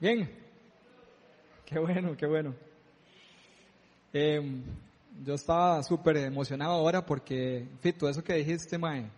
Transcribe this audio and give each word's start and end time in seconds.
Bien. 0.00 0.30
Qué 1.66 1.76
bueno, 1.76 2.16
qué 2.16 2.24
bueno. 2.24 2.54
Em, 4.12 4.62
yo 5.24 5.34
estaba 5.34 5.82
súper 5.82 6.18
emocionado 6.18 6.70
ahora 6.70 7.04
porque, 7.04 7.66
Fito, 7.80 8.08
eso 8.08 8.22
que 8.22 8.34
dijiste, 8.34 8.78
Mae, 8.78 9.10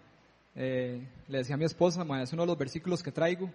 eh, 0.55 1.07
le 1.29 1.39
decía 1.39 1.57
a 1.57 1.59
mi 1.59 1.67
esposa, 1.67 2.03
Mae, 2.03 2.23
es 2.23 2.33
uno 2.33 2.45
de 2.45 2.47
los 2.47 2.57
versículos 2.57 3.03
que 3.03 3.13
traigo 3.13 3.51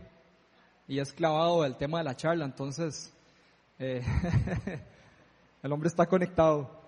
y 0.87 0.99
es 0.99 1.11
clavado 1.13 1.65
el 1.65 1.75
tema 1.77 1.97
de 1.97 2.03
la 2.03 2.15
charla, 2.15 2.45
entonces 2.45 3.11
eh, 3.79 4.03
el 5.63 5.71
hombre 5.71 5.89
está 5.89 6.05
conectado. 6.05 6.79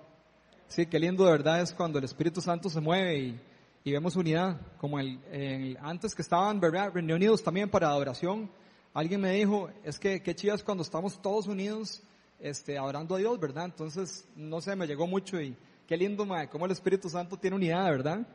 Sí, 0.68 0.86
qué 0.86 1.00
lindo 1.00 1.26
de 1.26 1.32
verdad 1.32 1.62
es 1.62 1.74
cuando 1.74 1.98
el 1.98 2.06
Espíritu 2.06 2.42
Santo 2.42 2.70
se 2.70 2.80
mueve 2.80 3.18
y, 3.18 3.42
y 3.84 3.92
vemos 3.92 4.16
unidad, 4.16 4.62
como 4.78 5.00
el, 5.00 5.78
antes 5.82 6.14
que 6.14 6.22
estaban 6.22 6.62
reunidos 6.62 7.42
también 7.42 7.72
para 7.72 7.88
adoración. 7.88 8.52
Alguien 8.98 9.22
me 9.22 9.32
dijo, 9.32 9.70
es 9.84 10.00
que 10.00 10.24
qué 10.24 10.34
chido 10.34 10.56
es 10.56 10.64
cuando 10.64 10.82
estamos 10.82 11.22
todos 11.22 11.46
unidos 11.46 12.02
este, 12.40 12.80
adorando 12.80 13.14
a 13.14 13.20
Dios, 13.20 13.40
¿verdad? 13.40 13.66
Entonces, 13.66 14.28
no 14.36 14.60
sé, 14.60 14.76
me 14.76 14.88
llegó 14.88 15.06
mucho 15.06 15.40
y 15.40 15.56
qué 15.86 15.96
lindo, 15.96 16.26
madre, 16.26 16.50
cómo 16.50 16.66
el 16.66 16.72
Espíritu 16.72 17.08
Santo 17.08 17.38
tiene 17.38 17.58
unidad, 17.58 17.86
¿verdad? 17.92 18.28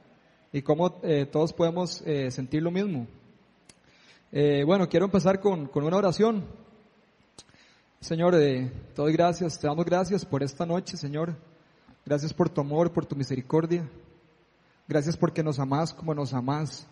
Y 0.53 0.62
cómo 0.62 1.01
eh, 1.03 1.27
todos 1.27 1.53
podemos 1.53 2.01
eh, 2.06 2.30
sentir 2.30 2.62
lo 2.62 2.70
mismo. 2.70 3.09
Eh, 4.30 4.62
bueno, 4.65 4.89
quiero 4.89 5.06
empezar 5.06 5.41
con, 5.41 5.67
con 5.67 5.83
una 5.83 5.97
oración. 5.97 6.45
Señor, 7.98 8.34
te 8.34 8.70
doy 8.95 9.12
gracias, 9.15 9.59
te 9.59 9.67
damos 9.67 9.84
gracias 9.84 10.25
por 10.25 10.45
esta 10.45 10.65
noche, 10.65 10.97
Señor. 10.97 11.34
Gracias 12.06 12.33
por 12.33 12.48
tu 12.48 12.61
amor, 12.61 12.92
por 12.92 13.05
tu 13.05 13.17
misericordia. 13.17 13.91
Gracias 14.87 15.17
porque 15.17 15.42
nos 15.42 15.59
amás 15.59 15.92
como 15.92 16.15
nos 16.15 16.33
amás. 16.33 16.87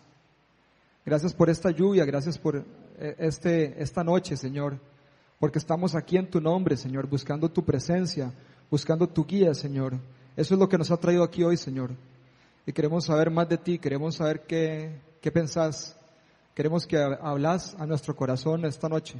Gracias 1.05 1.33
por 1.33 1.49
esta 1.49 1.71
lluvia, 1.71 2.03
gracias 2.03 2.37
por 2.37 2.65
este, 3.17 3.81
esta 3.81 4.03
noche, 4.03 4.37
Señor 4.37 4.79
porque 5.41 5.57
estamos 5.57 5.95
aquí 5.95 6.17
en 6.17 6.29
tu 6.29 6.39
nombre, 6.39 6.77
Señor, 6.77 7.07
buscando 7.07 7.49
tu 7.49 7.65
presencia, 7.65 8.31
buscando 8.69 9.09
tu 9.09 9.25
guía, 9.25 9.55
Señor. 9.55 9.95
Eso 10.37 10.53
es 10.53 10.59
lo 10.59 10.69
que 10.69 10.77
nos 10.77 10.91
ha 10.91 10.97
traído 10.97 11.23
aquí 11.23 11.43
hoy, 11.43 11.57
Señor. 11.57 11.89
Y 12.63 12.71
queremos 12.71 13.05
saber 13.05 13.31
más 13.31 13.49
de 13.49 13.57
ti, 13.57 13.79
queremos 13.79 14.17
saber 14.17 14.41
qué, 14.41 15.01
qué 15.19 15.31
pensás, 15.31 15.99
queremos 16.53 16.85
que 16.85 16.95
hablas 16.95 17.75
a 17.79 17.87
nuestro 17.87 18.15
corazón 18.15 18.65
esta 18.65 18.87
noche. 18.87 19.15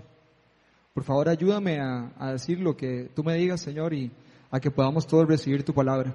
Por 0.94 1.04
favor, 1.04 1.28
ayúdame 1.28 1.80
a, 1.80 2.12
a, 2.20 2.34
decir 2.34 2.60
lo 2.60 2.78
que 2.78 3.10
tú 3.16 3.24
me 3.24 3.34
digas, 3.34 3.60
Señor, 3.60 3.92
y 3.92 4.12
a 4.52 4.60
que 4.60 4.70
podamos 4.70 5.08
todos 5.08 5.28
recibir 5.28 5.66
tu 5.66 5.74
palabra. 5.74 6.14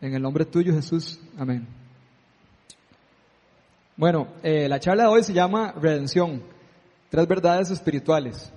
En 0.00 0.14
el 0.14 0.22
nombre 0.22 0.44
tuyo, 0.44 0.72
Jesús. 0.72 1.18
Amén. 1.36 1.66
Bueno, 3.96 4.28
eh, 4.44 4.68
la 4.68 4.78
charla 4.78 5.02
de 5.02 5.08
hoy 5.08 5.24
se 5.24 5.32
llama 5.32 5.72
Redención, 5.72 6.40
tres 7.10 7.28
verdades 7.28 7.70
espirituales. 7.70 8.50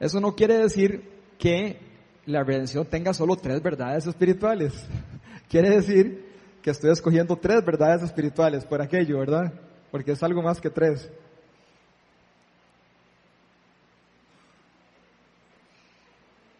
Eso 0.00 0.20
no 0.20 0.34
quiere 0.34 0.56
decir 0.58 1.02
que 1.38 1.78
la 2.24 2.44
redención 2.44 2.86
tenga 2.86 3.12
solo 3.12 3.36
tres 3.36 3.62
verdades 3.62 4.06
espirituales. 4.06 4.72
quiere 5.48 5.70
decir 5.70 6.26
que 6.62 6.70
estoy 6.70 6.92
escogiendo 6.92 7.36
tres 7.36 7.64
verdades 7.64 8.02
espirituales 8.02 8.64
por 8.64 8.80
aquello, 8.80 9.18
¿verdad? 9.18 9.52
Porque 9.90 10.12
es 10.12 10.22
algo 10.22 10.40
más 10.40 10.60
que 10.60 10.70
tres. 10.70 11.10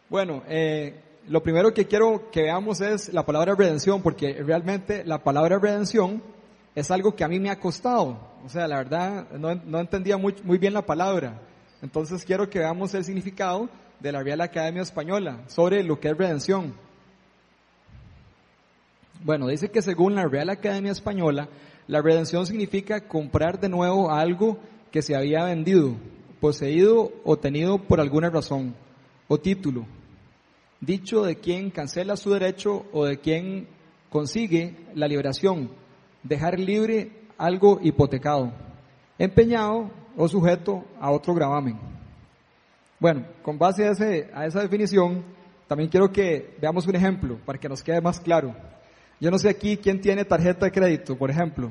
Bueno, 0.08 0.42
eh, 0.48 1.00
lo 1.28 1.42
primero 1.42 1.74
que 1.74 1.86
quiero 1.86 2.30
que 2.30 2.42
veamos 2.42 2.80
es 2.80 3.12
la 3.12 3.26
palabra 3.26 3.54
redención, 3.54 4.00
porque 4.02 4.42
realmente 4.42 5.04
la 5.04 5.22
palabra 5.22 5.58
redención 5.58 6.22
es 6.74 6.90
algo 6.90 7.14
que 7.14 7.24
a 7.24 7.28
mí 7.28 7.40
me 7.40 7.50
ha 7.50 7.58
costado. 7.58 8.18
O 8.44 8.48
sea, 8.48 8.68
la 8.68 8.78
verdad, 8.78 9.30
no, 9.32 9.54
no 9.54 9.80
entendía 9.80 10.16
muy, 10.16 10.34
muy 10.44 10.58
bien 10.58 10.74
la 10.74 10.86
palabra. 10.86 11.40
Entonces 11.82 12.24
quiero 12.24 12.48
que 12.48 12.58
veamos 12.58 12.94
el 12.94 13.04
significado 13.04 13.68
de 14.00 14.12
la 14.12 14.22
Real 14.22 14.40
Academia 14.40 14.82
Española 14.82 15.42
sobre 15.46 15.82
lo 15.82 15.98
que 16.00 16.08
es 16.08 16.16
redención. 16.16 16.74
Bueno, 19.24 19.48
dice 19.48 19.70
que 19.70 19.82
según 19.82 20.14
la 20.14 20.26
Real 20.26 20.50
Academia 20.50 20.92
Española, 20.92 21.48
la 21.88 22.02
redención 22.02 22.46
significa 22.46 23.08
comprar 23.08 23.58
de 23.58 23.68
nuevo 23.68 24.10
algo 24.10 24.58
que 24.92 25.02
se 25.02 25.16
había 25.16 25.44
vendido, 25.44 25.96
poseído 26.40 27.12
o 27.24 27.36
tenido 27.36 27.78
por 27.78 28.00
alguna 28.00 28.30
razón 28.30 28.74
o 29.26 29.38
título. 29.38 29.86
Dicho 30.80 31.24
de 31.24 31.36
quien 31.36 31.70
cancela 31.70 32.16
su 32.16 32.30
derecho 32.30 32.86
o 32.92 33.04
de 33.04 33.18
quien 33.18 33.66
consigue 34.10 34.76
la 34.94 35.08
liberación, 35.08 35.70
dejar 36.22 36.58
libre 36.58 37.12
algo 37.36 37.78
hipotecado, 37.82 38.52
empeñado 39.18 39.90
o 40.16 40.28
sujeto 40.28 40.84
a 41.00 41.10
otro 41.10 41.34
gravamen. 41.34 41.78
Bueno, 42.98 43.24
con 43.42 43.58
base 43.58 43.86
a, 43.86 43.92
ese, 43.92 44.28
a 44.34 44.46
esa 44.46 44.60
definición, 44.60 45.22
también 45.68 45.88
quiero 45.88 46.10
que 46.10 46.56
veamos 46.60 46.86
un 46.86 46.96
ejemplo 46.96 47.38
para 47.44 47.58
que 47.58 47.68
nos 47.68 47.82
quede 47.82 48.00
más 48.00 48.18
claro. 48.18 48.54
Yo 49.20 49.30
no 49.30 49.38
sé 49.38 49.48
aquí 49.48 49.76
quién 49.76 50.00
tiene 50.00 50.24
tarjeta 50.24 50.66
de 50.66 50.72
crédito, 50.72 51.16
por 51.16 51.30
ejemplo. 51.30 51.70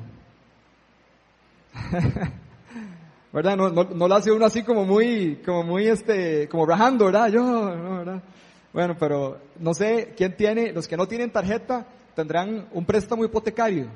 ¿Verdad? 3.32 3.56
No, 3.56 3.68
no, 3.68 3.84
no, 3.84 4.08
lo 4.08 4.14
hace 4.14 4.32
uno 4.32 4.46
así 4.46 4.62
como 4.62 4.84
muy, 4.86 5.42
como 5.44 5.62
muy 5.62 5.86
este, 5.86 6.48
como 6.48 6.64
rajando, 6.64 7.04
¿verdad? 7.06 7.28
Yo, 7.28 7.42
no, 7.42 7.98
¿verdad? 7.98 8.22
Bueno, 8.72 8.96
pero 8.98 9.38
no 9.58 9.74
sé 9.74 10.14
quién 10.16 10.36
tiene, 10.36 10.72
los 10.72 10.88
que 10.88 10.96
no 10.96 11.06
tienen 11.06 11.30
tarjeta 11.30 11.86
tendrán 12.14 12.68
un 12.72 12.84
préstamo 12.84 13.24
hipotecario. 13.24 13.88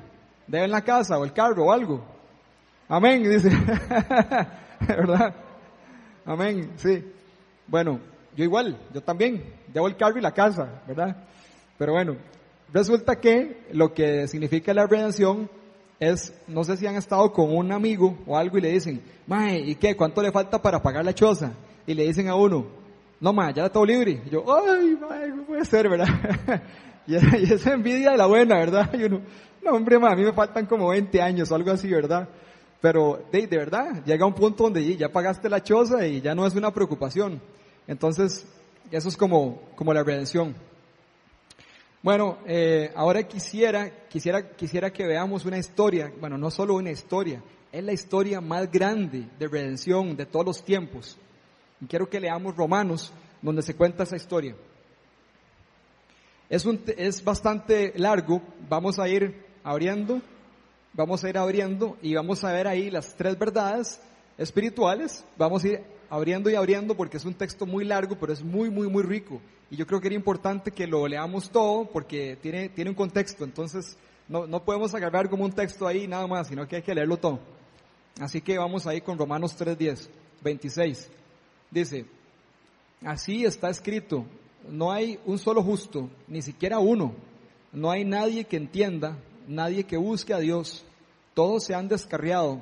Deben 0.47 0.71
la 0.71 0.81
casa 0.81 1.17
o 1.17 1.23
el 1.23 1.33
carro 1.33 1.65
o 1.65 1.71
algo. 1.71 2.03
Amén, 2.87 3.23
dice. 3.23 3.49
¿Verdad? 4.87 5.33
Amén, 6.25 6.71
sí. 6.77 7.03
Bueno, 7.67 7.99
yo 8.35 8.43
igual, 8.43 8.77
yo 8.93 9.01
también, 9.01 9.43
debo 9.67 9.87
el 9.87 9.95
carro 9.95 10.17
y 10.17 10.21
la 10.21 10.31
casa, 10.31 10.81
¿verdad? 10.87 11.15
Pero 11.77 11.93
bueno, 11.93 12.15
resulta 12.71 13.15
que 13.19 13.67
lo 13.71 13.93
que 13.93 14.27
significa 14.27 14.73
la 14.73 14.87
redención 14.87 15.49
es, 15.99 16.33
no 16.47 16.63
sé 16.63 16.77
si 16.77 16.87
han 16.87 16.95
estado 16.95 17.31
con 17.31 17.55
un 17.55 17.71
amigo 17.71 18.17
o 18.25 18.37
algo 18.37 18.57
y 18.57 18.61
le 18.61 18.71
dicen, 18.71 19.01
mae, 19.27 19.59
¿y 19.59 19.75
qué? 19.75 19.95
¿Cuánto 19.95 20.21
le 20.21 20.31
falta 20.31 20.61
para 20.61 20.81
pagar 20.81 21.05
la 21.05 21.13
choza? 21.13 21.53
Y 21.85 21.93
le 21.93 22.03
dicen 22.03 22.27
a 22.27 22.35
uno, 22.35 22.67
no 23.19 23.33
mae, 23.33 23.53
ya 23.53 23.69
todo 23.69 23.85
libre. 23.85 24.21
Y 24.25 24.29
yo, 24.29 24.43
ay, 24.53 24.97
mae, 24.99 25.29
no 25.29 25.43
puede 25.43 25.65
ser, 25.65 25.89
¿verdad? 25.89 26.07
y, 27.07 27.15
esa 27.15 27.73
envidia 27.73 28.11
de 28.11 28.17
la 28.17 28.25
buena, 28.25 28.57
¿verdad? 28.57 28.89
Y 28.93 29.03
uno, 29.03 29.21
no 29.63 29.71
hombre, 29.71 29.95
a 29.95 30.15
mí 30.15 30.23
me 30.23 30.33
faltan 30.33 30.65
como 30.65 30.89
20 30.89 31.21
años 31.21 31.51
o 31.51 31.55
algo 31.55 31.71
así, 31.71 31.89
¿verdad? 31.89 32.27
Pero 32.81 33.25
de, 33.31 33.47
de, 33.47 33.57
verdad, 33.57 34.03
llega 34.05 34.25
un 34.25 34.33
punto 34.33 34.65
donde 34.65 34.97
ya 34.97 35.09
pagaste 35.09 35.49
la 35.49 35.63
choza 35.63 36.05
y 36.05 36.21
ya 36.21 36.35
no 36.35 36.45
es 36.45 36.53
una 36.55 36.71
preocupación. 36.71 37.41
Entonces, 37.87 38.45
eso 38.91 39.09
es 39.09 39.17
como, 39.17 39.61
como 39.75 39.93
la 39.93 40.03
redención. 40.03 40.55
Bueno, 42.01 42.39
eh, 42.45 42.91
ahora 42.95 43.23
quisiera, 43.23 44.07
quisiera, 44.09 44.55
quisiera 44.55 44.91
que 44.91 45.07
veamos 45.07 45.45
una 45.45 45.57
historia, 45.57 46.11
bueno, 46.19 46.37
no 46.37 46.51
solo 46.51 46.75
una 46.75 46.91
historia, 46.91 47.41
es 47.71 47.83
la 47.83 47.93
historia 47.93 48.41
más 48.41 48.69
grande 48.69 49.29
de 49.39 49.47
redención 49.47 50.17
de 50.17 50.25
todos 50.25 50.45
los 50.45 50.65
tiempos. 50.65 51.17
Y 51.79 51.85
quiero 51.85 52.09
que 52.09 52.19
leamos 52.19 52.57
Romanos, 52.57 53.13
donde 53.41 53.61
se 53.61 53.75
cuenta 53.75 54.03
esa 54.03 54.17
historia. 54.17 54.55
Es, 56.49 56.65
un, 56.65 56.81
es 56.97 57.23
bastante 57.23 57.93
largo, 57.95 58.41
vamos 58.69 58.99
a 58.99 59.07
ir 59.07 59.52
abriendo 59.63 60.21
vamos 60.93 61.23
a 61.23 61.29
ir 61.29 61.37
abriendo 61.37 61.97
y 62.01 62.13
vamos 62.13 62.43
a 62.43 62.51
ver 62.51 62.67
ahí 62.67 62.89
las 62.89 63.15
tres 63.15 63.37
verdades 63.37 63.99
espirituales. 64.37 65.25
Vamos 65.37 65.63
a 65.63 65.67
ir 65.67 65.83
abriendo 66.09 66.49
y 66.49 66.55
abriendo 66.55 66.95
porque 66.95 67.17
es 67.17 67.25
un 67.25 67.33
texto 67.33 67.65
muy 67.65 67.83
largo, 67.83 68.15
pero 68.19 68.31
es 68.31 68.43
muy, 68.43 68.69
muy, 68.69 68.87
muy 68.87 69.03
rico. 69.03 69.41
Y 69.69 69.75
yo 69.75 69.87
creo 69.87 69.99
que 69.99 70.07
era 70.07 70.15
importante 70.15 70.71
que 70.71 70.87
lo 70.87 71.07
leamos 71.07 71.49
todo 71.49 71.85
porque 71.85 72.37
tiene, 72.41 72.69
tiene 72.69 72.91
un 72.91 72.95
contexto. 72.95 73.43
Entonces, 73.43 73.97
no, 74.27 74.45
no 74.45 74.63
podemos 74.63 74.93
agarrar 74.93 75.29
como 75.29 75.45
un 75.45 75.51
texto 75.51 75.87
ahí 75.87 76.07
nada 76.07 76.27
más, 76.27 76.47
sino 76.47 76.67
que 76.67 76.77
hay 76.77 76.81
que 76.83 76.95
leerlo 76.95 77.17
todo. 77.17 77.39
Así 78.19 78.41
que 78.41 78.57
vamos 78.57 78.85
ahí 78.85 79.01
con 79.01 79.17
Romanos 79.17 79.57
3.10, 79.57 80.07
26. 80.43 81.09
Dice, 81.71 82.05
así 83.03 83.43
está 83.43 83.71
escrito, 83.71 84.25
no 84.69 84.91
hay 84.91 85.19
un 85.25 85.39
solo 85.39 85.63
justo, 85.63 86.07
ni 86.27 86.43
siquiera 86.43 86.77
uno. 86.77 87.15
No 87.71 87.89
hay 87.89 88.05
nadie 88.05 88.43
que 88.43 88.57
entienda, 88.57 89.17
nadie 89.47 89.83
que 89.83 89.97
busque 89.97 90.33
a 90.33 90.39
Dios. 90.39 90.85
Todos 91.33 91.63
se 91.63 91.73
han 91.73 91.87
descarriado, 91.87 92.61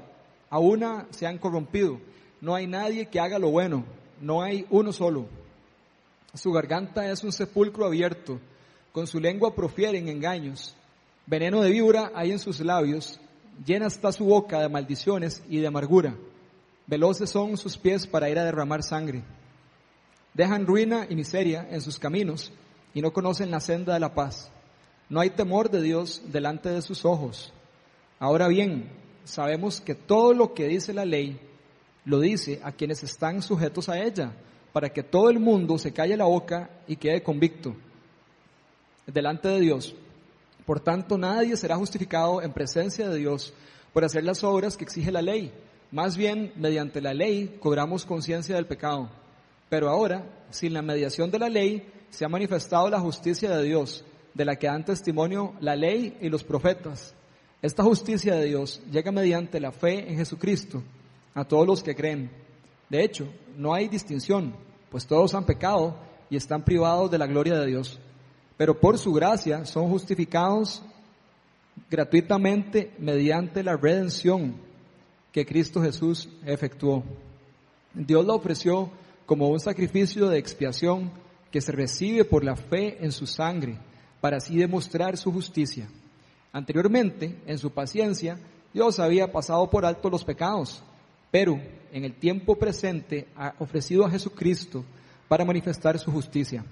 a 0.50 0.60
una 0.60 1.08
se 1.12 1.28
han 1.28 1.38
corrompido. 1.38 2.00
No 2.40 2.56
hay 2.56 2.68
nadie 2.68 3.08
que 3.08 3.20
haga 3.20 3.38
lo 3.40 3.52
bueno, 3.52 3.86
no 4.20 4.42
hay 4.42 4.66
uno 4.70 4.92
solo. 4.92 5.28
Su 6.34 6.52
garganta 6.52 7.12
es 7.12 7.24
un 7.24 7.32
sepulcro 7.32 7.86
abierto, 7.86 8.40
con 8.92 9.08
su 9.08 9.20
lengua 9.20 9.54
profieren 9.54 10.08
engaños. 10.08 10.76
Veneno 11.26 11.62
de 11.62 11.70
víbora 11.70 12.12
hay 12.16 12.32
en 12.32 12.40
sus 12.40 12.60
labios, 12.62 13.20
llena 13.66 13.88
está 13.88 14.12
su 14.12 14.26
boca 14.26 14.60
de 14.60 14.70
maldiciones 14.70 15.44
y 15.50 15.58
de 15.58 15.68
amargura. 15.68 16.16
Veloces 16.88 17.30
son 17.30 17.58
sus 17.58 17.78
pies 17.78 18.08
para 18.08 18.30
ir 18.30 18.40
a 18.40 18.44
derramar 18.44 18.84
sangre. 18.84 19.24
Dejan 20.34 20.66
ruina 20.66 21.06
y 21.10 21.16
miseria 21.16 21.68
en 21.70 21.82
sus 21.82 22.00
caminos 22.00 22.52
y 22.94 23.02
no 23.02 23.14
conocen 23.14 23.52
la 23.52 23.60
senda 23.60 23.94
de 23.94 24.00
la 24.00 24.14
paz. 24.14 24.52
No 25.12 25.20
hay 25.20 25.32
temor 25.32 25.70
de 25.70 25.82
Dios 25.82 26.22
delante 26.28 26.70
de 26.70 26.82
sus 26.82 27.04
ojos. 27.04 27.52
Ahora 28.18 28.48
bien, 28.48 28.90
sabemos 29.26 29.82
que 29.82 29.94
todo 29.94 30.34
lo 30.34 30.54
que 30.54 30.70
dice 30.70 30.94
la 30.94 31.04
ley 31.04 31.38
lo 32.06 32.22
dice 32.22 32.62
a 32.64 32.72
quienes 32.72 33.04
están 33.04 33.42
sujetos 33.42 33.90
a 33.90 34.00
ella, 34.00 34.32
para 34.72 34.88
que 34.88 35.04
todo 35.04 35.30
el 35.30 35.38
mundo 35.38 35.78
se 35.78 35.92
calle 35.92 36.16
la 36.16 36.24
boca 36.24 36.70
y 36.88 36.96
quede 36.96 37.22
convicto 37.22 37.76
delante 39.06 39.50
de 39.50 39.60
Dios. 39.60 39.94
Por 40.66 40.80
tanto, 40.80 41.18
nadie 41.18 41.58
será 41.58 41.76
justificado 41.76 42.42
en 42.42 42.54
presencia 42.54 43.10
de 43.10 43.18
Dios 43.18 43.54
por 43.92 44.06
hacer 44.06 44.24
las 44.24 44.46
obras 44.46 44.78
que 44.78 44.86
exige 44.86 45.12
la 45.12 45.22
ley. 45.22 45.52
Más 45.92 46.16
bien, 46.16 46.54
mediante 46.56 47.02
la 47.02 47.14
ley 47.14 47.58
cobramos 47.60 48.06
conciencia 48.06 48.56
del 48.56 48.66
pecado. 48.66 49.10
Pero 49.68 49.90
ahora, 49.90 50.24
sin 50.52 50.74
la 50.74 50.82
mediación 50.82 51.30
de 51.32 51.40
la 51.40 51.50
ley, 51.50 51.86
se 52.12 52.24
ha 52.24 52.30
manifestado 52.30 52.90
la 52.90 53.02
justicia 53.02 53.50
de 53.58 53.64
Dios, 53.66 54.06
de 54.34 54.46
la 54.46 54.56
que 54.56 54.68
dan 54.68 54.86
testimonio 54.86 55.54
la 55.60 55.76
ley 55.76 56.18
y 56.22 56.30
los 56.30 56.44
profetas. 56.44 57.14
Esta 57.62 57.84
justicia 57.84 58.36
de 58.36 58.46
Dios 58.46 58.82
llega 58.92 59.12
mediante 59.12 59.60
la 59.60 59.72
fe 59.72 60.10
en 60.10 60.18
Jesucristo 60.18 60.82
a 61.34 61.46
todos 61.46 61.68
los 61.68 61.84
que 61.84 61.96
creen. 61.96 62.32
De 62.90 63.04
hecho, 63.04 63.28
no 63.58 63.74
hay 63.74 63.88
distinción, 63.88 64.56
pues 64.90 65.06
todos 65.06 65.36
han 65.36 65.46
pecado 65.46 65.96
y 66.30 66.36
están 66.36 66.64
privados 66.64 67.12
de 67.12 67.18
la 67.18 67.28
gloria 67.28 67.60
de 67.60 67.68
Dios. 67.68 68.00
Pero 68.58 68.80
por 68.80 68.98
su 68.98 69.14
gracia 69.14 69.66
son 69.66 69.90
justificados 69.90 70.82
gratuitamente 71.90 72.94
mediante 73.00 73.64
la 73.64 73.76
redención 73.78 74.56
que 75.32 75.46
Cristo 75.46 75.82
Jesús 75.82 76.30
efectuó. 76.46 77.04
Dios 77.94 78.26
la 78.26 78.34
ofreció 78.34 78.92
como 79.26 79.50
un 79.50 79.60
sacrificio 79.60 80.30
de 80.30 80.38
expiación 80.38 81.12
que 81.52 81.62
se 81.62 81.72
recibe 81.72 82.26
por 82.26 82.44
la 82.44 82.56
fe 82.56 82.98
en 83.04 83.12
su 83.12 83.28
sangre, 83.28 83.78
para 84.22 84.38
así 84.38 84.56
demostrar 84.56 85.18
su 85.18 85.32
justicia. 85.34 85.90
Anteriormente, 86.54 87.42
en 87.46 87.58
su 87.58 87.72
paciencia, 87.72 88.38
Dios 88.74 89.00
había 89.00 89.32
pasado 89.32 89.70
por 89.70 89.86
alto 89.86 90.10
los 90.10 90.24
pecados, 90.24 90.84
pero 91.32 91.60
en 91.92 92.06
el 92.06 92.14
tiempo 92.14 92.56
presente 92.56 93.28
ha 93.36 93.56
ofrecido 93.60 94.06
a 94.06 94.12
Jesucristo 94.12 94.86
para 95.28 95.44
manifestar 95.44 95.98
su 96.00 96.12
justicia. 96.12 96.64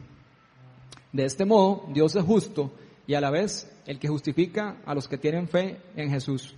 De 1.12 1.25
este 1.25 1.44
modo, 1.44 1.86
Dios 1.92 2.16
es 2.16 2.24
justo 2.24 2.72
y 3.07 3.16
a 3.16 3.22
la 3.22 3.31
vez 3.31 3.69
el 3.86 3.98
que 3.98 4.07
justifica 4.07 4.78
a 4.86 4.94
los 4.94 5.07
que 5.07 5.18
tienen 5.18 5.48
fe 5.48 5.81
en 5.95 6.12
Jesús. 6.12 6.56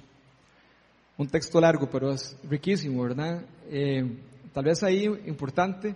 Un 1.17 1.27
texto 1.27 1.61
largo, 1.61 1.89
pero 1.89 2.11
es 2.11 2.35
riquísimo, 2.49 3.03
¿verdad? 3.03 3.45
Eh, 3.69 4.05
tal 4.51 4.65
vez 4.65 4.83
ahí 4.83 5.05
importante, 5.25 5.95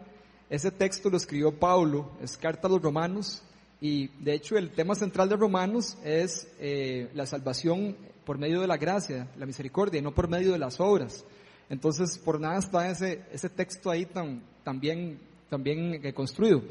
ese 0.50 0.72
texto 0.72 1.10
lo 1.10 1.18
escribió 1.18 1.52
Pablo, 1.60 2.12
es 2.22 2.38
carta 2.38 2.68
a 2.68 2.72
los 2.72 2.82
romanos, 2.82 3.42
y 3.86 4.08
de 4.20 4.34
hecho 4.34 4.58
el 4.58 4.72
tema 4.72 4.96
central 4.96 5.30
de 5.30 5.36
Romanos 5.36 5.96
es 6.04 6.48
eh, 6.60 7.08
la 7.14 7.28
salvación 7.28 7.96
por 8.26 8.40
medio 8.40 8.60
de 8.60 8.66
la 8.66 8.78
gracia, 8.78 9.28
la 9.38 9.46
misericordia, 9.46 10.00
y 10.00 10.02
no 10.02 10.12
por 10.12 10.28
medio 10.28 10.54
de 10.54 10.58
las 10.58 10.80
obras. 10.80 11.24
Entonces, 11.70 12.18
por 12.18 12.42
nada 12.42 12.58
está 12.58 12.90
ese, 12.90 13.50
texto 13.50 13.92
ahí 13.92 14.08
tan, 14.08 14.42
tan 14.64 14.80
bien, 14.80 15.20
tan 15.52 15.62
eh, 15.68 16.14
construido. 16.16 16.64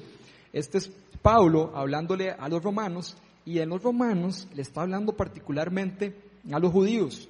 Este 0.53 0.79
es 0.79 0.91
Pablo 1.23 1.71
hablándole 1.77 2.33
a 2.33 2.49
los 2.49 2.61
romanos 2.61 3.17
y 3.45 3.61
en 3.61 3.69
los 3.69 3.81
romanos 3.81 4.49
le 4.53 4.63
está 4.63 4.83
hablando 4.83 5.13
particularmente 5.13 6.17
a 6.51 6.59
los 6.59 6.73
judíos. 6.73 7.29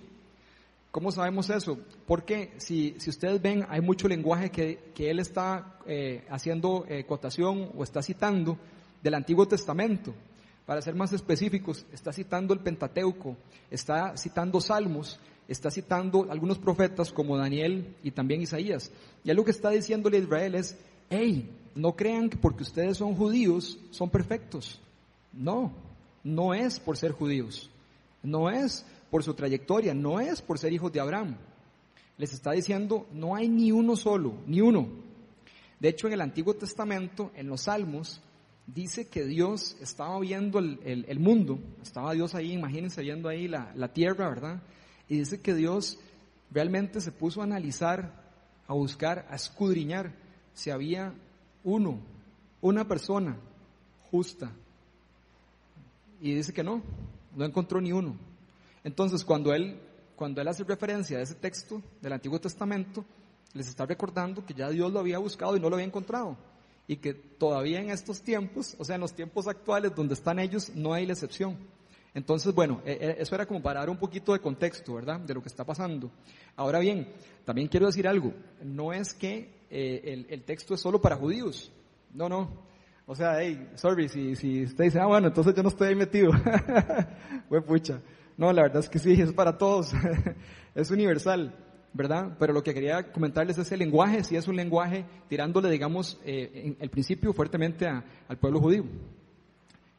¿Cómo 0.92 1.12
sabemos 1.12 1.50
eso? 1.50 1.78
Porque 2.06 2.54
si, 2.56 2.94
si 2.96 3.10
ustedes 3.10 3.42
ven, 3.42 3.66
hay 3.68 3.82
mucho 3.82 4.08
lenguaje 4.08 4.50
que, 4.50 4.78
que 4.94 5.10
él 5.10 5.18
está 5.18 5.76
eh, 5.84 6.24
haciendo 6.30 6.86
eh, 6.88 7.04
cotación 7.04 7.70
o 7.76 7.84
está 7.84 8.00
citando 8.00 8.56
del 9.04 9.14
Antiguo 9.14 9.46
Testamento. 9.46 10.14
Para 10.64 10.80
ser 10.80 10.94
más 10.94 11.12
específicos, 11.12 11.84
está 11.92 12.10
citando 12.10 12.54
el 12.54 12.60
Pentateuco, 12.60 13.36
está 13.70 14.16
citando 14.16 14.62
Salmos, 14.62 15.20
está 15.46 15.70
citando 15.70 16.26
algunos 16.30 16.56
profetas 16.56 17.12
como 17.12 17.36
Daniel 17.36 17.94
y 18.02 18.12
también 18.12 18.40
Isaías. 18.40 18.90
Y 19.22 19.32
lo 19.34 19.44
que 19.44 19.50
está 19.50 19.68
diciéndole 19.68 20.16
a 20.16 20.20
Israel 20.20 20.54
es, 20.54 20.78
hey, 21.10 21.50
no 21.74 21.94
crean 21.94 22.30
que 22.30 22.38
porque 22.38 22.62
ustedes 22.62 22.96
son 22.96 23.14
judíos 23.14 23.78
son 23.90 24.08
perfectos. 24.08 24.80
No, 25.34 25.70
no 26.22 26.54
es 26.54 26.80
por 26.80 26.96
ser 26.96 27.12
judíos, 27.12 27.68
no 28.22 28.48
es 28.48 28.86
por 29.10 29.22
su 29.22 29.34
trayectoria, 29.34 29.92
no 29.92 30.18
es 30.18 30.40
por 30.40 30.58
ser 30.58 30.72
hijos 30.72 30.90
de 30.92 31.00
Abraham. 31.00 31.36
Les 32.16 32.32
está 32.32 32.52
diciendo, 32.52 33.06
no 33.12 33.34
hay 33.34 33.48
ni 33.48 33.70
uno 33.70 33.96
solo, 33.96 34.32
ni 34.46 34.62
uno. 34.62 34.88
De 35.78 35.90
hecho, 35.90 36.06
en 36.06 36.14
el 36.14 36.22
Antiguo 36.22 36.54
Testamento, 36.54 37.32
en 37.34 37.48
los 37.48 37.62
Salmos, 37.62 38.22
dice 38.66 39.08
que 39.08 39.24
Dios 39.24 39.76
estaba 39.80 40.18
viendo 40.20 40.58
el, 40.58 41.18
mundo, 41.20 41.58
estaba 41.82 42.12
Dios 42.12 42.34
ahí, 42.34 42.52
imagínense 42.52 43.02
viendo 43.02 43.28
ahí 43.28 43.48
la, 43.48 43.72
la 43.74 43.92
tierra, 43.92 44.28
¿verdad? 44.28 44.62
Y 45.08 45.18
dice 45.18 45.40
que 45.40 45.54
Dios 45.54 45.98
realmente 46.50 47.00
se 47.00 47.12
puso 47.12 47.40
a 47.40 47.44
analizar, 47.44 48.24
a 48.66 48.74
buscar, 48.74 49.26
a 49.30 49.34
escudriñar 49.34 50.12
si 50.54 50.70
había 50.70 51.12
uno, 51.62 51.98
una 52.60 52.86
persona 52.86 53.36
justa. 54.10 54.50
Y 56.20 56.34
dice 56.34 56.52
que 56.52 56.62
no, 56.62 56.82
no 57.34 57.44
encontró 57.44 57.80
ni 57.80 57.92
uno. 57.92 58.16
Entonces, 58.82 59.24
cuando 59.24 59.52
él, 59.52 59.78
cuando 60.16 60.40
él 60.40 60.48
hace 60.48 60.64
referencia 60.64 61.18
a 61.18 61.22
ese 61.22 61.34
texto 61.34 61.82
del 62.00 62.12
Antiguo 62.12 62.40
Testamento, 62.40 63.04
les 63.52 63.68
está 63.68 63.84
recordando 63.86 64.44
que 64.44 64.54
ya 64.54 64.70
Dios 64.70 64.92
lo 64.92 65.00
había 65.00 65.18
buscado 65.18 65.56
y 65.56 65.60
no 65.60 65.68
lo 65.68 65.76
había 65.76 65.86
encontrado. 65.86 66.36
Y 66.86 66.96
que 66.96 67.14
todavía 67.14 67.80
en 67.80 67.90
estos 67.90 68.20
tiempos, 68.20 68.76
o 68.78 68.84
sea, 68.84 68.96
en 68.96 69.00
los 69.00 69.14
tiempos 69.14 69.48
actuales 69.48 69.94
donde 69.94 70.14
están 70.14 70.38
ellos, 70.38 70.70
no 70.74 70.92
hay 70.92 71.06
la 71.06 71.14
excepción. 71.14 71.56
Entonces, 72.14 72.54
bueno, 72.54 72.80
e, 72.84 72.92
e, 72.92 73.22
eso 73.22 73.34
era 73.34 73.46
como 73.46 73.60
para 73.60 73.80
dar 73.80 73.90
un 73.90 73.96
poquito 73.96 74.32
de 74.32 74.40
contexto, 74.40 74.94
¿verdad? 74.94 75.18
De 75.20 75.34
lo 75.34 75.42
que 75.42 75.48
está 75.48 75.64
pasando. 75.64 76.10
Ahora 76.56 76.78
bien, 76.78 77.08
también 77.44 77.68
quiero 77.68 77.86
decir 77.86 78.06
algo. 78.06 78.32
No 78.62 78.92
es 78.92 79.14
que 79.14 79.50
eh, 79.70 80.26
el, 80.28 80.42
texto 80.44 80.74
es 80.74 80.80
solo 80.80 81.00
para 81.00 81.16
judíos. 81.16 81.72
No, 82.12 82.28
no. 82.28 82.48
O 83.06 83.14
sea, 83.16 83.42
hey, 83.42 83.70
sorry, 83.74 84.08
si, 84.08 84.36
si 84.36 84.62
usted 84.62 84.84
dice, 84.84 85.00
ah, 85.00 85.06
bueno, 85.06 85.26
entonces 85.26 85.54
yo 85.54 85.62
no 85.62 85.68
estoy 85.68 85.88
ahí 85.88 85.96
metido. 85.96 86.32
Fue 87.48 87.60
pucha. 87.60 88.00
No, 88.36 88.52
la 88.52 88.62
verdad 88.62 88.78
es 88.78 88.88
que 88.88 88.98
sí, 89.00 89.20
es 89.20 89.32
para 89.32 89.58
todos. 89.58 89.92
es 90.74 90.90
universal, 90.90 91.52
¿verdad? 91.94 92.36
Pero 92.40 92.52
lo 92.52 92.62
que 92.62 92.74
quería 92.74 93.12
comentarles 93.12 93.56
es 93.56 93.70
el 93.70 93.78
lenguaje, 93.78 94.24
si 94.24 94.36
es 94.36 94.48
un 94.48 94.56
lenguaje 94.56 95.06
tirándole, 95.28 95.70
digamos, 95.70 96.20
eh, 96.24 96.50
en 96.52 96.76
el 96.80 96.90
principio 96.90 97.32
fuertemente 97.32 97.86
al 97.86 98.36
pueblo 98.36 98.60
judío. 98.60 98.84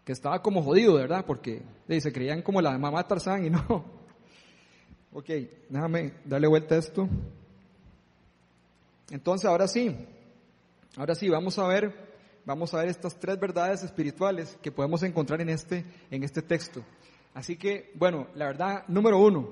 Que 0.03 0.11
estaba 0.11 0.41
como 0.41 0.61
jodido, 0.61 0.95
¿verdad? 0.95 1.25
Porque 1.25 1.63
se 1.87 2.11
creían 2.11 2.41
como 2.41 2.61
la 2.61 2.77
mamá 2.77 3.07
Tarzán 3.07 3.45
y 3.45 3.49
no. 3.49 3.95
Ok, 5.17 5.29
déjame 5.69 6.11
darle 6.25 6.45
vuelta 6.45 6.75
a 6.75 6.79
esto. 6.79 7.07
Entonces, 9.09 9.45
ahora 9.49 9.65
sí, 9.65 9.95
ahora 10.97 11.15
sí, 11.15 11.29
vamos 11.29 11.57
a 11.57 11.65
ver, 11.67 11.95
vamos 12.43 12.73
a 12.73 12.79
ver 12.79 12.89
estas 12.89 13.17
tres 13.17 13.39
verdades 13.39 13.81
espirituales 13.81 14.59
que 14.61 14.73
podemos 14.73 15.03
encontrar 15.03 15.39
en 15.39 15.47
este, 15.47 15.85
en 16.11 16.23
este 16.25 16.41
texto. 16.41 16.83
Así 17.33 17.55
que, 17.55 17.93
bueno, 17.95 18.27
la 18.35 18.47
verdad, 18.47 18.83
número 18.89 19.17
uno, 19.17 19.47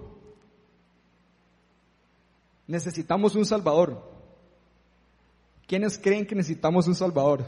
necesitamos 2.74 3.36
un 3.36 3.46
Salvador. 3.46 4.04
¿Quiénes 5.68 5.98
creen 5.98 6.26
que 6.26 6.36
necesitamos 6.36 6.88
un 6.88 6.96
Salvador? 6.96 7.46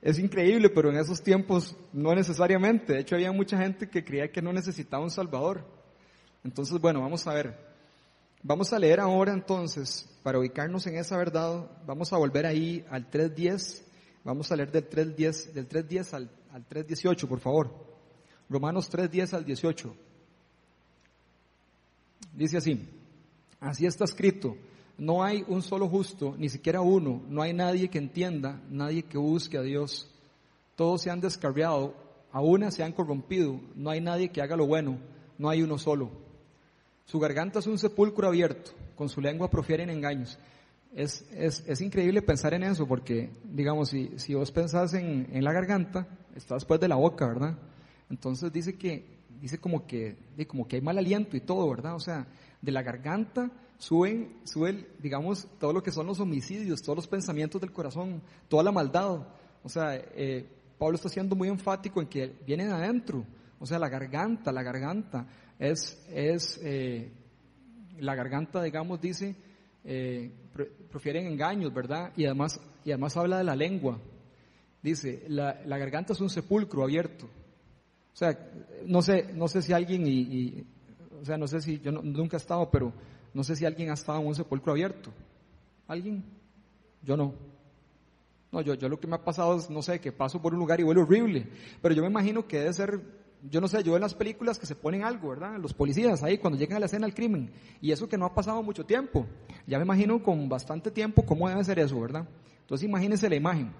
Es 0.00 0.18
increíble, 0.18 0.70
pero 0.70 0.90
en 0.90 0.96
esos 0.96 1.20
tiempos 1.20 1.76
no 1.92 2.14
necesariamente. 2.14 2.94
De 2.94 3.00
hecho, 3.00 3.16
había 3.16 3.32
mucha 3.32 3.58
gente 3.58 3.90
que 3.90 4.04
creía 4.04 4.30
que 4.30 4.40
no 4.40 4.52
necesitaba 4.52 5.02
un 5.02 5.10
Salvador. 5.10 5.64
Entonces, 6.44 6.80
bueno, 6.80 7.00
vamos 7.00 7.26
a 7.26 7.34
ver. 7.34 7.68
Vamos 8.42 8.72
a 8.72 8.78
leer 8.78 9.00
ahora 9.00 9.32
entonces, 9.32 10.08
para 10.22 10.38
ubicarnos 10.38 10.86
en 10.86 10.96
esa 10.96 11.16
verdad, 11.16 11.68
vamos 11.84 12.12
a 12.12 12.16
volver 12.16 12.46
ahí 12.46 12.84
al 12.88 13.10
3.10, 13.10 13.82
vamos 14.22 14.52
a 14.52 14.56
leer 14.56 14.70
del 14.70 14.88
3.10, 14.88 15.52
del 15.52 15.68
3.10 15.68 16.14
al, 16.14 16.30
al 16.52 16.68
3.18, 16.68 17.26
por 17.26 17.40
favor. 17.40 17.68
Romanos 18.48 18.88
3.10 18.92 19.34
al 19.34 19.44
18. 19.44 20.07
Dice 22.38 22.58
así, 22.58 22.88
así 23.58 23.84
está 23.84 24.04
escrito, 24.04 24.56
no 24.96 25.24
hay 25.24 25.44
un 25.48 25.60
solo 25.60 25.88
justo, 25.88 26.36
ni 26.38 26.48
siquiera 26.48 26.80
uno, 26.80 27.20
no 27.28 27.42
hay 27.42 27.52
nadie 27.52 27.88
que 27.88 27.98
entienda, 27.98 28.62
nadie 28.70 29.02
que 29.02 29.18
busque 29.18 29.58
a 29.58 29.62
Dios. 29.62 30.08
Todos 30.76 31.02
se 31.02 31.10
han 31.10 31.20
descarriado, 31.20 31.96
aún 32.30 32.70
se 32.70 32.84
han 32.84 32.92
corrompido, 32.92 33.60
no 33.74 33.90
hay 33.90 34.00
nadie 34.00 34.28
que 34.28 34.40
haga 34.40 34.54
lo 34.54 34.68
bueno, 34.68 35.00
no 35.36 35.48
hay 35.48 35.62
uno 35.62 35.78
solo. 35.78 36.12
Su 37.06 37.18
garganta 37.18 37.58
es 37.58 37.66
un 37.66 37.76
sepulcro 37.76 38.28
abierto, 38.28 38.70
con 38.94 39.08
su 39.08 39.20
lengua 39.20 39.50
profieren 39.50 39.90
engaños. 39.90 40.38
Es, 40.94 41.26
es, 41.32 41.64
es 41.66 41.80
increíble 41.80 42.22
pensar 42.22 42.54
en 42.54 42.62
eso 42.62 42.86
porque, 42.86 43.30
digamos, 43.52 43.88
si, 43.88 44.12
si 44.16 44.34
vos 44.34 44.52
pensás 44.52 44.94
en, 44.94 45.28
en, 45.32 45.42
la 45.42 45.52
garganta, 45.52 46.06
está 46.36 46.54
después 46.54 46.78
de 46.78 46.86
la 46.86 46.94
boca, 46.94 47.26
¿verdad? 47.26 47.58
Entonces 48.08 48.52
dice 48.52 48.78
que, 48.78 49.17
dice 49.40 49.58
como 49.58 49.86
que, 49.86 50.16
como 50.46 50.66
que 50.66 50.76
hay 50.76 50.82
mal 50.82 50.98
aliento 50.98 51.36
y 51.36 51.40
todo, 51.40 51.68
¿verdad? 51.68 51.94
O 51.94 52.00
sea, 52.00 52.26
de 52.60 52.72
la 52.72 52.82
garganta 52.82 53.50
suben, 53.78 54.40
suben, 54.44 54.86
digamos, 54.98 55.46
todo 55.58 55.72
lo 55.72 55.82
que 55.82 55.92
son 55.92 56.06
los 56.06 56.20
homicidios, 56.20 56.82
todos 56.82 56.96
los 56.96 57.06
pensamientos 57.06 57.60
del 57.60 57.72
corazón, 57.72 58.22
toda 58.48 58.62
la 58.62 58.72
maldad. 58.72 59.26
O 59.62 59.68
sea, 59.68 59.94
eh, 59.96 60.46
Pablo 60.78 60.96
está 60.96 61.08
siendo 61.08 61.36
muy 61.36 61.48
enfático 61.48 62.00
en 62.00 62.08
que 62.08 62.34
viene 62.46 62.66
de 62.66 62.72
adentro. 62.72 63.24
O 63.60 63.66
sea, 63.66 63.78
la 63.78 63.88
garganta, 63.88 64.52
la 64.52 64.62
garganta 64.62 65.26
es, 65.58 66.04
es 66.10 66.60
eh, 66.62 67.10
la 67.98 68.14
garganta, 68.14 68.62
digamos, 68.62 69.00
dice, 69.00 69.34
eh, 69.84 70.30
profieren 70.90 71.26
engaños, 71.26 71.72
¿verdad? 71.72 72.12
Y 72.16 72.24
además, 72.26 72.60
y 72.84 72.90
además 72.90 73.16
habla 73.16 73.38
de 73.38 73.44
la 73.44 73.56
lengua. 73.56 73.98
Dice, 74.82 75.24
la, 75.28 75.60
la 75.64 75.78
garganta 75.78 76.12
es 76.12 76.20
un 76.20 76.30
sepulcro 76.30 76.84
abierto. 76.84 77.28
O 78.18 78.24
sea, 78.26 78.36
no 78.84 79.00
sé, 79.00 79.30
no 79.32 79.46
sé 79.46 79.62
si 79.62 79.72
alguien, 79.72 80.02
y, 80.04 80.66
o 81.22 81.24
sea, 81.24 81.38
no 81.38 81.46
sé 81.46 81.60
si, 81.60 81.78
yo 81.78 81.92
nunca 81.92 82.36
he 82.36 82.40
estado, 82.40 82.68
pero 82.68 82.92
no 83.32 83.44
sé 83.44 83.54
si 83.54 83.64
alguien 83.64 83.90
ha 83.90 83.94
estado 83.94 84.18
en 84.20 84.26
un 84.26 84.34
sepulcro 84.34 84.72
abierto. 84.72 85.12
¿Alguien? 85.86 86.24
Yo 87.00 87.16
no. 87.16 87.32
No, 88.50 88.60
yo, 88.60 88.74
yo 88.74 88.88
lo 88.88 88.98
que 88.98 89.06
me 89.06 89.14
ha 89.14 89.22
pasado 89.22 89.56
es, 89.56 89.70
no 89.70 89.82
sé, 89.82 90.00
que 90.00 90.10
paso 90.10 90.42
por 90.42 90.52
un 90.52 90.58
lugar 90.58 90.80
y 90.80 90.82
huele 90.82 91.00
horrible. 91.00 91.46
Pero 91.80 91.94
yo 91.94 92.02
me 92.02 92.08
imagino 92.08 92.44
que 92.44 92.58
debe 92.58 92.72
ser, 92.72 93.00
yo 93.48 93.60
no 93.60 93.68
sé, 93.68 93.84
yo 93.84 93.94
en 93.94 94.02
las 94.02 94.14
películas 94.14 94.58
que 94.58 94.66
se 94.66 94.74
ponen 94.74 95.04
algo, 95.04 95.28
¿verdad? 95.28 95.56
Los 95.56 95.72
policías 95.72 96.20
ahí 96.24 96.38
cuando 96.38 96.58
llegan 96.58 96.78
a 96.78 96.80
la 96.80 96.86
escena 96.86 97.06
del 97.06 97.14
crimen. 97.14 97.52
Y 97.80 97.92
eso 97.92 98.08
que 98.08 98.18
no 98.18 98.26
ha 98.26 98.34
pasado 98.34 98.60
mucho 98.64 98.84
tiempo. 98.84 99.26
Ya 99.64 99.78
me 99.78 99.84
imagino 99.84 100.20
con 100.24 100.48
bastante 100.48 100.90
tiempo 100.90 101.24
cómo 101.24 101.48
debe 101.48 101.62
ser 101.62 101.78
eso, 101.78 102.00
¿verdad? 102.00 102.26
Entonces 102.62 102.84
imagínense 102.84 103.28
la 103.28 103.36
imagen. 103.36 103.70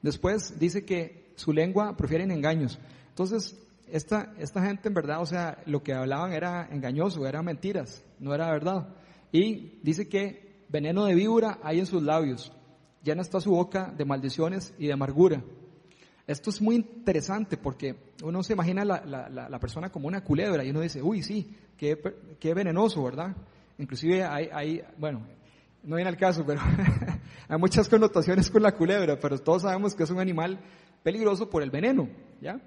Después 0.00 0.60
dice 0.60 0.84
que 0.84 1.32
su 1.34 1.52
lengua 1.52 1.96
prefiere 1.96 2.22
engaños. 2.22 2.78
Entonces, 3.08 3.56
esta, 3.92 4.32
esta 4.38 4.62
gente 4.62 4.88
en 4.88 4.94
verdad, 4.94 5.20
o 5.20 5.26
sea, 5.26 5.62
lo 5.66 5.82
que 5.82 5.92
hablaban 5.92 6.32
era 6.32 6.68
engañoso, 6.70 7.26
eran 7.26 7.44
mentiras, 7.44 8.04
no 8.18 8.34
era 8.34 8.50
verdad. 8.50 8.88
Y 9.32 9.78
dice 9.82 10.08
que 10.08 10.64
veneno 10.68 11.04
de 11.04 11.14
víbora 11.14 11.58
hay 11.62 11.80
en 11.80 11.86
sus 11.86 12.02
labios 12.02 12.52
llena 13.02 13.22
está 13.22 13.40
su 13.40 13.50
boca 13.50 13.92
de 13.96 14.04
maldiciones 14.04 14.74
y 14.78 14.86
de 14.86 14.92
amargura. 14.92 15.42
Esto 16.26 16.50
es 16.50 16.60
muy 16.60 16.76
interesante 16.76 17.56
porque 17.56 17.96
uno 18.22 18.42
se 18.42 18.52
imagina 18.52 18.84
la, 18.84 19.02
la, 19.04 19.58
persona 19.58 19.90
como 19.90 20.06
una 20.06 20.22
culebra 20.22 20.64
y 20.64 20.70
uno 20.70 20.80
dice, 20.80 21.02
uy, 21.02 21.22
sí, 21.22 21.56
qué, 21.76 21.98
qué 22.38 22.54
venenoso, 22.54 23.02
¿verdad? 23.02 23.34
Inclusive 23.78 24.22
hay, 24.22 24.48
hay 24.52 24.82
bueno, 24.96 25.26
no 25.82 25.96
viene 25.96 26.08
al 26.08 26.16
caso, 26.16 26.44
pero 26.46 26.60
hay 27.48 27.58
muchas 27.58 27.88
connotaciones 27.88 28.48
con 28.48 28.62
la 28.62 28.72
culebra, 28.72 29.18
pero 29.18 29.38
todos 29.38 29.62
sabemos 29.62 29.94
que 29.94 30.04
es 30.04 30.10
un 30.10 30.20
animal 30.20 30.60
peligroso 31.02 31.50
por 31.50 31.64
el 31.64 31.70
veneno, 31.70 32.08
¿ya? 32.40 32.60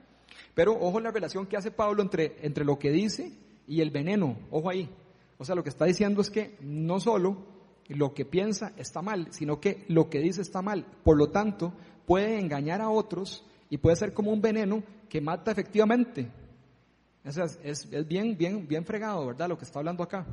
Pero 0.53 0.77
ojo 0.79 0.99
la 0.99 1.11
relación 1.11 1.47
que 1.47 1.57
hace 1.57 1.71
Pablo 1.71 2.01
entre, 2.01 2.37
entre 2.41 2.65
lo 2.65 2.77
que 2.77 2.91
dice 2.91 3.31
y 3.67 3.81
el 3.81 3.91
veneno, 3.91 4.37
ojo 4.51 4.69
ahí. 4.69 4.89
O 5.37 5.45
sea, 5.45 5.55
lo 5.55 5.63
que 5.63 5.69
está 5.69 5.85
diciendo 5.85 6.21
es 6.21 6.29
que 6.29 6.57
no 6.61 6.99
solo 6.99 7.53
lo 7.87 8.13
que 8.13 8.25
piensa 8.25 8.73
está 8.77 9.01
mal, 9.01 9.27
sino 9.31 9.59
que 9.59 9.85
lo 9.87 10.09
que 10.09 10.19
dice 10.19 10.41
está 10.41 10.61
mal. 10.61 10.85
Por 11.03 11.17
lo 11.17 11.29
tanto, 11.29 11.73
puede 12.05 12.39
engañar 12.39 12.81
a 12.81 12.89
otros 12.89 13.45
y 13.69 13.77
puede 13.77 13.95
ser 13.95 14.13
como 14.13 14.31
un 14.31 14.41
veneno 14.41 14.83
que 15.09 15.21
mata 15.21 15.51
efectivamente. 15.51 16.31
es, 17.23 17.59
es, 17.63 18.07
bien, 18.07 18.37
bien, 18.37 18.67
bien 18.67 18.85
fregado, 18.85 19.25
¿verdad? 19.27 19.49
Lo 19.49 19.57
que 19.57 19.65
está 19.65 19.79
hablando 19.79 20.03
acá. 20.03 20.25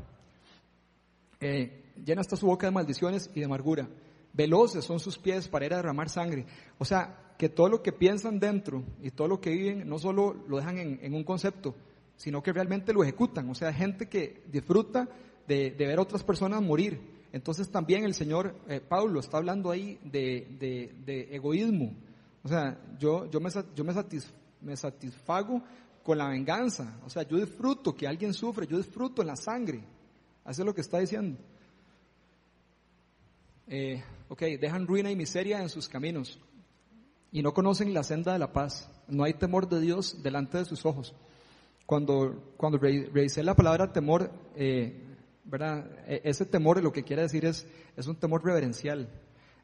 Eh, 1.40 1.92
llena 2.04 2.20
está 2.20 2.36
su 2.36 2.46
boca 2.46 2.66
de 2.66 2.72
maldiciones 2.72 3.30
y 3.34 3.40
de 3.40 3.46
amargura. 3.46 3.88
Veloces 4.32 4.84
son 4.84 5.00
sus 5.00 5.18
pies 5.18 5.48
para 5.48 5.66
ir 5.66 5.72
a 5.72 5.76
derramar 5.76 6.08
sangre. 6.08 6.46
O 6.78 6.84
sea, 6.84 7.29
que 7.40 7.48
todo 7.48 7.70
lo 7.70 7.82
que 7.82 7.90
piensan 7.90 8.38
dentro 8.38 8.84
y 9.02 9.10
todo 9.12 9.26
lo 9.26 9.40
que 9.40 9.48
viven 9.48 9.88
no 9.88 9.98
solo 9.98 10.36
lo 10.46 10.58
dejan 10.58 10.76
en, 10.78 11.14
un 11.14 11.24
concepto, 11.24 11.74
sino 12.14 12.42
que 12.42 12.52
realmente 12.52 12.92
lo 12.92 13.02
ejecutan. 13.02 13.48
O 13.48 13.54
sea, 13.54 13.72
gente 13.72 14.10
que 14.10 14.42
disfruta 14.52 15.08
de, 15.48 15.70
de 15.70 15.86
ver 15.86 15.98
a 15.98 16.02
otras 16.02 16.22
personas 16.22 16.62
morir 16.62 17.00
entonces 17.32 17.70
también 17.70 18.04
el 18.04 18.14
Señor 18.14 18.56
eh, 18.68 18.80
Pablo 18.80 19.20
está 19.20 19.36
hablando 19.36 19.70
ahí 19.70 19.98
de, 20.02 21.28
egoísmo. 21.30 21.94
O 22.42 22.48
sea, 22.48 22.80
yo, 22.98 23.30
yo, 23.30 23.40
me, 23.40 23.50
yo 23.74 23.84
me, 24.60 24.76
satisfago 24.76 25.62
con 26.02 26.18
la 26.18 26.28
venganza. 26.28 26.98
O 27.04 27.10
sea, 27.10 27.22
yo 27.22 27.36
disfruto 27.36 27.94
que 27.94 28.08
alguien 28.08 28.34
sufre, 28.34 28.66
yo 28.66 28.78
disfruto 28.78 29.22
en 29.22 29.28
la 29.28 29.36
sangre. 29.36 29.78
Eso 30.44 30.62
es 30.62 30.66
lo 30.66 30.74
que 30.74 30.80
está 30.80 30.98
diciendo. 30.98 31.38
Eh, 33.68 34.02
ok, 34.28 34.42
dejan 34.60 34.86
ruina 34.86 35.10
y 35.10 35.16
miseria 35.16 35.60
en 35.60 35.68
sus 35.68 35.88
caminos 35.88 36.40
y 37.32 37.42
no 37.42 37.52
conocen 37.54 37.94
la 37.94 38.02
senda 38.02 38.32
de 38.32 38.38
la 38.38 38.52
paz. 38.52 38.90
No 39.08 39.24
hay 39.24 39.34
temor 39.34 39.68
de 39.68 39.80
Dios 39.80 40.22
delante 40.22 40.58
de 40.58 40.64
sus 40.64 40.84
ojos. 40.84 41.14
Cuando, 41.86 42.54
cuando 42.56 42.78
revisé 42.78 43.42
la 43.42 43.54
palabra 43.54 43.92
temor, 43.92 44.30
eh, 44.54 45.10
¿verdad? 45.44 45.86
E, 46.06 46.22
ese 46.24 46.46
temor 46.46 46.82
lo 46.82 46.92
que 46.92 47.02
quiere 47.02 47.22
decir 47.22 47.44
es, 47.44 47.66
es 47.96 48.06
un 48.06 48.16
temor 48.16 48.44
reverencial, 48.44 49.08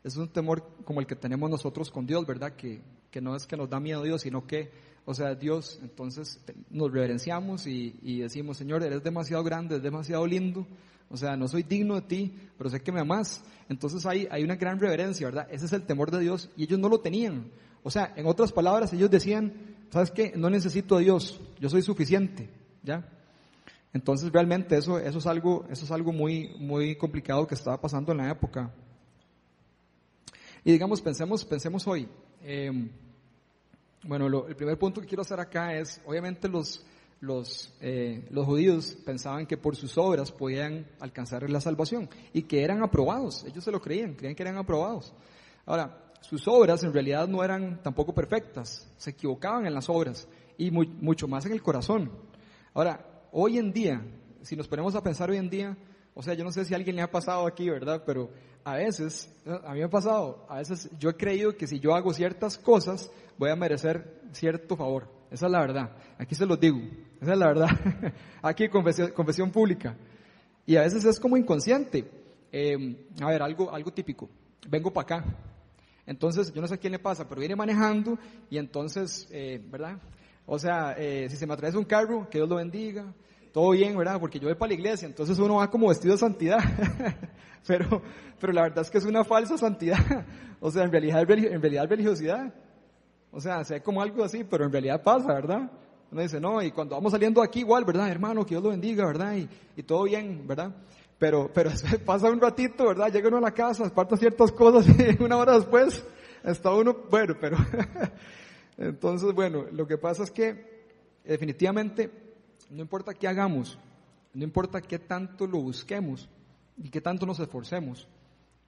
es 0.03 0.17
un 0.17 0.29
temor 0.29 0.65
como 0.85 1.01
el 1.01 1.07
que 1.07 1.17
tenemos 1.17 1.49
nosotros 1.51 1.91
con 1.91 2.07
Dios, 2.07 2.27
¿verdad? 2.27 2.55
Que, 2.57 2.83
que 3.11 3.21
no 3.21 3.37
es 3.37 3.47
que 3.47 3.57
nos 3.57 3.71
da 3.71 3.81
miedo 3.81 4.03
Dios, 4.03 4.23
sino 4.23 4.47
que, 4.47 4.71
o 5.05 5.15
sea, 5.15 5.35
Dios, 5.35 5.79
entonces 5.83 6.41
nos 6.71 6.91
reverenciamos 6.91 7.67
y, 7.67 7.99
y 8.03 8.21
decimos, 8.21 8.57
Señor, 8.57 8.83
eres 8.83 9.03
demasiado 9.03 9.45
grande, 9.45 9.77
eres 9.77 9.85
demasiado 9.85 10.27
lindo, 10.27 10.67
o 11.09 11.17
sea, 11.17 11.37
no 11.37 11.49
soy 11.49 11.63
digno 11.63 11.95
de 11.95 12.03
ti, 12.03 12.35
pero 12.59 12.71
sé 12.71 12.81
que 12.83 12.93
me 12.93 13.01
amas. 13.01 13.43
Entonces 13.69 14.05
hay, 14.07 14.27
hay 14.31 14.43
una 14.43 14.57
gran 14.57 14.79
reverencia, 14.79 15.27
¿verdad? 15.27 15.49
Ese 15.51 15.67
es 15.67 15.73
el 15.73 15.83
temor 15.83 16.11
de 16.11 16.21
Dios 16.21 16.51
y 16.57 16.65
ellos 16.65 16.79
no 16.79 16.89
lo 16.89 17.01
tenían. 17.01 17.51
O 17.83 17.91
sea, 17.91 18.13
en 18.17 18.27
otras 18.27 18.53
palabras, 18.53 18.93
ellos 18.93 19.11
decían, 19.11 19.53
¿sabes 19.91 20.11
qué? 20.11 20.33
No 20.37 20.51
necesito 20.51 20.97
a 20.97 21.01
Dios, 21.01 21.41
yo 21.61 21.69
soy 21.69 21.83
suficiente, 21.83 22.51
¿ya? 22.83 23.09
Entonces 23.93 24.31
realmente 24.33 24.77
eso, 24.77 24.99
eso 24.99 25.19
es 25.19 25.27
algo, 25.27 25.65
eso 25.71 25.85
es 25.85 25.91
algo 25.91 26.13
muy, 26.13 26.55
muy 26.59 26.97
complicado 26.97 27.47
que 27.47 27.55
estaba 27.55 27.81
pasando 27.81 28.13
en 28.13 28.19
la 28.19 28.31
época. 28.31 28.71
Y 30.65 30.73
digamos, 30.73 31.01
pensemos, 31.01 31.45
pensemos 31.45 31.87
hoy. 31.87 32.09
Eh, 32.43 32.91
bueno, 34.03 34.27
el 34.47 34.57
primer 34.57 34.79
punto 34.79 35.01
que 35.01 35.07
quiero 35.07 35.23
hacer 35.23 35.41
acá 35.41 35.75
es, 35.75 36.01
obviamente 36.05 36.49
los, 36.49 36.85
los, 37.21 37.73
eh, 37.81 38.27
los 38.31 38.45
judíos 38.47 38.97
pensaban 39.05 39.47
que 39.47 39.57
por 39.57 39.77
sus 39.77 39.97
obras 39.99 40.33
podían 40.33 40.87
alcanzar 41.01 41.49
la 41.49 41.61
salvación 41.61 42.09
y 42.33 42.43
que 42.43 42.63
eran 42.63 42.83
aprobados. 42.83 43.45
Ellos 43.45 43.65
se 43.65 43.71
lo 43.71 43.81
creían, 43.81 44.15
creían 44.15 44.35
que 44.35 44.43
eran 44.43 44.57
aprobados. 44.59 45.13
Ahora, 45.65 46.13
sus 46.21 46.47
obras 46.49 46.83
en 46.83 46.93
realidad 46.93 47.29
no 47.29 47.43
eran 47.43 47.83
tampoco 47.83 48.15
perfectas, 48.15 48.91
se 48.97 49.11
equivocaban 49.11 49.67
en 49.67 49.75
las 49.75 49.89
obras 49.89 50.29
y 50.59 50.71
mucho 50.71 51.29
más 51.29 51.47
en 51.47 51.53
el 51.53 51.63
corazón. 51.63 52.11
Ahora, 52.75 53.29
hoy 53.33 53.59
en 53.59 53.73
día, 53.73 54.03
si 54.43 54.57
nos 54.57 54.69
ponemos 54.69 54.95
a 54.95 55.03
pensar 55.03 55.31
hoy 55.31 55.37
en 55.39 55.51
día, 55.51 55.77
o 56.15 56.23
sea, 56.23 56.35
yo 56.35 56.45
no 56.45 56.51
sé 56.51 56.65
si 56.65 56.73
a 56.73 56.77
alguien 56.77 56.97
le 56.97 57.03
ha 57.03 57.11
pasado 57.11 57.47
aquí, 57.47 57.69
¿verdad? 57.69 58.03
Pero 58.07 58.31
a 58.65 58.75
veces, 58.75 59.31
a 59.47 59.73
mí 59.73 59.79
me 59.79 59.85
ha 59.85 59.91
pasado, 59.91 60.47
a 60.49 60.59
veces 60.59 60.91
yo 60.99 61.11
he 61.11 61.17
creído 61.17 61.57
que 61.57 61.67
si 61.67 61.79
yo 61.79 61.95
hago 61.95 62.13
ciertas 62.13 62.59
cosas, 62.59 63.11
voy 63.39 63.51
a 63.51 63.57
merecer 63.57 64.23
cierto 64.33 64.77
favor. 64.77 65.16
Esa 65.31 65.47
es 65.47 65.53
la 65.53 65.61
verdad. 65.61 65.91
Aquí 66.19 66.35
se 66.35 66.47
los 66.47 66.59
digo. 66.59 66.79
Esa 67.21 67.33
es 67.33 67.39
la 67.39 67.47
verdad. 67.47 67.69
aquí 68.43 68.69
confesión, 68.69 69.11
confesión 69.13 69.51
pública. 69.51 69.97
Y 70.65 70.77
a 70.77 70.83
veces 70.83 71.05
es 71.05 71.21
como 71.21 71.37
inconsciente. 71.37 72.09
Em, 72.53 72.97
a 73.21 73.29
ver, 73.29 73.43
algo, 73.43 73.73
algo 73.73 73.93
típico. 73.93 74.29
Vengo 74.69 74.93
para 74.93 75.19
acá. 75.19 75.25
Entonces, 76.07 76.53
yo 76.53 76.61
no 76.61 76.69
sé 76.69 76.75
a 76.75 76.79
quién 76.79 76.93
le 76.93 76.99
pasa, 76.99 77.29
pero 77.29 77.41
viene 77.41 77.57
manejando 77.57 78.19
y 78.49 78.59
entonces, 78.59 79.29
eh, 79.33 79.61
¿verdad? 79.71 79.99
O 80.47 80.59
sea, 80.59 80.95
eh, 80.97 81.29
si 81.29 81.37
se 81.37 81.47
me 81.47 81.55
atraviesa 81.55 81.79
un 81.79 81.85
carro, 81.85 82.29
que 82.31 82.39
Dios 82.39 82.49
lo 82.49 82.57
bendiga 82.57 83.13
todo 83.57 83.71
bien, 83.71 83.97
¿verdad? 83.97 84.21
Porque 84.21 84.39
yo 84.39 84.49
voy 84.49 84.55
para 84.55 84.69
la 84.69 84.75
iglesia, 84.75 85.07
entonces 85.07 85.39
uno 85.39 85.55
va 85.55 85.71
como 85.71 85.89
vestido 85.89 86.13
de 86.13 86.19
santidad. 86.19 86.59
pero, 87.67 88.03
pero 88.39 88.53
la 88.53 88.65
verdad 88.65 88.81
es 88.85 88.91
que 88.91 88.99
es 88.99 89.07
una 89.07 89.25
falsa 89.25 89.57
santidad. 89.57 89.97
o 90.61 90.71
sea, 90.71 90.85
en 90.85 90.93
realidad, 90.93 91.23
en 91.23 91.63
realidad 91.63 91.89
religiosidad. 91.89 92.53
O 93.31 93.41
sea, 93.41 93.65
se 93.65 93.75
ve 93.75 93.83
como 93.83 94.01
algo 94.01 94.25
así, 94.25 94.45
pero 94.45 94.65
en 94.65 94.73
realidad 94.73 95.03
pasa, 95.03 95.35
¿verdad? 95.35 95.71
Uno 96.11 96.23
dice, 96.23 96.41
no, 96.41 96.63
y 96.63 96.71
cuando 96.71 96.95
vamos 96.95 97.13
saliendo 97.13 97.43
aquí 97.43 97.61
igual, 97.61 97.85
¿verdad? 97.85 98.09
Hermano, 98.09 98.45
que 98.45 98.51
Dios 98.51 98.63
lo 98.63 98.71
bendiga, 98.71 99.05
¿verdad? 99.07 99.35
Y, 99.37 99.49
y 99.77 99.83
todo 99.83 100.05
bien, 100.05 100.47
¿verdad? 100.47 100.73
Pero, 101.19 101.51
pero 101.53 101.71
pasa 102.05 102.31
un 102.31 102.41
ratito, 102.41 102.87
¿verdad? 102.87 103.13
Llega 103.13 103.29
uno 103.29 103.39
a 103.39 103.43
la 103.43 103.53
casa, 103.53 103.87
aparta 103.87 104.17
ciertas 104.17 104.53
cosas 104.53 104.87
y 105.21 105.23
una 105.23 105.37
hora 105.37 105.55
después 105.55 106.05
está 106.45 106.73
uno, 106.73 106.97
bueno, 107.11 107.35
pero... 107.41 107.57
Entonces, 108.79 109.33
bueno, 109.33 109.65
lo 109.73 109.87
que 109.87 109.97
pasa 109.97 110.23
es 110.23 110.31
que 110.31 110.85
definitivamente 111.25 112.11
no 112.71 112.83
importa 112.83 113.15
qué 113.15 113.27
hagamos, 113.27 113.79
no 114.35 114.45
importa 114.45 114.83
qué 114.83 114.99
tanto 114.99 115.47
lo 115.47 115.63
busquemos 115.63 116.29
y 116.77 116.91
qué 116.91 117.01
tanto 117.01 117.25
nos 117.25 117.41
esforcemos, 117.41 118.07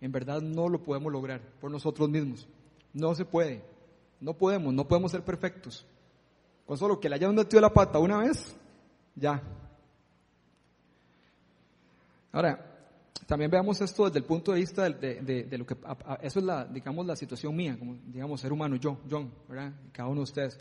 en 0.00 0.10
verdad 0.10 0.40
no 0.40 0.68
lo 0.68 0.82
podemos 0.82 1.12
lograr 1.12 1.42
por 1.60 1.70
nosotros 1.70 2.08
mismos. 2.08 2.48
No 2.94 3.14
se 3.14 3.26
puede. 3.26 3.62
No 4.20 4.34
podemos, 4.34 4.72
no 4.74 4.86
podemos 4.86 5.12
ser 5.12 5.22
perfectos. 5.22 5.86
Con 6.66 6.76
solo 6.76 7.00
que 7.00 7.08
le 7.08 7.14
hayan 7.14 7.34
metido 7.34 7.60
la 7.60 7.72
pata 7.72 7.98
una 7.98 8.18
vez, 8.18 8.54
ya. 9.14 9.42
Ahora, 12.32 12.68
también 13.26 13.50
veamos 13.50 13.80
esto 13.80 14.06
desde 14.06 14.20
el 14.20 14.24
punto 14.24 14.52
de 14.52 14.60
vista 14.60 14.88
de, 14.88 15.46
lo 15.58 15.66
que, 15.66 15.76
eso 16.22 16.38
es 16.38 16.44
la, 16.44 16.64
digamos, 16.64 17.06
la 17.06 17.14
situación 17.14 17.54
mía, 17.54 17.76
como, 17.78 17.96
digamos, 18.06 18.40
ser 18.40 18.52
humano, 18.52 18.76
yo, 18.76 18.98
John, 19.10 19.30
¿verdad? 19.48 19.72
Cada 19.92 20.08
uno 20.08 20.20
de 20.20 20.24
ustedes. 20.24 20.58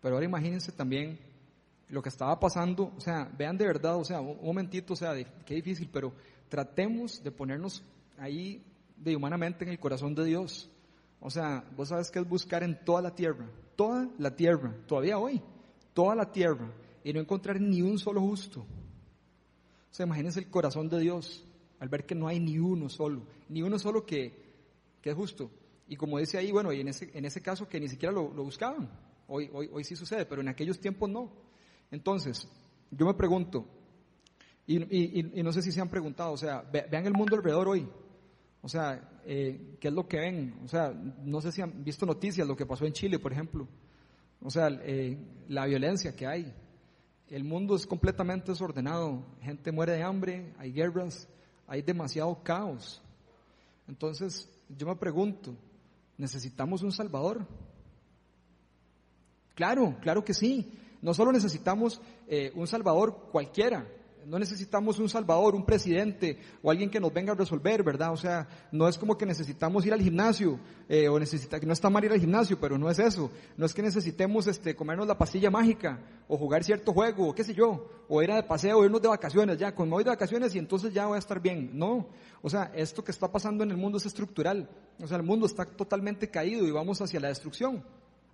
Pero 0.00 0.16
ahora 0.16 0.26
imagínense 0.26 0.72
también 0.72 1.18
lo 1.88 2.02
que 2.02 2.08
estaba 2.08 2.38
pasando, 2.40 2.92
o 2.96 3.00
sea, 3.00 3.30
vean 3.38 3.56
de 3.56 3.66
verdad, 3.66 3.96
o 3.96 4.04
sea, 4.04 4.20
un, 4.20 4.44
momentito, 4.44 4.94
o 4.94 4.96
sea, 4.96 5.14
qué 5.44 5.54
difícil, 5.54 5.88
pero 5.92 6.12
tratemos 6.48 7.22
de 7.22 7.30
ponernos 7.30 7.82
ahí 8.18 8.64
de 8.96 9.14
humanamente 9.14 9.64
en 9.64 9.70
el 9.70 9.78
corazón 9.78 10.14
de 10.14 10.24
Dios. 10.24 10.68
O 11.26 11.30
sea, 11.30 11.64
vos 11.76 11.88
sabes 11.88 12.08
que 12.12 12.20
es 12.20 12.28
buscar 12.28 12.62
en 12.62 12.78
toda 12.84 13.02
la 13.02 13.12
tierra, 13.12 13.50
toda 13.74 14.08
la 14.16 14.36
tierra, 14.36 14.72
todavía 14.86 15.18
hoy, 15.18 15.42
toda 15.92 16.14
la 16.14 16.30
tierra, 16.30 16.72
y 17.02 17.12
no 17.12 17.18
encontrar 17.18 17.60
ni 17.60 17.82
un 17.82 17.98
solo 17.98 18.20
justo. 18.20 18.60
O 18.60 19.90
sea, 19.90 20.06
imagínense 20.06 20.38
el 20.38 20.48
corazón 20.48 20.88
de 20.88 21.00
Dios. 21.00 21.44
al 21.80 21.88
ver 21.88 22.06
que 22.06 22.14
no 22.14 22.28
hay 22.28 22.38
ni 22.38 22.60
uno 22.60 22.88
solo, 22.88 23.22
ni 23.48 23.60
uno 23.60 23.76
solo 23.76 24.06
que, 24.06 24.40
que 25.02 25.10
es 25.10 25.16
justo. 25.16 25.50
Y 25.88 25.96
como 25.96 26.16
dice 26.20 26.38
ahí, 26.38 26.52
bueno, 26.52 26.72
y 26.72 26.80
en 26.80 26.86
ese, 26.86 27.10
en 27.12 27.24
ese 27.24 27.42
caso 27.42 27.68
que 27.68 27.80
ni 27.80 27.88
siquiera 27.88 28.14
lo, 28.14 28.28
buscaban, 28.28 28.88
hoy, 29.26 29.50
hoy, 29.52 29.68
hoy 29.72 29.82
sí 29.82 29.96
sucede, 29.96 30.26
pero 30.26 30.42
en 30.42 30.48
aquellos 30.48 30.78
tiempos 30.78 31.10
no. 31.10 31.32
Entonces, 31.90 32.48
yo 32.92 33.04
me 33.04 33.14
pregunto, 33.14 33.66
y, 34.64 34.76
y, 34.76 35.40
y 35.40 35.42
no 35.42 35.52
sé 35.52 35.60
si 35.60 35.72
se 35.72 35.80
han 35.80 35.90
preguntado, 35.90 36.30
o 36.30 36.36
sea, 36.36 36.60
vean 36.60 37.04
el 37.04 37.14
mundo 37.14 37.34
alrededor 37.34 37.66
hoy, 37.66 37.88
o 38.62 38.68
sea, 38.68 39.15
eh, 39.28 39.76
¿qué 39.80 39.88
es 39.88 39.94
lo 39.94 40.06
que 40.06 40.18
ven? 40.18 40.54
O 40.64 40.68
sea, 40.68 40.92
no 40.92 41.40
sé 41.40 41.50
si 41.50 41.60
han 41.60 41.82
visto 41.82 42.06
noticias, 42.06 42.46
lo 42.46 42.56
que 42.56 42.64
pasó 42.64 42.84
en 42.86 42.92
Chile, 42.92 43.18
por 43.18 43.32
ejemplo. 43.32 43.66
O 44.40 44.50
sea, 44.50 44.68
eh, 44.68 45.18
la 45.48 45.66
violencia 45.66 46.14
que 46.14 46.28
hay. 46.28 46.54
El 47.28 47.42
mundo 47.42 47.74
es 47.74 47.88
completamente 47.88 48.52
desordenado. 48.52 49.24
Gente 49.42 49.72
muere 49.72 49.94
de 49.94 50.04
hambre, 50.04 50.54
hay 50.58 50.70
guerras, 50.70 51.28
hay 51.66 51.82
demasiado 51.82 52.40
caos. 52.44 53.02
Entonces, 53.88 54.48
yo 54.68 54.86
me 54.86 54.94
pregunto, 54.94 55.56
¿necesitamos 56.16 56.82
un 56.82 56.92
Salvador? 56.92 57.44
Claro, 59.56 59.96
claro 60.00 60.24
que 60.24 60.34
sí. 60.34 60.72
No 61.02 61.14
solo 61.14 61.32
necesitamos 61.32 62.00
eh, 62.28 62.52
un 62.54 62.68
Salvador 62.68 63.28
cualquiera, 63.32 63.88
no 64.26 64.40
necesitamos 64.40 64.98
un 64.98 65.08
salvador, 65.08 65.54
un 65.54 65.64
presidente 65.64 66.38
o 66.60 66.70
alguien 66.70 66.90
que 66.90 66.98
nos 66.98 67.12
venga 67.12 67.32
a 67.32 67.36
resolver, 67.36 67.84
¿verdad? 67.84 68.12
O 68.12 68.16
sea, 68.16 68.48
no 68.72 68.88
es 68.88 68.98
como 68.98 69.16
que 69.16 69.24
necesitamos 69.24 69.86
ir 69.86 69.92
al 69.92 70.02
gimnasio 70.02 70.58
eh, 70.88 71.08
o 71.08 71.18
necesita, 71.18 71.58
no 71.60 71.72
está 71.72 71.88
mal 71.88 72.04
ir 72.04 72.12
al 72.12 72.18
gimnasio, 72.18 72.58
pero 72.58 72.76
no 72.76 72.90
es 72.90 72.98
eso. 72.98 73.30
No 73.56 73.66
es 73.66 73.72
que 73.72 73.82
necesitemos 73.82 74.48
este, 74.48 74.74
comernos 74.74 75.06
la 75.06 75.16
pastilla 75.16 75.50
mágica 75.50 76.00
o 76.26 76.36
jugar 76.36 76.64
cierto 76.64 76.92
juego 76.92 77.28
o 77.28 77.34
qué 77.34 77.44
sé 77.44 77.54
yo, 77.54 77.88
o 78.08 78.22
ir 78.22 78.32
de 78.32 78.42
paseo 78.42 78.78
o 78.78 78.84
irnos 78.84 79.00
de 79.00 79.08
vacaciones, 79.08 79.58
ya, 79.58 79.74
con 79.74 79.88
voy 79.88 80.02
de 80.02 80.10
vacaciones 80.10 80.54
y 80.56 80.58
entonces 80.58 80.92
ya 80.92 81.06
voy 81.06 81.16
a 81.16 81.20
estar 81.20 81.40
bien. 81.40 81.70
No, 81.72 82.08
o 82.42 82.50
sea, 82.50 82.72
esto 82.74 83.04
que 83.04 83.12
está 83.12 83.30
pasando 83.30 83.62
en 83.62 83.70
el 83.70 83.76
mundo 83.76 83.98
es 83.98 84.06
estructural. 84.06 84.68
O 85.00 85.06
sea, 85.06 85.18
el 85.18 85.22
mundo 85.22 85.46
está 85.46 85.64
totalmente 85.64 86.28
caído 86.28 86.66
y 86.66 86.72
vamos 86.72 87.00
hacia 87.00 87.20
la 87.20 87.28
destrucción. 87.28 87.84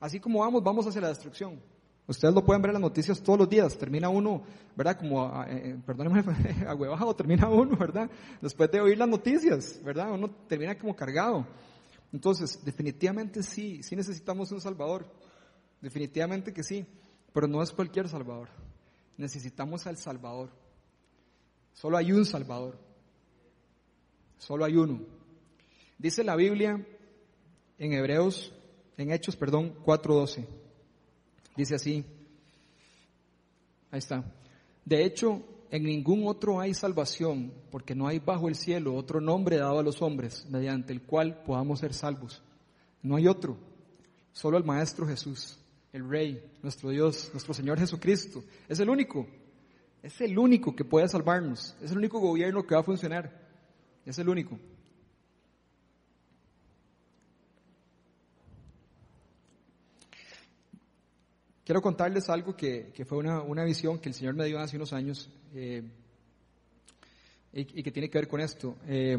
Así 0.01 0.21
como 0.21 0.41
vamos, 0.41 0.63
vamos 0.63 0.87
hacia 0.87 1.03
la 1.03 1.09
destrucción. 1.09 1.61
Ustedes 2.07 2.35
lo 2.35 2.45
pueden 2.45 2.61
ver 2.63 2.71
en 2.71 2.75
las 2.75 2.83
noticias 2.83 3.23
todos 3.23 3.39
los 3.39 3.49
días. 3.49 3.79
Termina 3.79 4.09
uno, 4.09 4.43
¿verdad? 4.77 4.99
Como, 4.99 5.25
ah, 5.25 5.47
eh, 5.49 5.63
eh, 5.65 5.83
perdónenme, 5.87 6.23
termina 7.17 7.49
uno, 7.49 7.77
¿verdad? 7.77 8.11
Después 8.41 8.71
de 8.71 8.81
oír 8.81 8.99
las 8.99 9.09
noticias, 9.09 9.81
¿verdad? 9.85 10.13
Uno 10.13 10.29
termina 10.49 10.77
como 10.77 10.97
cargado. 10.97 11.47
Entonces, 12.13 12.63
definitivamente 12.65 13.43
sí, 13.43 13.83
sí 13.83 13.95
necesitamos 13.95 14.51
un 14.51 14.61
Salvador. 14.61 15.07
Definitivamente 15.81 16.53
que 16.53 16.63
sí. 16.63 16.85
Pero 17.33 17.47
no 17.47 17.63
es 17.63 17.71
cualquier 17.71 18.09
Salvador. 18.09 18.49
Necesitamos 19.17 19.87
al 19.87 19.97
Salvador. 19.97 20.51
Solo 21.73 21.97
hay 21.97 22.13
un 22.13 22.27
Salvador. 22.27 22.79
Solo 24.39 24.65
hay 24.65 24.77
uno. 24.77 25.01
Dice 25.99 26.25
la 26.25 26.35
Biblia 26.35 26.85
en 27.79 27.93
Hebreos, 27.93 28.53
en 28.97 29.13
Hechos, 29.13 29.37
perdón, 29.37 29.75
4.12. 29.85 30.62
Dice 31.57 31.75
así, 31.75 32.05
ahí 33.91 33.99
está. 33.99 34.25
De 34.85 35.05
hecho, 35.05 35.43
en 35.71 35.85
ningún 35.85 36.27
otro 36.27 36.61
hay 36.61 36.75
salvación, 36.75 37.53
porque 37.71 37.95
no 37.95 38.07
hay 38.07 38.19
bajo 38.19 38.49
el 38.49 38.55
cielo 38.55 38.95
otro 38.95 39.21
nombre 39.21 39.57
dado 39.57 39.79
a 39.79 39.83
los 39.83 40.03
hombres 40.03 40.47
mediante 40.51 40.93
el 40.93 41.03
cual 41.03 41.43
podamos 41.45 41.81
ser 41.81 41.95
salvos. 41.95 42.43
No 43.03 43.17
hay 43.17 43.27
otro, 43.27 43.57
solo 44.33 44.59
el 44.59 44.65
Maestro 44.65 45.07
Jesús, 45.07 45.59
el 45.93 46.09
Rey, 46.09 46.43
nuestro 46.63 46.91
Dios, 46.91 47.31
nuestro 47.33 47.55
Señor 47.55 47.79
Jesucristo. 47.79 48.45
Es 48.69 48.81
el 48.81 48.89
único, 48.91 49.27
es 50.03 50.21
el 50.21 50.39
único 50.39 50.75
que 50.75 50.85
puede 50.85 51.09
salvarnos, 51.09 51.77
es 51.83 51.91
el 51.91 51.99
único 51.99 52.19
gobierno 52.19 52.65
que 52.65 52.75
va 52.75 52.81
a 52.81 52.85
funcionar, 52.85 53.31
es 54.05 54.19
el 54.19 54.29
único. 54.29 54.59
Quiero 61.65 61.81
contarles 61.81 62.29
algo 62.29 62.57
que, 62.57 62.93
fue 63.07 63.19
una, 63.19 63.65
visión 63.65 64.01
que 64.01 64.09
el 64.09 64.15
Señor 64.17 64.35
me 64.35 64.47
dio 64.47 64.59
hace 64.59 64.77
unos 64.77 64.93
años 64.93 65.31
eh, 65.55 65.83
y, 67.53 67.83
que 67.83 67.93
tiene 67.93 68.11
que 68.11 68.19
ver 68.19 68.27
con 68.27 68.41
esto. 68.41 68.77
Eh, 68.87 69.17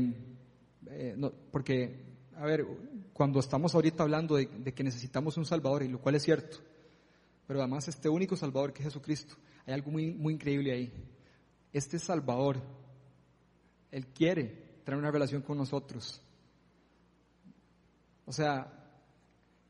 eh, 0.88 1.32
porque, 1.49 2.03
a 2.36 2.45
ver, 2.45 2.65
cuando 3.13 3.39
estamos 3.39 3.73
ahorita 3.73 4.03
hablando 4.03 4.36
de, 4.36 4.73
que 4.73 4.84
necesitamos 4.84 5.38
un 5.38 5.45
Salvador, 5.45 5.84
y 5.84 5.88
lo 5.88 6.01
cual 6.01 6.15
es 6.15 6.23
cierto, 6.23 6.58
pero 7.47 7.62
además 7.62 7.88
este 7.88 8.10
único 8.10 8.36
Salvador 8.36 8.73
que 8.73 8.79
es 8.79 8.88
Jesucristo, 8.88 9.36
hay 9.65 9.75
algo 9.75 9.91
muy, 9.91 10.12
muy 10.12 10.34
increíble 10.34 10.73
ahí. 10.73 10.91
Este 11.71 11.97
Salvador, 11.97 12.62
Él 13.89 14.08
quiere 14.08 14.82
tener 14.84 14.99
una 14.99 15.12
relación 15.12 15.43
con 15.43 15.58
nosotros. 15.58 16.21
O 18.25 18.34
sea, 18.34 18.82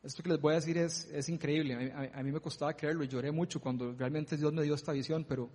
esto 0.03 0.21
que 0.21 0.29
les 0.29 0.41
voy 0.41 0.51
a 0.51 0.55
decir 0.55 0.77
es, 0.77 1.05
es 1.13 1.29
increíble. 1.29 1.93
A, 2.13 2.21
mí 2.21 2.31
me 2.31 2.41
costaba 2.41 2.73
creerlo 2.73 3.05
y 3.05 3.07
lloré 3.07 3.31
mucho 3.31 3.61
cuando 3.61 3.93
realmente 3.93 4.35
Dios 4.35 4.51
me 4.51 4.63
dio 4.63 4.75
esta 4.75 4.91
visión, 4.91 5.23
pero 5.23 5.49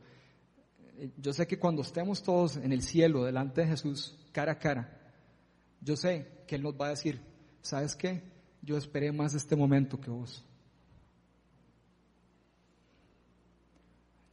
eh, 0.97 1.11
yo 1.19 1.35
sé 1.35 1.47
que 1.47 1.59
cuando 1.59 1.83
estemos 1.83 2.23
todos 2.23 2.57
en 2.57 2.73
el 2.73 2.83
cielo 2.83 3.25
delante 3.25 3.61
de 3.61 3.69
Jesús, 3.69 4.19
cara 4.33 4.53
a 4.53 4.59
cara, 4.59 5.13
yo 5.83 5.97
sé 5.97 6.45
que 6.47 6.55
Él 6.55 6.63
nos 6.63 6.75
va 6.75 6.87
a 6.87 6.91
decir, 6.91 7.21
¿sabes 7.61 7.95
qué? 7.95 8.23
Yo 8.63 8.79
esperé 8.79 9.13
más 9.13 9.35
este 9.35 9.55
momento 9.55 10.01
que 10.01 10.11
vos. 10.11 10.43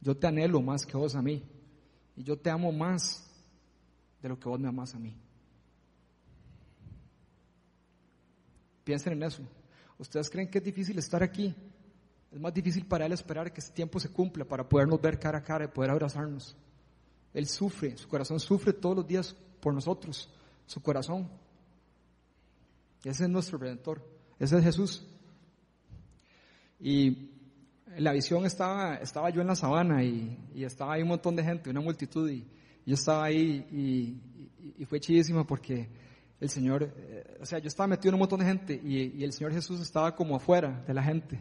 Yo 0.00 0.16
te 0.16 0.26
anhelo 0.26 0.62
más 0.62 0.86
que 0.86 0.96
vos 0.96 1.14
a 1.14 1.20
mí. 1.20 1.42
Y 2.16 2.22
yo 2.22 2.38
te 2.38 2.48
amo 2.48 2.72
más 2.72 3.28
de 4.22 4.28
lo 4.30 4.38
que 4.38 4.48
vos 4.48 4.58
me 4.58 4.68
amas 4.68 4.94
a 4.94 4.98
mí. 4.98 5.14
Piensen 8.84 9.12
en 9.12 9.22
eso. 9.24 9.42
¿Ustedes 9.98 10.28
creen 10.28 10.48
que 10.48 10.58
es 10.58 10.64
difícil 10.64 10.98
estar 10.98 11.22
aquí? 11.22 11.54
Es 12.30 12.40
más 12.40 12.52
difícil 12.52 12.84
para 12.84 13.06
Él 13.06 13.12
esperar 13.12 13.52
que 13.52 13.60
ese 13.60 13.72
tiempo 13.72 13.98
se 13.98 14.10
cumpla 14.10 14.44
para 14.44 14.68
podernos 14.68 15.00
ver 15.00 15.18
cara 15.18 15.38
a 15.38 15.42
cara 15.42 15.64
y 15.64 15.68
poder 15.68 15.90
abrazarnos. 15.90 16.56
Él 17.32 17.46
sufre, 17.46 17.96
su 17.96 18.08
corazón 18.08 18.40
sufre 18.40 18.72
todos 18.72 18.96
los 18.96 19.06
días 19.06 19.34
por 19.60 19.72
nosotros, 19.72 20.28
su 20.66 20.82
corazón. 20.82 21.28
Ese 23.04 23.24
es 23.24 23.30
nuestro 23.30 23.58
Redentor, 23.58 24.02
ese 24.38 24.58
es 24.58 24.64
Jesús. 24.64 25.06
Y 26.80 27.30
la 27.96 28.12
visión 28.12 28.44
estaba, 28.44 28.96
estaba 28.96 29.30
yo 29.30 29.40
en 29.40 29.46
la 29.46 29.56
sabana 29.56 30.04
y, 30.04 30.36
estaba 30.56 30.94
ahí 30.94 31.02
un 31.02 31.08
montón 31.08 31.36
de 31.36 31.44
gente, 31.44 31.70
una 31.70 31.80
multitud, 31.80 32.28
y, 32.28 32.46
yo 32.84 32.94
estaba 32.94 33.24
ahí 33.24 33.66
y, 33.72 34.82
y 34.82 34.84
fue 34.84 35.00
chidísimo 35.00 35.46
porque 35.46 35.88
el 36.40 36.50
Señor, 36.50 36.82
eh, 36.82 37.38
o 37.40 37.46
sea, 37.46 37.58
yo 37.58 37.68
estaba 37.68 37.86
metido 37.86 38.10
en 38.10 38.14
un 38.14 38.20
montón 38.20 38.40
de 38.40 38.46
gente 38.46 38.80
y, 38.82 39.22
el 39.24 39.32
Señor 39.32 39.52
Jesús 39.52 39.80
estaba 39.80 40.14
como 40.14 40.36
afuera 40.36 40.84
de 40.86 40.94
la 40.94 41.02
gente. 41.02 41.40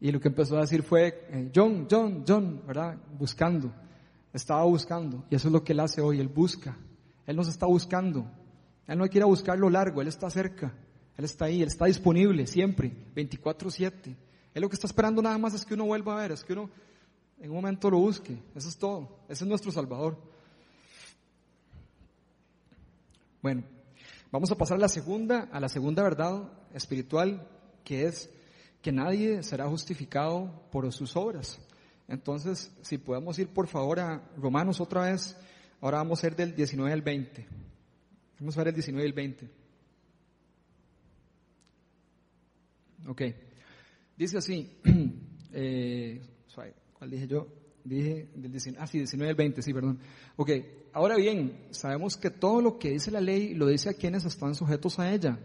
Y 0.00 0.10
lo 0.10 0.20
que 0.20 0.28
empezó 0.28 0.56
a 0.56 0.62
decir 0.62 0.82
fue, 0.82 1.26
eh, 1.30 1.50
John, 1.54 1.86
John, 1.88 2.24
John, 2.26 2.62
¿verdad? 2.66 2.96
Buscando. 3.18 3.72
Estaba 4.32 4.64
buscando. 4.64 5.24
Y 5.30 5.34
eso 5.34 5.48
es 5.48 5.52
lo 5.52 5.62
que 5.62 5.72
Él 5.72 5.80
hace 5.80 6.00
hoy, 6.00 6.18
Él 6.18 6.28
busca. 6.28 6.76
Él 7.26 7.36
nos 7.36 7.48
está 7.48 7.66
buscando. 7.66 8.26
Él 8.86 8.98
no 8.98 9.06
quiere 9.08 9.26
buscar 9.26 9.58
lo 9.58 9.70
largo, 9.70 10.00
Él 10.00 10.08
está 10.08 10.28
cerca. 10.30 10.74
Él 11.16 11.24
está 11.24 11.44
ahí, 11.44 11.62
Él 11.62 11.68
está 11.68 11.84
disponible 11.84 12.46
siempre, 12.46 12.90
24/7. 13.14 14.16
Él 14.54 14.62
lo 14.62 14.68
que 14.68 14.74
está 14.74 14.86
esperando 14.86 15.22
nada 15.22 15.38
más 15.38 15.54
es 15.54 15.64
que 15.64 15.74
uno 15.74 15.84
vuelva 15.84 16.14
a 16.14 16.22
ver, 16.22 16.32
es 16.32 16.42
que 16.42 16.54
uno 16.54 16.70
en 17.38 17.50
un 17.50 17.56
momento 17.56 17.90
lo 17.90 17.98
busque. 17.98 18.36
Eso 18.54 18.68
es 18.68 18.76
todo. 18.76 19.18
Ese 19.28 19.44
es 19.44 19.48
nuestro 19.48 19.70
Salvador. 19.70 20.16
Bueno. 23.42 23.81
Vamos 24.32 24.50
a 24.50 24.56
pasar 24.56 24.78
a 24.78 24.80
la 24.80 24.88
segunda, 24.88 25.50
a 25.52 25.60
la 25.60 25.68
segunda 25.68 26.02
verdad 26.02 26.50
espiritual, 26.72 27.46
que 27.84 28.06
es 28.06 28.30
que 28.80 28.90
nadie 28.90 29.42
será 29.42 29.68
justificado 29.68 30.66
por 30.72 30.90
sus 30.90 31.14
obras. 31.16 31.60
Entonces, 32.08 32.74
si 32.80 32.96
podemos 32.96 33.38
ir 33.38 33.48
por 33.48 33.68
favor 33.68 34.00
a 34.00 34.32
Romanos 34.38 34.80
otra 34.80 35.10
vez, 35.10 35.36
ahora 35.82 35.98
vamos 35.98 36.24
a 36.24 36.28
ir 36.28 36.34
del 36.34 36.54
19 36.54 36.90
al 36.90 37.02
20. 37.02 37.46
Vamos 38.40 38.56
a 38.56 38.60
ver 38.60 38.68
el 38.68 38.74
19 38.74 39.04
y 39.04 39.06
el 39.06 39.12
20. 39.12 39.50
Ok. 43.08 43.22
Dice 44.16 44.38
así, 44.38 44.80
eh, 45.52 46.22
¿cuál 46.94 47.10
dije 47.10 47.26
yo? 47.26 47.61
Dije 47.84 48.28
del 48.34 48.52
19, 48.52 48.82
ah, 48.82 48.86
sí, 48.86 48.98
19 48.98 49.30
al 49.30 49.36
20, 49.36 49.62
sí, 49.62 49.74
perdón. 49.74 49.98
Ok, 50.36 50.50
ahora 50.92 51.16
bien, 51.16 51.66
sabemos 51.70 52.16
que 52.16 52.30
todo 52.30 52.62
lo 52.62 52.78
que 52.78 52.90
dice 52.90 53.10
la 53.10 53.20
ley 53.20 53.54
lo 53.54 53.66
dice 53.66 53.90
a 53.90 53.94
quienes 53.94 54.24
están 54.24 54.54
sujetos 54.54 54.98
a 55.00 55.12
ella, 55.12 55.38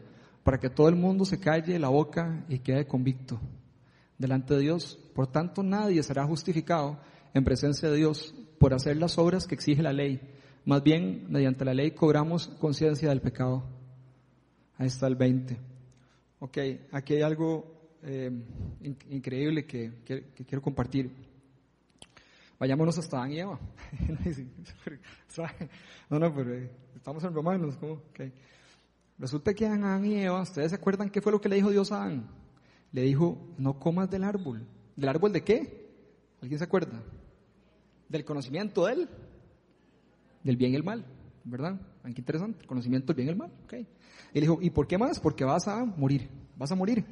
para 0.43 0.59
que 0.59 0.69
todo 0.69 0.87
el 0.87 0.95
mundo 0.95 1.25
se 1.25 1.39
calle 1.39 1.79
la 1.79 1.89
boca 1.89 2.45
y 2.47 2.59
quede 2.59 2.85
convicto 2.85 3.39
delante 4.17 4.53
de 4.53 4.61
Dios. 4.61 4.99
Por 5.15 5.27
tanto, 5.27 5.63
nadie 5.63 6.03
será 6.03 6.25
justificado 6.25 6.99
en 7.33 7.43
presencia 7.43 7.89
de 7.89 7.97
Dios 7.97 8.35
por 8.59 8.73
hacer 8.73 8.97
las 8.97 9.17
obras 9.17 9.47
que 9.47 9.55
exige 9.55 9.81
la 9.81 9.93
ley. 9.93 10.21
Más 10.65 10.83
bien, 10.83 11.25
mediante 11.29 11.65
la 11.65 11.73
ley 11.73 11.91
cobramos 11.91 12.49
conciencia 12.59 13.09
del 13.09 13.21
pecado. 13.21 13.63
Ahí 14.77 14.87
está 14.87 15.07
el 15.07 15.15
20. 15.15 15.57
Ok, 16.39 16.57
aquí 16.91 17.15
hay 17.15 17.21
algo 17.23 17.97
eh, 18.03 18.31
increíble 19.09 19.65
que 19.65 20.03
quiero 20.45 20.61
compartir. 20.61 21.11
Vayámonos 22.59 22.97
hasta 22.97 23.17
Adán 23.17 23.31
y 23.31 23.39
Eva. 23.39 23.59
no, 26.09 26.19
no, 26.19 26.33
pero 26.33 26.53
eh, 26.53 26.71
estamos 26.95 27.23
en 27.23 27.33
Romanos, 27.33 27.77
¿cómo? 27.77 28.01
Okay. 28.09 28.33
Resulta 29.19 29.53
que 29.53 29.67
Adán 29.67 30.05
y 30.05 30.15
Eva, 30.15 30.41
¿ustedes 30.41 30.71
se 30.71 30.75
acuerdan 30.75 31.09
qué 31.09 31.21
fue 31.21 31.31
lo 31.31 31.39
que 31.39 31.49
le 31.49 31.57
dijo 31.57 31.69
Dios 31.69 31.91
a 31.91 32.03
Adán? 32.03 32.27
Le 32.91 33.01
dijo, 33.03 33.53
no 33.57 33.79
comas 33.79 34.09
del 34.09 34.23
árbol. 34.23 34.65
¿Del 34.95 35.09
árbol 35.09 35.33
de 35.33 35.43
qué? 35.43 35.87
¿Alguien 36.41 36.57
se 36.57 36.65
acuerda? 36.65 37.03
Del 38.09 38.25
conocimiento 38.25 38.85
de 38.85 38.93
él, 38.93 39.09
del 40.43 40.57
bien 40.57 40.71
y 40.71 40.75
el 40.75 40.83
mal, 40.83 41.05
¿verdad? 41.43 41.79
Ah, 42.03 42.09
qué 42.13 42.21
interesante, 42.21 42.61
el 42.61 42.67
conocimiento 42.67 43.07
del 43.07 43.17
bien 43.17 43.27
y 43.27 43.31
el 43.31 43.37
mal. 43.37 43.51
Okay. 43.65 43.87
Y 44.31 44.35
le 44.35 44.41
dijo, 44.41 44.57
¿y 44.61 44.71
por 44.71 44.87
qué 44.87 44.97
más? 44.97 45.19
Porque 45.19 45.43
vas 45.43 45.67
a 45.67 45.85
morir, 45.85 46.27
vas 46.55 46.71
a 46.71 46.75
morir. 46.75 47.05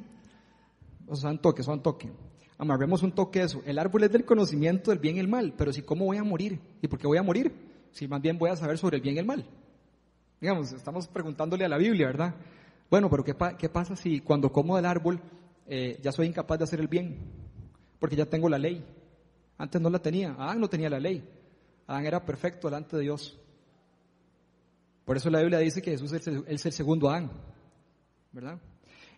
O 1.06 1.14
sea, 1.14 1.30
un 1.30 1.38
toque, 1.38 1.62
son 1.62 1.82
toque. 1.82 2.10
Amarremos 2.58 3.02
un 3.02 3.12
toque 3.12 3.42
eso. 3.42 3.62
El 3.66 3.78
árbol 3.78 4.04
es 4.04 4.12
del 4.12 4.24
conocimiento 4.24 4.90
del 4.90 4.98
bien 4.98 5.16
y 5.16 5.20
el 5.20 5.28
mal, 5.28 5.54
pero 5.56 5.72
si 5.72 5.82
cómo 5.82 6.06
voy 6.06 6.16
a 6.16 6.24
morir, 6.24 6.58
¿y 6.80 6.88
por 6.88 6.98
qué 6.98 7.06
voy 7.06 7.18
a 7.18 7.22
morir? 7.22 7.52
Si 7.92 8.08
más 8.08 8.20
bien 8.22 8.38
voy 8.38 8.50
a 8.50 8.56
saber 8.56 8.78
sobre 8.78 8.96
el 8.96 9.02
bien 9.02 9.16
y 9.16 9.18
el 9.18 9.26
mal. 9.26 9.44
Digamos, 10.40 10.72
estamos 10.72 11.06
preguntándole 11.08 11.64
a 11.64 11.68
la 11.68 11.76
Biblia, 11.76 12.06
¿verdad? 12.06 12.34
Bueno, 12.90 13.10
pero 13.10 13.24
¿qué, 13.24 13.68
pasa 13.68 13.96
si 13.96 14.20
cuando 14.20 14.52
como 14.52 14.76
del 14.76 14.86
árbol 14.86 15.20
eh, 15.66 15.98
ya 16.02 16.12
soy 16.12 16.26
incapaz 16.26 16.58
de 16.58 16.64
hacer 16.64 16.80
el 16.80 16.88
bien? 16.88 17.18
Porque 17.98 18.16
ya 18.16 18.26
tengo 18.26 18.48
la 18.48 18.58
ley. 18.58 18.84
Antes 19.58 19.80
no 19.80 19.90
la 19.90 19.98
tenía. 19.98 20.32
Adán 20.38 20.60
no 20.60 20.68
tenía 20.68 20.88
la 20.88 21.00
ley. 21.00 21.28
Adán 21.86 22.06
era 22.06 22.24
perfecto 22.24 22.68
delante 22.68 22.96
de 22.96 23.02
Dios. 23.02 23.38
Por 25.04 25.16
eso 25.16 25.30
la 25.30 25.40
Biblia 25.40 25.58
dice 25.58 25.82
que 25.82 25.92
Jesús 25.92 26.12
es 26.12 26.26
el, 26.26 26.44
es 26.46 26.64
el 26.64 26.72
segundo 26.72 27.08
Adán. 27.08 27.30
¿Verdad? 28.32 28.58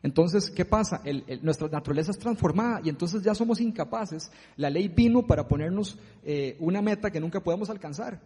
Entonces, 0.02 0.50
¿qué 0.50 0.64
pasa? 0.64 1.02
nuestra 1.42 1.68
naturaleza 1.68 2.12
es 2.12 2.18
transformada 2.18 2.80
y 2.84 2.88
entonces 2.88 3.22
ya 3.22 3.34
somos 3.34 3.61
incapaces. 3.61 4.30
La 4.56 4.70
ley 4.70 4.88
vino 4.88 5.26
para 5.26 5.48
ponernos 5.48 5.98
eh, 6.24 6.56
una 6.61 6.80
meta 6.80 7.11
que 7.11 7.20
nunca 7.20 7.42
podemos 7.42 7.68
alcanzar 7.68 8.20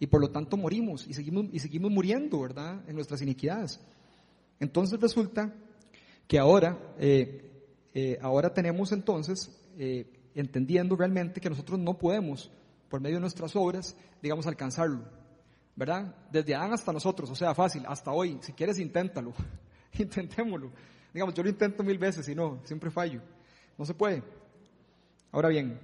y 0.00 0.06
por 0.06 0.20
lo 0.20 0.30
tanto 0.30 0.56
morimos 0.56 1.06
y 1.06 1.14
seguimos, 1.14 1.46
y 1.52 1.60
seguimos 1.60 1.92
muriendo, 1.92 2.40
¿verdad? 2.40 2.82
En 2.88 2.96
nuestras 2.96 3.22
iniquidades. 3.22 3.80
Entonces 4.58 5.00
resulta 5.00 5.54
que 6.26 6.38
ahora, 6.38 6.78
eh, 6.98 7.50
eh, 7.94 8.18
ahora 8.20 8.52
tenemos 8.52 8.90
entonces, 8.92 9.50
entendiendo 10.34 10.96
realmente 10.96 11.40
que 11.40 11.48
nosotros 11.50 11.78
no 11.78 11.98
podemos, 11.98 12.50
por 12.88 13.00
medio 13.00 13.16
de 13.16 13.20
nuestras 13.22 13.56
obras, 13.56 13.96
digamos, 14.20 14.46
alcanzarlo, 14.46 15.02
¿verdad? 15.74 16.14
Desde 16.30 16.54
Adán 16.54 16.72
hasta 16.72 16.92
nosotros, 16.92 17.30
o 17.30 17.34
sea, 17.34 17.54
fácil, 17.54 17.84
hasta 17.86 18.12
hoy, 18.12 18.38
si 18.42 18.52
quieres 18.52 18.78
inténtalo, 18.78 19.32
intentémoslo. 19.98 20.70
Digamos, 21.12 21.34
yo 21.34 21.42
lo 21.42 21.48
intento 21.48 21.82
mil 21.82 21.98
veces 21.98 22.28
y 22.28 22.34
no, 22.34 22.60
siempre 22.64 22.90
fallo. 22.90 23.20
No 23.76 23.84
se 23.84 23.94
puede. 23.94 24.22
Ahora 25.30 25.48
bien, 25.48 25.78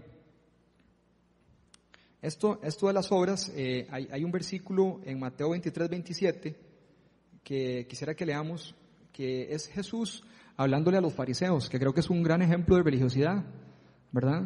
esto, 2.20 2.60
esto 2.62 2.88
de 2.88 2.92
las 2.92 3.12
obras, 3.12 3.52
eh, 3.54 3.86
hay, 3.90 4.08
hay, 4.10 4.24
un 4.24 4.32
versículo 4.32 5.00
en 5.04 5.18
Mateo 5.20 5.50
23, 5.50 5.88
27 5.88 6.56
que 7.44 7.86
quisiera 7.88 8.14
que 8.14 8.26
leamos, 8.26 8.74
que 9.12 9.54
es 9.54 9.68
Jesús 9.68 10.24
hablándole 10.56 10.98
a 10.98 11.00
los 11.00 11.14
fariseos, 11.14 11.70
que 11.70 11.78
creo 11.78 11.94
que 11.94 12.00
es 12.00 12.10
un 12.10 12.22
gran 12.22 12.42
ejemplo 12.42 12.76
de 12.76 12.82
religiosidad, 12.82 13.44
¿verdad? 14.10 14.42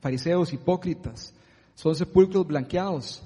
Fariseos 0.00 0.52
hipócritas, 0.52 1.34
son 1.74 1.94
sepulcros 1.94 2.46
blanqueados, 2.46 3.22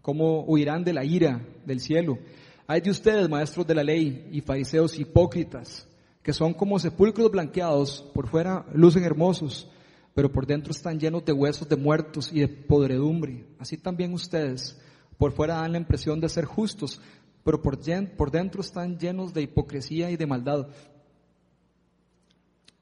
¿cómo 0.00 0.44
huirán 0.44 0.82
de 0.82 0.94
la 0.94 1.04
ira 1.04 1.40
del 1.66 1.80
cielo? 1.80 2.18
Hay 2.66 2.80
de 2.80 2.90
ustedes, 2.90 3.28
maestros 3.28 3.66
de 3.66 3.74
la 3.74 3.84
ley 3.84 4.28
y 4.32 4.40
fariseos 4.40 4.98
hipócritas, 4.98 5.86
que 6.22 6.32
son 6.32 6.54
como 6.54 6.78
sepulcros 6.78 7.30
blanqueados, 7.30 8.02
por 8.14 8.26
fuera 8.26 8.64
lucen 8.72 9.04
hermosos, 9.04 9.68
pero 10.14 10.32
por 10.32 10.46
dentro 10.46 10.70
están 10.70 10.98
llenos 10.98 11.24
de 11.24 11.32
huesos 11.32 11.68
de 11.68 11.76
muertos 11.76 12.32
y 12.32 12.40
de 12.40 12.48
podredumbre. 12.48 13.44
Así 13.58 13.76
también 13.76 14.14
ustedes, 14.14 14.80
por 15.18 15.32
fuera 15.32 15.56
dan 15.56 15.72
la 15.72 15.78
impresión 15.78 16.20
de 16.20 16.28
ser 16.30 16.46
justos, 16.46 17.02
pero 17.44 17.60
por, 17.60 17.78
por 18.16 18.30
dentro 18.30 18.62
están 18.62 18.98
llenos 18.98 19.34
de 19.34 19.42
hipocresía 19.42 20.10
y 20.10 20.16
de 20.16 20.26
maldad. 20.26 20.68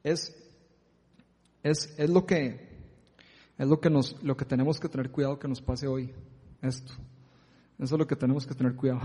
Es, 0.05 0.33
es, 1.65 1.93
es 1.99 2.09
lo 2.09 2.25
que, 2.25 2.69
es 3.59 3.67
lo 3.67 3.81
que 3.81 3.91
nos, 3.91 4.23
lo 4.23 4.37
que 4.37 4.45
tenemos 4.45 4.79
que 4.79 4.89
tener 4.89 5.11
cuidado 5.11 5.41
que 5.41 5.49
nos 5.49 5.61
pase 5.61 5.89
hoy. 5.89 6.13
Esto. 6.61 6.93
Eso 7.81 7.97
es 7.97 7.99
lo 7.99 8.07
que 8.07 8.15
tenemos 8.15 8.47
que 8.47 8.55
tener 8.55 8.77
cuidado. 8.77 9.01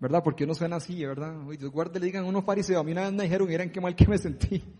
¿Verdad? 0.00 0.22
Porque 0.24 0.44
uno 0.44 0.54
suena 0.54 0.76
así, 0.76 1.04
¿verdad? 1.04 1.46
Uy, 1.46 1.56
Dios 1.56 1.70
guarde, 1.70 2.00
le 2.00 2.06
digan 2.06 2.24
a 2.24 2.28
uno 2.28 2.42
fariseo, 2.42 2.80
a 2.80 2.84
mí 2.84 2.92
una 2.92 3.02
vez 3.02 3.12
me 3.12 3.24
dijeron, 3.24 3.46
miren 3.46 3.70
qué 3.70 3.80
mal 3.80 3.94
que 3.94 4.06
me 4.08 4.18
sentí. 4.18 4.62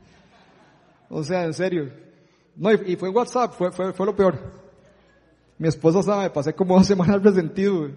O 1.12 1.24
sea, 1.24 1.44
en 1.44 1.52
serio. 1.52 1.90
No, 2.54 2.70
y, 2.70 2.94
fue 2.94 3.08
en 3.08 3.16
WhatsApp, 3.16 3.52
fue, 3.54 3.72
fue, 3.72 3.92
fue 3.92 4.06
lo 4.06 4.14
peor. 4.14 4.38
Mi 5.58 5.66
esposa 5.66 6.04
sabe, 6.04 6.30
pasé 6.30 6.54
como 6.54 6.76
dos 6.76 6.86
semanas 6.86 7.20
resentido. 7.20 7.90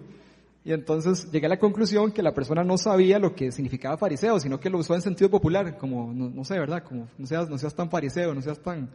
Y 0.64 0.72
entonces 0.72 1.30
llegué 1.30 1.46
a 1.46 1.50
la 1.50 1.58
conclusión 1.60 2.10
que 2.10 2.22
la 2.22 2.34
persona 2.34 2.64
no 2.64 2.76
sabía 2.76 3.20
lo 3.20 3.34
que 3.34 3.52
significaba 3.52 3.96
fariseo, 3.96 4.40
sino 4.40 4.58
que 4.58 4.68
lo 4.68 4.78
usó 4.78 4.96
en 4.96 5.02
sentido 5.02 5.30
popular, 5.30 5.78
como, 5.78 6.12
no, 6.12 6.44
sé, 6.44 6.58
¿verdad? 6.58 6.82
Como, 6.82 7.06
no 7.16 7.26
seas, 7.26 7.48
no 7.48 7.56
seas 7.56 7.74
tan 7.74 7.88
fariseo, 7.88 8.34
no 8.34 8.42
seas 8.42 8.58
tan, 8.58 8.90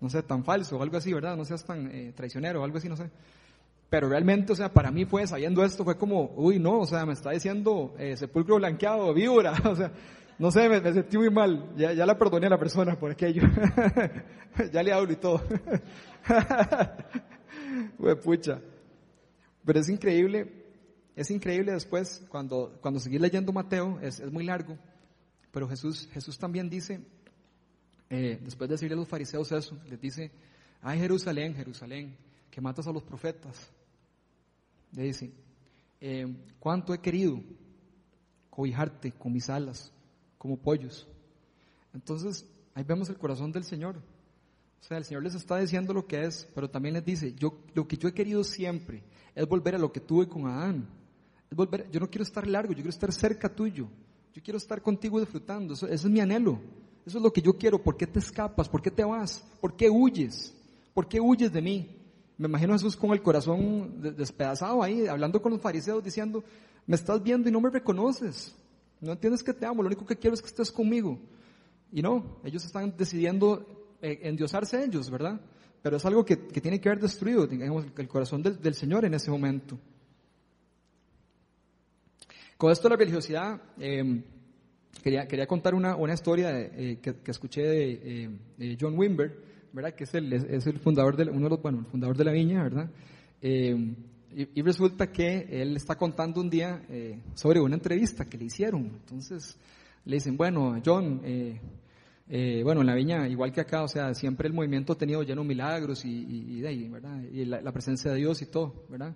no 0.00 0.10
sé, 0.10 0.22
tan 0.22 0.44
falso 0.44 0.76
o 0.76 0.82
algo 0.82 0.98
así, 0.98 1.14
¿verdad? 1.14 1.34
No 1.34 1.46
seas 1.46 1.64
tan 1.64 1.88
eh, 1.92 2.12
traicionero 2.14 2.60
o 2.60 2.64
algo 2.64 2.76
así, 2.76 2.90
no 2.90 2.96
sé. 2.96 3.08
Pero 3.92 4.08
realmente, 4.08 4.54
o 4.54 4.56
sea, 4.56 4.72
para 4.72 4.90
mí 4.90 5.04
fue, 5.04 5.26
sabiendo 5.26 5.62
esto, 5.62 5.84
fue 5.84 5.98
como, 5.98 6.32
uy, 6.36 6.58
no, 6.58 6.78
o 6.78 6.86
sea, 6.86 7.04
me 7.04 7.12
está 7.12 7.30
diciendo 7.30 7.94
eh, 7.98 8.16
sepulcro 8.16 8.56
blanqueado, 8.56 9.12
víbora, 9.12 9.52
o 9.70 9.76
sea, 9.76 9.92
no 10.38 10.50
sé, 10.50 10.66
me, 10.66 10.80
sentí 10.80 11.18
muy 11.18 11.28
mal. 11.28 11.74
Ya, 11.76 11.92
ya, 11.92 12.06
la 12.06 12.16
perdoné 12.16 12.46
a 12.46 12.48
la 12.48 12.58
persona 12.58 12.98
por 12.98 13.10
aquello. 13.10 13.42
ya 14.72 14.82
le 14.82 14.94
hablo 14.94 15.12
y 15.12 15.16
todo. 15.16 15.42
Fue 17.98 18.16
pucha. 18.16 18.62
Pero 19.62 19.78
es 19.78 19.90
increíble, 19.90 20.50
es 21.14 21.30
increíble 21.30 21.72
después, 21.72 22.24
cuando, 22.30 22.78
cuando 22.80 22.98
seguí 22.98 23.18
leyendo 23.18 23.52
Mateo, 23.52 23.98
es, 24.00 24.20
es 24.20 24.32
muy 24.32 24.44
largo, 24.44 24.78
pero 25.50 25.68
Jesús, 25.68 26.08
Jesús 26.14 26.38
también 26.38 26.70
dice, 26.70 26.98
eh, 28.08 28.40
después 28.42 28.70
de 28.70 28.76
decirle 28.76 28.94
a 28.94 29.00
los 29.00 29.08
fariseos 29.08 29.52
eso, 29.52 29.78
les 29.86 30.00
dice, 30.00 30.30
ay 30.80 30.98
Jerusalén, 30.98 31.54
Jerusalén, 31.54 32.16
que 32.50 32.62
matas 32.62 32.86
a 32.86 32.90
los 32.90 33.02
profetas 33.02 33.70
le 34.92 35.04
dice, 35.04 35.32
eh, 36.00 36.26
¿cuánto 36.58 36.94
he 36.94 37.00
querido 37.00 37.40
cobijarte 38.50 39.12
con 39.12 39.32
mis 39.32 39.48
alas, 39.50 39.92
como 40.38 40.56
pollos? 40.56 41.08
Entonces, 41.94 42.46
ahí 42.74 42.84
vemos 42.84 43.08
el 43.08 43.18
corazón 43.18 43.52
del 43.52 43.64
Señor. 43.64 43.96
O 43.96 44.84
sea, 44.84 44.98
el 44.98 45.04
Señor 45.04 45.22
les 45.22 45.34
está 45.34 45.58
diciendo 45.58 45.94
lo 45.94 46.06
que 46.06 46.24
es, 46.24 46.48
pero 46.54 46.68
también 46.68 46.94
les 46.94 47.04
dice, 47.04 47.34
yo, 47.34 47.58
lo 47.74 47.86
que 47.86 47.96
yo 47.96 48.08
he 48.08 48.14
querido 48.14 48.42
siempre 48.42 49.02
es 49.34 49.46
volver 49.46 49.76
a 49.76 49.78
lo 49.78 49.92
que 49.92 50.00
tuve 50.00 50.28
con 50.28 50.46
Adán. 50.46 50.88
Es 51.50 51.56
volver, 51.56 51.88
yo 51.90 52.00
no 52.00 52.10
quiero 52.10 52.24
estar 52.24 52.46
largo, 52.46 52.72
yo 52.72 52.76
quiero 52.76 52.90
estar 52.90 53.12
cerca 53.12 53.48
tuyo. 53.48 53.88
Yo 54.34 54.42
quiero 54.42 54.56
estar 54.56 54.80
contigo 54.82 55.20
disfrutando. 55.20 55.74
Eso, 55.74 55.86
eso 55.86 56.06
es 56.06 56.12
mi 56.12 56.20
anhelo. 56.20 56.58
Eso 57.04 57.18
es 57.18 57.22
lo 57.22 57.32
que 57.32 57.42
yo 57.42 57.56
quiero. 57.56 57.82
¿Por 57.82 57.96
qué 57.96 58.06
te 58.06 58.18
escapas? 58.18 58.68
¿Por 58.68 58.80
qué 58.80 58.90
te 58.90 59.04
vas? 59.04 59.44
¿Por 59.60 59.76
qué 59.76 59.90
huyes? 59.90 60.54
¿Por 60.94 61.06
qué 61.06 61.20
huyes 61.20 61.52
de 61.52 61.62
mí? 61.62 62.01
Me 62.42 62.48
imagino 62.48 62.74
a 62.74 62.76
Jesús 62.76 62.96
con 62.96 63.12
el 63.12 63.22
corazón 63.22 64.02
despedazado 64.16 64.82
ahí, 64.82 65.06
hablando 65.06 65.40
con 65.40 65.52
los 65.52 65.60
fariseos, 65.60 66.02
diciendo, 66.02 66.42
me 66.88 66.96
estás 66.96 67.22
viendo 67.22 67.48
y 67.48 67.52
no 67.52 67.60
me 67.60 67.70
reconoces. 67.70 68.52
No 69.00 69.12
entiendes 69.12 69.44
que 69.44 69.54
te 69.54 69.64
amo, 69.64 69.80
lo 69.80 69.86
único 69.86 70.04
que 70.04 70.16
quiero 70.16 70.34
es 70.34 70.42
que 70.42 70.48
estés 70.48 70.72
conmigo. 70.72 71.20
Y 71.92 72.02
no, 72.02 72.40
ellos 72.42 72.64
están 72.64 72.96
decidiendo 72.98 73.94
eh, 74.02 74.18
endiosarse 74.22 74.82
ellos, 74.82 75.08
¿verdad? 75.08 75.40
Pero 75.82 75.98
es 75.98 76.04
algo 76.04 76.24
que, 76.24 76.34
tiene 76.36 76.80
que 76.80 76.88
haber 76.88 77.00
destruido, 77.00 77.46
digamos, 77.46 77.86
el 77.96 78.08
corazón 78.08 78.42
del, 78.42 78.74
Señor 78.74 79.04
en 79.04 79.14
ese 79.14 79.30
momento. 79.30 79.78
Con 82.56 82.72
esto 82.72 82.88
de 82.88 82.94
la 82.94 82.96
religiosidad, 82.96 83.62
em, 83.78 84.20
quería, 85.00 85.28
quería 85.28 85.46
contar 85.46 85.76
una, 85.76 85.94
una 85.94 86.14
historia 86.14 86.58
eh, 86.58 86.98
que, 87.00 87.30
escuché 87.30 87.62
de 87.62 88.30
eh, 88.58 88.76
John 88.80 88.98
Wimber, 88.98 89.51
¿verdad? 89.72 89.94
Que 89.94 90.04
es 90.04 90.14
el, 90.14 90.32
es 90.32 90.66
el 90.66 90.78
fundador 90.78 91.16
de, 91.16 91.24
uno 91.30 91.44
de 91.44 91.50
los, 91.50 91.62
bueno, 91.62 91.80
el 91.80 91.86
fundador 91.86 92.16
de 92.16 92.24
la 92.24 92.32
viña, 92.32 92.62
¿verdad? 92.62 92.90
Eh, 93.40 93.94
y, 94.34 94.62
resulta 94.62 95.12
que 95.12 95.46
él 95.50 95.76
está 95.76 95.96
contando 95.96 96.40
un 96.40 96.48
día 96.48 96.82
eh, 96.88 97.20
sobre 97.34 97.60
una 97.60 97.74
entrevista 97.74 98.24
que 98.24 98.38
le 98.38 98.46
hicieron. 98.46 98.84
Entonces 98.84 99.58
le 100.04 100.16
dicen, 100.16 100.36
bueno, 100.36 100.80
John, 100.84 101.20
eh, 101.24 102.62
bueno, 102.64 102.80
en 102.80 102.86
la 102.86 102.94
viña, 102.94 103.28
igual 103.28 103.52
que 103.52 103.60
acá, 103.60 103.82
o 103.82 103.88
sea, 103.88 104.14
siempre 104.14 104.48
el 104.48 104.54
movimiento 104.54 104.94
ha 104.94 104.96
tenido 104.96 105.22
lleno 105.22 105.42
de 105.42 105.48
milagros 105.48 106.04
y, 106.04 106.08
y, 106.08 106.66
y, 106.66 106.88
¿verdad? 106.88 107.22
y 107.22 107.44
la, 107.44 107.72
presencia 107.72 108.10
de 108.10 108.18
Dios 108.18 108.40
y 108.40 108.46
todo, 108.46 108.86
¿verdad? 108.88 109.14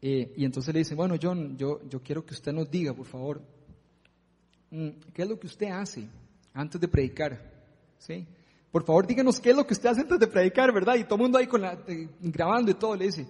y 0.00 0.44
entonces 0.44 0.72
le 0.72 0.78
dicen, 0.78 0.96
bueno, 0.96 1.16
John, 1.20 1.58
yo, 1.58 1.80
yo 1.88 2.00
quiero 2.00 2.24
que 2.24 2.32
usted 2.32 2.52
nos 2.52 2.70
diga, 2.70 2.94
por 2.94 3.06
favor, 3.06 3.42
mm, 4.70 4.88
¿qué 5.12 5.22
es 5.22 5.28
lo 5.28 5.38
que 5.38 5.48
usted 5.48 5.66
hace 5.70 6.08
antes 6.54 6.80
de 6.80 6.88
predicar? 6.88 7.52
¿Sí? 7.98 8.24
Por 8.70 8.84
favor, 8.84 9.06
díganos 9.06 9.40
qué 9.40 9.50
es 9.50 9.56
lo 9.56 9.66
que 9.66 9.74
usted 9.74 9.88
hace 9.88 10.02
antes 10.02 10.18
de 10.18 10.26
predicar, 10.26 10.72
¿verdad? 10.72 10.96
Y 10.96 11.04
todo 11.04 11.16
el 11.16 11.22
mundo 11.22 11.38
ahí 11.38 11.46
con 11.46 11.62
la, 11.62 11.78
grabando 12.20 12.70
y 12.70 12.74
todo 12.74 12.94
le 12.96 13.06
dice, 13.06 13.26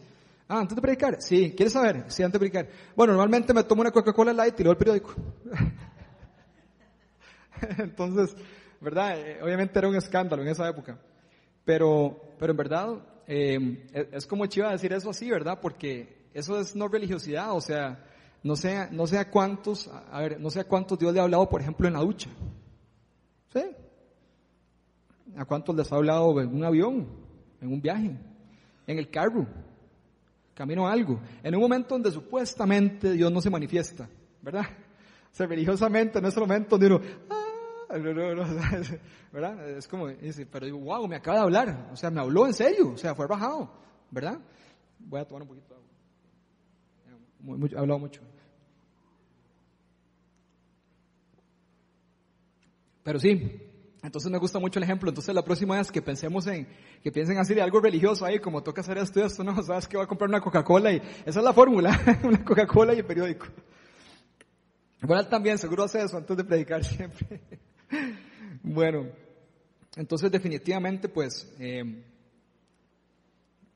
ah, 0.49 0.61
antes 0.61 0.75
de 0.75 0.83
predicar, 0.83 1.23
sí, 1.23 1.55
¿quieres 1.57 1.73
saber? 1.73 2.05
Sí, 2.09 2.23
antes 2.23 2.41
de 2.41 2.49
predicar. 2.49 2.69
Bueno, 2.97 3.13
normalmente 3.13 3.55
me 3.55 3.63
tomo 3.63 3.83
una 3.83 3.93
Coca-Cola 3.93 4.33
Light 4.33 4.59
y 4.59 4.63
leo 4.65 4.73
el 4.73 4.79
periódico. 4.79 5.15
Entonces, 7.79 8.37
¿verdad? 8.81 9.19
Eh, 9.19 9.39
obviamente 9.43 9.79
era 9.79 9.89
un 9.89 9.97
escándalo 9.97 10.43
en 10.43 10.49
esa 10.49 10.69
época. 10.69 10.99
Pero, 11.65 12.35
pero 12.39 12.51
en 12.53 12.57
verdad, 12.57 12.89
eh, 13.27 14.09
es 14.13 14.27
como 14.27 14.47
chiva 14.47 14.73
decir 14.73 14.93
eso 14.93 15.11
así, 15.11 15.31
¿verdad? 15.31 15.59
Porque 15.61 16.27
eso 16.35 16.59
es 16.59 16.75
no 16.75 16.89
religiosidad, 16.89 17.53
o 17.53 17.61
sea, 17.61 18.05
no 18.43 18.57
sé, 18.57 18.89
no 18.91 19.07
sé 19.07 19.19
a 19.19 19.31
cuántos, 19.31 19.89
a 19.89 20.21
ver, 20.21 20.41
no 20.41 20.51
sé 20.51 20.65
cuántos 20.65 20.99
Dios 20.99 21.13
le 21.13 21.21
ha 21.21 21.25
hablado, 21.25 21.49
por 21.49 21.61
ejemplo, 21.61 21.87
en 21.87 21.95
la 21.95 22.01
ducha. 22.01 22.31
¿Sí? 23.53 23.63
¿A 25.39 25.45
cuántos 25.45 25.75
les 25.77 25.91
ha 25.93 25.95
hablado 25.95 26.41
en 26.41 26.53
un 26.53 26.65
avión, 26.65 27.07
en 27.61 27.73
un 27.73 27.81
viaje, 27.81 28.11
en 28.89 28.99
el 28.99 29.09
carro, 29.09 29.47
camino 30.53 30.89
a 30.89 30.93
algo? 30.93 31.21
En 31.45 31.55
un 31.55 31.61
momento 31.61 31.95
donde 31.95 32.11
supuestamente 32.11 33.13
Dios 33.13 33.31
no 33.31 33.41
se 33.41 33.49
manifiesta, 33.49 34.09
¿verdad? 34.43 34.67
O 35.33 35.35
sea, 35.37 35.47
religiosamente 35.47 36.19
en 36.19 36.25
ese 36.25 36.41
momento 36.41 36.77
donde 36.77 37.09
ah, 37.31 37.99
no, 37.99 38.13
no, 38.13 38.35
no, 38.35 38.45
¿verdad? 39.33 39.71
Es 39.71 39.87
como, 39.87 40.09
dice, 40.09 40.45
pero 40.45 40.67
digo, 40.67 40.79
wow, 40.79 41.07
me 41.07 41.15
acaba 41.15 41.37
de 41.37 41.45
hablar, 41.45 41.89
o 41.93 41.97
sea, 41.97 42.11
me 42.11 42.21
habló 42.21 42.45
en 42.45 42.53
serio, 42.53 42.91
o 42.95 42.97
sea, 42.97 43.15
fue 43.15 43.29
bajado, 43.29 43.73
¿verdad? 44.11 44.41
Voy 44.99 45.21
a 45.21 45.25
tomar 45.25 45.43
un 45.43 45.49
poquito 45.51 45.69
de 47.07 47.13
agua. 47.13 47.69
he 47.71 47.79
hablado 47.79 48.01
mucho. 48.01 48.23
Pero 53.05 53.21
sí, 53.21 53.68
entonces 54.03 54.31
me 54.31 54.39
gusta 54.39 54.59
mucho 54.59 54.79
el 54.79 54.85
ejemplo. 54.85 55.09
Entonces 55.09 55.35
la 55.35 55.43
próxima 55.43 55.77
vez 55.77 55.91
que 55.91 56.01
pensemos 56.01 56.47
en, 56.47 56.69
que 57.03 57.11
piensen 57.11 57.39
así 57.39 57.55
de 57.55 57.63
algo 57.63 57.81
religioso 57.81 58.25
ahí, 58.25 58.39
como 58.39 58.63
toca 58.63 58.81
hacer 58.81 58.99
esto 58.99 59.25
esto, 59.25 59.43
no, 59.43 59.63
sabes 59.65 59.89
que 59.89 59.97
va 59.97 60.05
a 60.05 60.07
comprar 60.07 60.29
una 60.29 60.41
Coca-Cola 60.41 60.93
y 60.93 61.03
esa 61.25 61.41
es 61.41 61.45
la 61.45 61.53
fórmula, 61.53 61.99
una 62.23 62.45
Coca-Cola 62.45 62.95
y 62.95 62.99
el 62.99 63.05
periódico. 63.05 63.47
Bueno, 65.01 65.27
también 65.29 65.59
seguro 65.59 65.85
hace 65.85 66.03
eso 66.03 66.17
antes 66.17 66.37
de 66.37 66.45
predicar 66.45 66.85
siempre. 66.85 67.41
bueno, 68.63 69.07
entonces 69.97 70.31
definitivamente 70.31 71.09
pues 71.09 71.55
eh, 71.59 72.05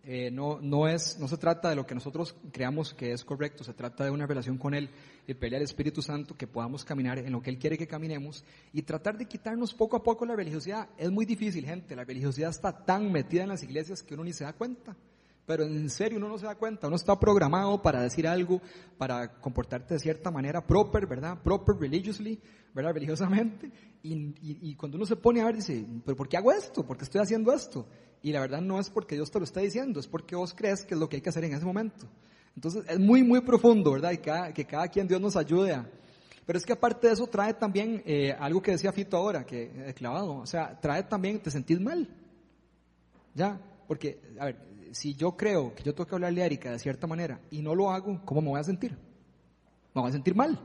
eh, 0.04 0.30
no, 0.32 0.58
no, 0.60 0.88
es, 0.88 1.18
no 1.20 1.28
se 1.28 1.36
trata 1.36 1.70
de 1.70 1.76
lo 1.76 1.86
que 1.86 1.94
nosotros 1.94 2.34
creamos 2.50 2.92
que 2.92 3.12
es 3.12 3.24
correcto, 3.24 3.62
se 3.62 3.72
trata 3.72 4.04
de 4.04 4.10
una 4.10 4.26
relación 4.26 4.58
con 4.58 4.74
Él 4.74 4.90
y 5.28 5.34
pelear 5.34 5.60
al 5.60 5.64
Espíritu 5.64 6.02
Santo 6.02 6.36
que 6.36 6.48
podamos 6.48 6.84
caminar 6.84 7.18
en 7.18 7.30
lo 7.30 7.40
que 7.40 7.50
Él 7.50 7.58
quiere 7.58 7.78
que 7.78 7.86
caminemos 7.86 8.44
y 8.72 8.82
tratar 8.82 9.16
de 9.16 9.26
quitarnos 9.26 9.74
poco 9.74 9.96
a 9.96 10.02
poco 10.02 10.26
la 10.26 10.34
religiosidad. 10.34 10.88
Es 10.98 11.10
muy 11.10 11.24
difícil, 11.24 11.64
gente, 11.64 11.94
la 11.94 12.04
religiosidad 12.04 12.50
está 12.50 12.84
tan 12.84 13.12
metida 13.12 13.44
en 13.44 13.50
las 13.50 13.62
iglesias 13.62 14.02
que 14.02 14.14
uno 14.14 14.24
ni 14.24 14.32
se 14.32 14.44
da 14.44 14.52
cuenta. 14.52 14.96
Pero 15.46 15.64
en 15.64 15.90
serio 15.90 16.18
uno 16.18 16.28
no 16.28 16.38
se 16.38 16.46
da 16.46 16.54
cuenta, 16.54 16.86
uno 16.86 16.96
está 16.96 17.18
programado 17.18 17.82
para 17.82 18.02
decir 18.02 18.28
algo, 18.28 18.60
para 18.96 19.40
comportarte 19.40 19.94
de 19.94 20.00
cierta 20.00 20.30
manera 20.30 20.64
proper, 20.64 21.06
¿verdad? 21.06 21.38
Proper 21.42 21.76
religiously, 21.76 22.38
¿verdad? 22.72 22.94
Religiosamente. 22.94 23.70
Y, 24.04 24.34
y, 24.40 24.74
cuando 24.76 24.96
uno 24.96 25.06
se 25.06 25.16
pone 25.16 25.40
a 25.40 25.44
ver, 25.44 25.56
dice, 25.56 25.84
¿pero 26.04 26.16
por 26.16 26.28
qué 26.28 26.36
hago 26.36 26.52
esto? 26.52 26.84
¿Por 26.84 26.96
qué 26.96 27.04
estoy 27.04 27.20
haciendo 27.20 27.52
esto? 27.52 27.86
Y 28.22 28.32
la 28.32 28.40
verdad 28.40 28.60
no 28.60 28.78
es 28.78 28.88
porque 28.88 29.16
Dios 29.16 29.30
te 29.30 29.38
lo 29.38 29.44
está 29.44 29.60
diciendo, 29.60 29.98
es 29.98 30.06
porque 30.06 30.36
vos 30.36 30.54
crees 30.54 30.84
que 30.84 30.94
es 30.94 31.00
lo 31.00 31.08
que 31.08 31.16
hay 31.16 31.22
que 31.22 31.28
hacer 31.28 31.44
en 31.44 31.54
ese 31.54 31.64
momento. 31.64 32.06
Entonces 32.54 32.84
es 32.88 32.98
muy, 32.98 33.22
muy 33.22 33.40
profundo, 33.40 33.92
¿verdad? 33.92 34.12
Y 34.12 34.18
que 34.18 34.64
cada 34.64 34.88
quien 34.88 35.08
Dios 35.08 35.20
nos 35.20 35.36
ayude 35.36 35.72
a... 35.72 35.90
Pero 36.44 36.58
es 36.58 36.66
que 36.66 36.72
aparte 36.72 37.06
de 37.06 37.12
eso 37.14 37.26
trae 37.26 37.54
también 37.54 38.02
eh, 38.04 38.32
algo 38.38 38.60
que 38.60 38.72
decía 38.72 38.92
Fito 38.92 39.16
ahora, 39.16 39.44
que 39.44 39.70
he 39.86 39.94
clavado, 39.94 40.34
o 40.34 40.46
sea, 40.46 40.78
trae 40.80 41.04
también, 41.04 41.40
te 41.40 41.50
sentís 41.50 41.80
mal. 41.80 42.08
¿Ya? 43.34 43.60
Porque, 43.86 44.20
a 44.38 44.46
ver, 44.46 44.71
si 44.92 45.14
yo 45.14 45.36
creo 45.36 45.74
que 45.74 45.82
yo 45.82 45.94
tengo 45.94 46.06
que 46.06 46.14
hablarle 46.14 46.42
a 46.42 46.46
Erika 46.46 46.70
de 46.70 46.78
cierta 46.78 47.06
manera 47.06 47.40
y 47.50 47.62
no 47.62 47.74
lo 47.74 47.90
hago, 47.90 48.20
¿cómo 48.24 48.42
me 48.42 48.48
voy 48.50 48.60
a 48.60 48.64
sentir? 48.64 48.92
Me 49.94 50.00
voy 50.00 50.08
a 50.08 50.12
sentir 50.12 50.34
mal. 50.34 50.58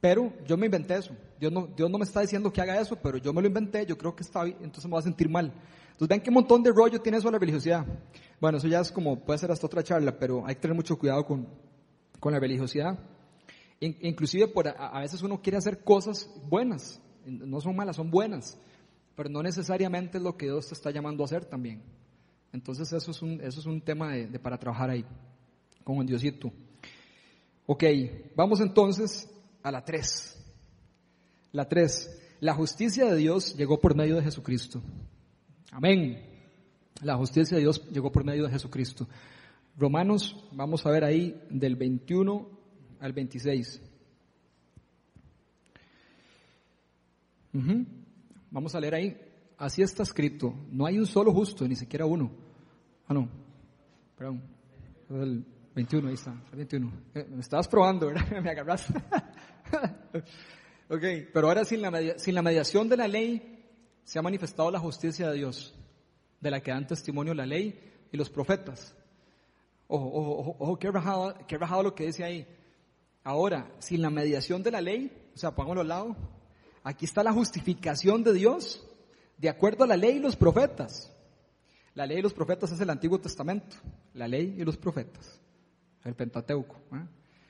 Pero 0.00 0.32
yo 0.46 0.56
me 0.56 0.66
inventé 0.66 0.96
eso. 0.96 1.14
Dios 1.38 1.52
no, 1.52 1.66
Dios 1.66 1.90
no 1.90 1.98
me 1.98 2.04
está 2.04 2.20
diciendo 2.20 2.52
que 2.52 2.60
haga 2.60 2.80
eso, 2.80 2.96
pero 2.96 3.18
yo 3.18 3.32
me 3.32 3.40
lo 3.40 3.48
inventé, 3.48 3.86
yo 3.86 3.96
creo 3.96 4.14
que 4.14 4.22
está 4.22 4.44
bien, 4.44 4.56
entonces 4.62 4.84
me 4.86 4.90
voy 4.92 5.00
a 5.00 5.02
sentir 5.02 5.28
mal. 5.28 5.52
Entonces 5.92 6.08
ven 6.08 6.20
qué 6.20 6.30
montón 6.30 6.62
de 6.62 6.72
rollo 6.72 7.00
tiene 7.00 7.18
eso 7.18 7.30
la 7.30 7.38
religiosidad. 7.38 7.86
Bueno, 8.40 8.58
eso 8.58 8.68
ya 8.68 8.80
es 8.80 8.90
como, 8.90 9.20
puede 9.20 9.38
ser 9.38 9.50
hasta 9.50 9.66
otra 9.66 9.82
charla, 9.82 10.18
pero 10.18 10.46
hay 10.46 10.54
que 10.54 10.62
tener 10.62 10.74
mucho 10.74 10.98
cuidado 10.98 11.24
con, 11.24 11.46
con 12.18 12.32
la 12.32 12.40
religiosidad. 12.40 12.98
inclusive 13.80 14.48
por, 14.48 14.68
a, 14.68 14.72
a 14.72 15.00
veces 15.00 15.22
uno 15.22 15.40
quiere 15.40 15.58
hacer 15.58 15.84
cosas 15.84 16.28
buenas, 16.48 17.00
no 17.26 17.60
son 17.60 17.76
malas, 17.76 17.96
son 17.96 18.10
buenas, 18.10 18.58
pero 19.14 19.28
no 19.28 19.42
necesariamente 19.42 20.18
es 20.18 20.24
lo 20.24 20.36
que 20.36 20.46
Dios 20.46 20.68
te 20.68 20.74
está 20.74 20.90
llamando 20.90 21.22
a 21.22 21.26
hacer 21.26 21.44
también. 21.44 21.82
Entonces 22.52 22.92
eso 22.92 23.10
es 23.10 23.22
un, 23.22 23.40
eso 23.40 23.60
es 23.60 23.66
un 23.66 23.80
tema 23.80 24.12
de, 24.14 24.38
para 24.38 24.58
trabajar 24.58 24.90
ahí, 24.90 25.04
con 25.84 25.98
el 25.98 26.06
Diosito. 26.06 26.52
Ok, 27.66 27.84
vamos 28.34 28.60
entonces 28.60 29.30
a 29.62 29.70
la 29.70 29.84
3. 29.84 30.36
La 31.52 31.68
3. 31.68 32.36
La 32.40 32.54
justicia 32.54 33.06
de 33.06 33.16
Dios 33.16 33.56
llegó 33.56 33.80
por 33.80 33.94
medio 33.94 34.16
de 34.16 34.22
Jesucristo. 34.22 34.82
Amén. 35.70 36.26
La 37.02 37.16
justicia 37.16 37.56
de 37.56 37.62
Dios 37.62 37.88
llegó 37.90 38.10
por 38.10 38.24
medio 38.24 38.44
de 38.44 38.50
Jesucristo. 38.50 39.06
Romanos, 39.76 40.44
vamos 40.52 40.84
a 40.84 40.90
ver 40.90 41.04
ahí 41.04 41.40
del 41.48 41.76
21 41.76 42.48
al 42.98 43.12
26. 43.12 43.80
Vamos 48.50 48.74
a 48.74 48.80
leer 48.80 48.94
ahí 48.94 49.29
así 49.60 49.82
está 49.82 50.02
escrito. 50.02 50.52
No 50.72 50.86
hay 50.86 50.98
un 50.98 51.06
solo 51.06 51.32
justo, 51.32 51.68
ni 51.68 51.76
siquiera 51.76 52.06
uno. 52.06 52.32
Ah, 53.06 53.14
no. 53.14 53.28
Perdón. 54.16 54.42
El 55.10 55.44
21, 55.74 56.08
ahí 56.08 56.14
está. 56.14 56.32
El 56.50 56.56
21. 56.56 56.92
Eh, 57.14 57.26
me 57.30 57.40
estabas 57.40 57.68
probando, 57.68 58.06
¿verdad? 58.08 58.26
Me 58.42 58.50
agarras. 58.50 58.90
ok, 60.88 61.04
pero 61.32 61.48
ahora 61.48 61.64
sin 61.64 61.82
la, 61.82 62.18
sin 62.18 62.34
la 62.34 62.42
mediación 62.42 62.88
de 62.88 62.96
la 62.96 63.06
ley 63.06 63.58
se 64.02 64.18
ha 64.18 64.22
manifestado 64.22 64.70
la 64.70 64.80
justicia 64.80 65.28
de 65.28 65.36
Dios, 65.36 65.74
de 66.40 66.50
la 66.50 66.60
que 66.60 66.70
dan 66.70 66.86
testimonio 66.86 67.34
la 67.34 67.46
ley 67.46 67.78
y 68.10 68.16
los 68.16 68.30
profetas. 68.30 68.96
Ojo, 69.86 70.06
ojo, 70.06 70.56
ojo, 70.58 70.78
qué 70.78 70.90
rajado, 70.90 71.34
qué 71.46 71.58
rajado 71.58 71.82
lo 71.82 71.94
que 71.94 72.06
dice 72.06 72.24
ahí. 72.24 72.46
Ahora, 73.22 73.70
sin 73.78 74.00
la 74.00 74.10
mediación 74.10 74.62
de 74.62 74.70
la 74.70 74.80
ley, 74.80 75.30
o 75.34 75.38
sea, 75.38 75.54
pongámoslo 75.54 75.82
al 75.82 75.88
lado, 75.88 76.16
aquí 76.82 77.04
está 77.04 77.22
la 77.22 77.32
justificación 77.32 78.24
de 78.24 78.32
Dios 78.32 78.86
de 79.40 79.48
acuerdo 79.48 79.84
a 79.84 79.86
la 79.86 79.96
ley 79.96 80.16
y 80.16 80.20
los 80.20 80.36
profetas. 80.36 81.10
La 81.94 82.06
ley 82.06 82.18
y 82.18 82.22
los 82.22 82.34
profetas 82.34 82.70
es 82.72 82.80
el 82.80 82.90
Antiguo 82.90 83.18
Testamento, 83.18 83.76
la 84.14 84.28
ley 84.28 84.54
y 84.58 84.64
los 84.64 84.76
profetas, 84.76 85.40
el 86.04 86.14
Pentateuco. 86.14 86.76
¿eh? 86.92 87.06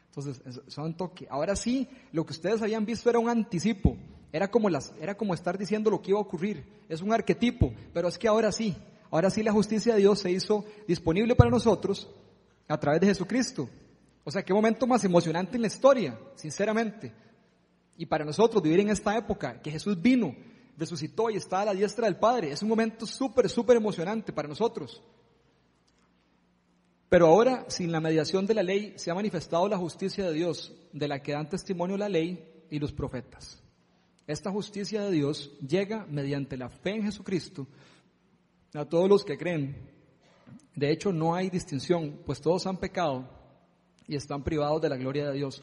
Entonces, 0.07 0.41
son 0.69 0.97
toque. 0.97 1.27
Ahora 1.29 1.57
sí, 1.57 1.89
lo 2.13 2.25
que 2.25 2.33
ustedes 2.33 2.63
habían 2.63 2.87
visto 2.87 3.11
era 3.11 3.19
un 3.19 3.29
anticipo, 3.29 3.97
era 4.33 4.51
como, 4.51 4.71
las, 4.71 4.93
era 5.01 5.17
como 5.17 5.35
estar 5.35 5.59
diciendo 5.59 5.91
lo 5.91 6.01
que 6.01 6.11
iba 6.11 6.19
a 6.19 6.23
ocurrir, 6.23 6.65
es 6.89 7.03
un 7.03 7.13
arquetipo, 7.13 7.73
pero 7.93 8.09
es 8.09 8.17
que 8.17 8.29
ahora 8.29 8.51
sí, 8.53 8.77
ahora 9.11 9.29
sí 9.29 9.43
la 9.43 9.53
justicia 9.53 9.95
de 9.95 10.01
Dios 10.01 10.21
se 10.21 10.31
hizo 10.31 10.65
disponible 10.87 11.35
para 11.35 11.51
nosotros 11.51 12.09
a 12.69 12.79
través 12.79 13.01
de 13.01 13.09
Jesucristo. 13.09 13.69
O 14.23 14.31
sea, 14.31 14.45
qué 14.45 14.55
momento 14.55 14.87
más 14.87 15.05
emocionante 15.05 15.57
en 15.57 15.63
la 15.63 15.69
historia, 15.69 16.19
sinceramente. 16.37 17.13
Y 17.97 18.07
para 18.07 18.25
nosotros 18.25 18.63
vivir 18.63 18.81
en 18.81 18.91
esta 18.91 19.17
época, 19.17 19.61
que 19.61 19.71
Jesús 19.71 20.01
vino, 20.01 20.35
resucitó 20.81 21.29
y 21.31 21.37
está 21.37 21.61
a 21.61 21.67
la 21.67 21.75
diestra 21.75 22.07
del 22.07 22.17
Padre. 22.17 22.51
Es 22.51 22.63
un 22.63 22.69
momento 22.69 23.07
súper, 23.07 23.49
súper 23.49 23.77
emocionante 23.77 24.33
para 24.33 24.49
nosotros. 24.49 25.03
Pero 27.11 27.27
ahora, 27.27 27.67
sin 27.69 27.93
la 27.93 28.01
mediación 28.01 28.47
de 28.47 28.55
la 28.55 28.63
ley, 28.63 28.95
se 28.97 29.11
ha 29.11 29.15
manifestado 29.15 29.69
la 29.69 29.77
justicia 29.77 30.25
de 30.25 30.33
Dios, 30.33 30.73
de 30.93 31.07
la 31.07 31.23
que 31.23 31.33
dan 31.33 31.49
testimonio 31.49 31.97
la 31.97 32.09
ley 32.09 32.43
y 32.71 32.79
los 32.79 32.93
profetas. 32.93 33.63
Esta 34.27 34.51
justicia 34.51 35.03
de 35.03 35.11
Dios 35.11 35.53
llega 35.61 36.07
mediante 36.09 36.57
la 36.57 36.71
fe 36.71 36.95
en 36.95 37.03
Jesucristo 37.03 37.67
a 38.73 38.85
todos 38.85 39.09
los 39.09 39.25
que 39.25 39.37
creen. 39.37 39.77
De 40.75 40.91
hecho, 40.91 41.13
no 41.13 41.35
hay 41.35 41.51
distinción, 41.51 42.21
pues 42.25 42.41
todos 42.41 42.67
han 42.67 42.79
pecado 42.79 43.29
y 44.07 44.17
están 44.17 44.43
privados 44.43 44.81
de 44.81 44.89
la 44.89 44.97
gloria 44.97 45.29
de 45.29 45.37
Dios. 45.37 45.63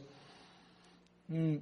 Mm, 1.30 1.56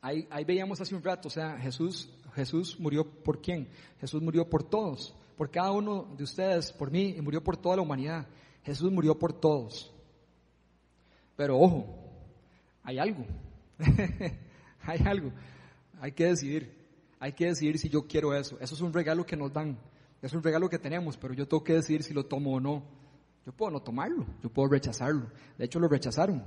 ahí, 0.00 0.26
ahí, 0.30 0.44
veíamos 0.44 0.80
hace 0.80 0.94
un 0.94 1.02
rato, 1.02 1.28
o 1.28 1.30
sea, 1.30 1.58
Jesús 1.58 2.08
Jesús 2.38 2.78
murió 2.78 3.04
por 3.04 3.40
quién? 3.40 3.68
Jesús 4.00 4.22
murió 4.22 4.48
por 4.48 4.62
todos, 4.62 5.14
por 5.36 5.50
cada 5.50 5.72
uno 5.72 6.14
de 6.16 6.24
ustedes, 6.24 6.72
por 6.72 6.90
mí, 6.90 7.14
y 7.16 7.20
murió 7.20 7.42
por 7.42 7.56
toda 7.56 7.76
la 7.76 7.82
humanidad. 7.82 8.26
Jesús 8.62 8.90
murió 8.92 9.18
por 9.18 9.32
todos. 9.32 9.92
Pero 11.36 11.58
ojo, 11.58 11.86
hay 12.82 12.98
algo, 12.98 13.24
hay 14.82 15.00
algo, 15.04 15.32
hay 16.00 16.12
que 16.12 16.26
decidir, 16.26 16.74
hay 17.20 17.32
que 17.32 17.46
decidir 17.46 17.78
si 17.78 17.88
yo 17.88 18.06
quiero 18.06 18.34
eso. 18.34 18.56
Eso 18.60 18.74
es 18.74 18.80
un 18.80 18.92
regalo 18.92 19.26
que 19.26 19.36
nos 19.36 19.52
dan, 19.52 19.78
es 20.22 20.32
un 20.32 20.42
regalo 20.42 20.68
que 20.68 20.78
tenemos, 20.78 21.16
pero 21.16 21.34
yo 21.34 21.46
tengo 21.46 21.62
que 21.62 21.74
decidir 21.74 22.02
si 22.02 22.14
lo 22.14 22.26
tomo 22.26 22.54
o 22.54 22.60
no. 22.60 22.82
Yo 23.46 23.52
puedo 23.52 23.70
no 23.70 23.80
tomarlo, 23.80 24.26
yo 24.42 24.50
puedo 24.50 24.68
rechazarlo. 24.68 25.30
De 25.56 25.64
hecho, 25.64 25.78
lo 25.78 25.88
rechazaron 25.88 26.44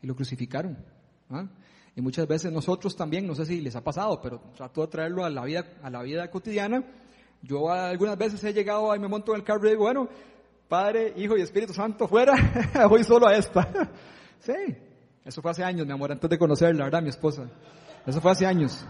y 0.00 0.06
lo 0.06 0.14
crucificaron. 0.14 0.76
¿ah? 1.30 1.48
Y 1.96 2.00
muchas 2.00 2.26
veces 2.26 2.50
nosotros 2.52 2.96
también, 2.96 3.26
no 3.26 3.34
sé 3.34 3.46
si 3.46 3.60
les 3.60 3.76
ha 3.76 3.84
pasado, 3.84 4.20
pero 4.20 4.40
trato 4.56 4.80
de 4.82 4.88
traerlo 4.88 5.24
a 5.24 5.30
la 5.30 5.44
vida, 5.44 5.64
a 5.82 5.90
la 5.90 6.02
vida 6.02 6.28
cotidiana. 6.28 6.82
Yo 7.42 7.70
algunas 7.70 8.18
veces 8.18 8.42
he 8.42 8.52
llegado 8.52 8.94
y 8.96 8.98
me 8.98 9.06
monto 9.06 9.32
en 9.32 9.38
el 9.38 9.44
carro 9.44 9.66
y 9.66 9.70
digo, 9.70 9.84
bueno, 9.84 10.08
Padre, 10.68 11.12
Hijo 11.16 11.36
y 11.36 11.42
Espíritu 11.42 11.72
Santo 11.72 12.08
fuera, 12.08 12.34
voy 12.88 13.04
solo 13.04 13.28
a 13.28 13.36
esta. 13.36 13.68
sí, 14.40 14.52
eso 15.24 15.40
fue 15.40 15.52
hace 15.52 15.62
años, 15.62 15.86
mi 15.86 15.92
amor, 15.92 16.10
antes 16.10 16.28
de 16.28 16.38
conocerla, 16.38 16.84
¿verdad? 16.84 17.02
Mi 17.02 17.10
esposa. 17.10 17.48
Eso 18.06 18.20
fue 18.20 18.32
hace 18.32 18.44
años. 18.44 18.84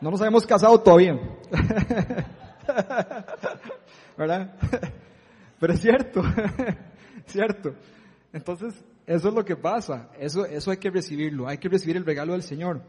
No 0.00 0.10
nos 0.10 0.20
habíamos 0.20 0.46
casado 0.46 0.80
todavía. 0.80 1.18
¿Verdad? 4.16 4.54
Pero 5.58 5.72
es 5.72 5.80
cierto, 5.80 6.22
cierto. 7.26 7.74
Entonces, 8.32 8.74
eso 9.12 9.28
es 9.28 9.34
lo 9.34 9.44
que 9.44 9.56
pasa. 9.56 10.10
Eso, 10.18 10.46
eso 10.46 10.70
hay 10.70 10.78
que 10.78 10.90
recibirlo. 10.90 11.46
Hay 11.46 11.58
que 11.58 11.68
recibir 11.68 11.98
el 11.98 12.06
regalo 12.06 12.32
del 12.32 12.42
Señor. 12.42 12.82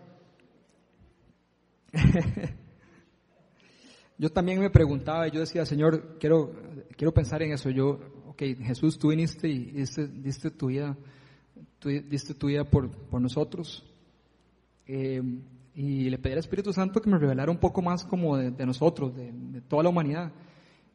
yo 4.17 4.31
también 4.31 4.59
me 4.59 4.69
preguntaba, 4.69 5.27
yo 5.27 5.41
decía, 5.41 5.65
Señor, 5.65 6.17
quiero, 6.19 6.53
quiero 6.95 7.13
pensar 7.13 7.43
en 7.43 7.51
eso. 7.51 7.69
Yo, 7.69 7.99
ok, 8.27 8.41
Jesús, 8.61 8.97
tú 8.97 9.09
viniste 9.09 9.49
y 9.49 9.71
diste, 9.71 10.07
diste 10.07 10.51
tu 10.51 10.67
vida, 10.67 10.95
diste 11.83 12.33
tu 12.33 12.47
vida 12.47 12.63
por, 12.63 12.89
por 12.89 13.19
nosotros. 13.19 13.85
Eh, 14.87 15.21
y 15.75 16.09
le 16.09 16.17
pedí 16.19 16.33
al 16.33 16.39
Espíritu 16.39 16.71
Santo 16.71 17.01
que 17.01 17.09
me 17.09 17.17
revelara 17.17 17.51
un 17.51 17.57
poco 17.57 17.81
más 17.81 18.05
como 18.05 18.37
de, 18.37 18.65
nosotros, 18.65 19.13
de, 19.13 19.61
toda 19.67 19.83
la 19.83 19.89
humanidad. 19.89 20.31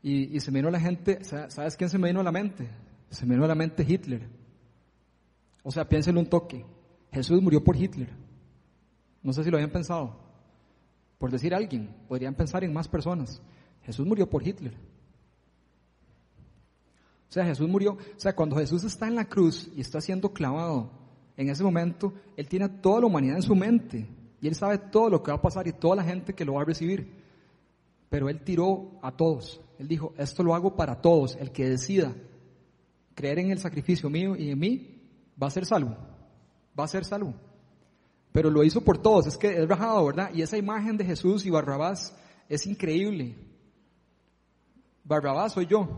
Y, 0.03 0.35
y, 0.35 0.41
se 0.41 0.51
me 0.53 0.61
vino 0.61 0.71
la 0.71 0.81
gente, 0.81 1.23
¿sabes 1.23 1.77
quién 1.77 1.91
se 1.91 1.99
me 1.99 2.09
vino 2.09 2.21
a 2.21 2.25
la 2.25 2.33
mente? 2.33 2.67
Se 3.11 3.27
me 3.27 3.35
vino 3.35 3.45
a 3.45 3.49
la 3.49 3.55
mente 3.55 3.85
Hitler. 3.87 4.38
O 5.63 5.71
sea, 5.71 5.89
piénsenlo 5.89 6.21
un 6.21 6.29
toque. 6.29 6.65
Jesús 7.13 7.43
murió 7.43 7.63
por 7.63 7.77
Hitler. 7.77 8.09
No 9.23 9.33
sé 9.33 9.45
si 9.45 9.51
lo 9.51 9.57
habían 9.57 9.71
pensado. 9.71 10.17
Por 11.19 11.31
decir 11.31 11.55
alguien, 11.55 11.95
podrían 12.09 12.35
pensar 12.35 12.65
en 12.65 12.73
más 12.73 12.89
personas. 12.89 13.43
Jesús 13.83 14.07
murió 14.07 14.29
por 14.29 14.47
Hitler. 14.47 14.75
O 17.29 17.33
sea, 17.33 17.45
Jesús 17.45 17.69
murió, 17.69 17.93
o 17.93 18.21
sea, 18.21 18.35
cuando 18.35 18.57
Jesús 18.57 18.85
está 18.85 19.07
en 19.07 19.15
la 19.15 19.29
cruz 19.29 19.69
y 19.77 19.81
está 19.81 20.01
siendo 20.01 20.33
clavado, 20.33 20.91
en 21.37 21.51
ese 21.51 21.63
momento, 21.63 22.13
Él 22.37 22.49
tiene 22.49 22.69
toda 22.69 23.01
la 23.01 23.07
humanidad 23.07 23.37
en 23.37 23.43
su 23.43 23.55
mente. 23.55 24.09
Y 24.41 24.49
Él 24.49 24.55
sabe 24.55 24.79
todo 24.79 25.11
lo 25.11 25.23
que 25.23 25.31
va 25.31 25.37
a 25.37 25.43
pasar 25.43 25.67
y 25.69 25.73
toda 25.73 25.97
la 25.97 26.05
gente 26.05 26.35
que 26.35 26.45
lo 26.45 26.55
va 26.55 26.63
a 26.63 26.65
recibir. 26.65 27.13
Pero 28.09 28.29
Él 28.29 28.41
tiró 28.43 28.99
a 29.03 29.13
todos. 29.13 29.61
Él 29.79 29.87
dijo, 29.87 30.15
esto 30.19 30.43
lo 30.43 30.55
hago 30.55 30.75
para 30.75 31.01
todos. 31.01 31.37
El 31.37 31.53
que 31.53 31.69
decida 31.69 32.15
creer 33.15 33.39
en 33.41 33.51
el 33.51 33.59
sacrificio 33.59 34.09
mío 34.11 34.37
y 34.37 34.51
en 34.51 34.59
mí, 34.59 34.98
va 35.41 35.47
a 35.47 35.51
ser 35.51 35.65
salvo. 35.67 35.97
Va 36.79 36.85
a 36.85 36.89
ser 36.89 37.05
salvo. 37.05 37.35
Pero 38.33 38.51
lo 38.51 38.65
hizo 38.65 38.83
por 38.83 38.99
todos. 38.99 39.27
Es 39.27 39.37
que 39.37 39.63
es 39.63 39.69
rajado, 39.69 40.07
¿verdad? 40.07 40.31
Y 40.35 40.43
esa 40.43 40.57
imagen 40.57 40.97
de 40.97 41.05
Jesús 41.05 41.45
y 41.47 41.51
Barrabás 41.51 42.17
es 42.49 42.67
increíble. 42.67 43.37
Barrabás 45.05 45.53
soy 45.53 45.67
yo. 45.67 45.89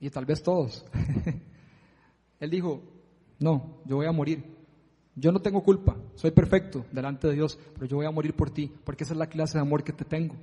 Y 0.00 0.10
tal 0.10 0.24
vez 0.24 0.42
todos. 0.42 0.84
Él 2.40 2.50
dijo, 2.50 2.82
no, 3.38 3.80
yo 3.84 3.96
voy 3.96 4.06
a 4.06 4.12
morir. 4.12 4.58
Yo 5.14 5.32
no 5.32 5.40
tengo 5.40 5.64
culpa, 5.64 5.96
soy 6.14 6.30
perfecto 6.30 6.86
delante 6.92 7.26
de 7.26 7.34
Dios, 7.34 7.58
pero 7.74 7.86
yo 7.86 7.96
voy 7.96 8.06
a 8.06 8.10
morir 8.12 8.34
por 8.36 8.50
ti, 8.50 8.72
porque 8.84 9.02
esa 9.02 9.14
es 9.14 9.18
la 9.18 9.26
clase 9.26 9.58
de 9.58 9.62
amor 9.62 9.82
que 9.82 9.92
te 9.92 10.04
tengo. 10.04 10.36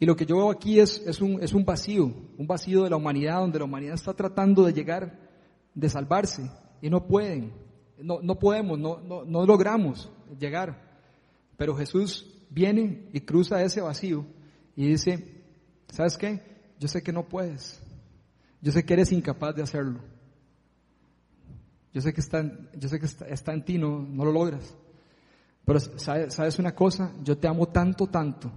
Y 0.00 0.06
lo 0.06 0.14
que 0.14 0.26
yo 0.26 0.36
veo 0.36 0.50
aquí 0.50 0.78
es, 0.78 1.02
es, 1.06 1.20
un, 1.20 1.42
es 1.42 1.52
un 1.52 1.64
vacío, 1.64 2.12
un 2.36 2.46
vacío 2.46 2.84
de 2.84 2.90
la 2.90 2.96
humanidad, 2.96 3.40
donde 3.40 3.58
la 3.58 3.64
humanidad 3.64 3.94
está 3.94 4.14
tratando 4.14 4.64
de 4.64 4.72
llegar, 4.72 5.18
de 5.74 5.88
salvarse, 5.88 6.50
y 6.80 6.88
no 6.88 7.06
pueden, 7.06 7.52
no, 7.98 8.20
no 8.22 8.38
podemos, 8.38 8.78
no, 8.78 9.00
no, 9.00 9.24
no 9.24 9.44
logramos 9.44 10.10
llegar. 10.38 10.80
Pero 11.56 11.74
Jesús 11.74 12.44
viene 12.50 13.08
y 13.12 13.20
cruza 13.20 13.62
ese 13.62 13.80
vacío 13.80 14.24
y 14.76 14.86
dice, 14.86 15.42
¿sabes 15.88 16.16
qué? 16.16 16.40
Yo 16.78 16.86
sé 16.86 17.02
que 17.02 17.12
no 17.12 17.28
puedes, 17.28 17.82
yo 18.60 18.70
sé 18.70 18.84
que 18.84 18.94
eres 18.94 19.10
incapaz 19.10 19.56
de 19.56 19.62
hacerlo 19.62 20.00
yo 21.92 22.02
sé 22.02 22.12
que 22.12 22.20
está, 22.20 22.44
yo 22.74 22.88
sé 22.88 23.00
que 23.00 23.06
está, 23.06 23.52
en 23.52 23.64
ti, 23.64 23.78
no, 23.78 24.00
no 24.00 24.24
lo 24.24 24.32
logras. 24.32 24.74
Pero 25.64 25.80
¿sabes, 25.80 26.34
sabes 26.34 26.58
una 26.58 26.74
cosa, 26.74 27.12
yo 27.22 27.36
te 27.38 27.48
amo 27.48 27.66
tanto, 27.66 28.06
tanto, 28.06 28.52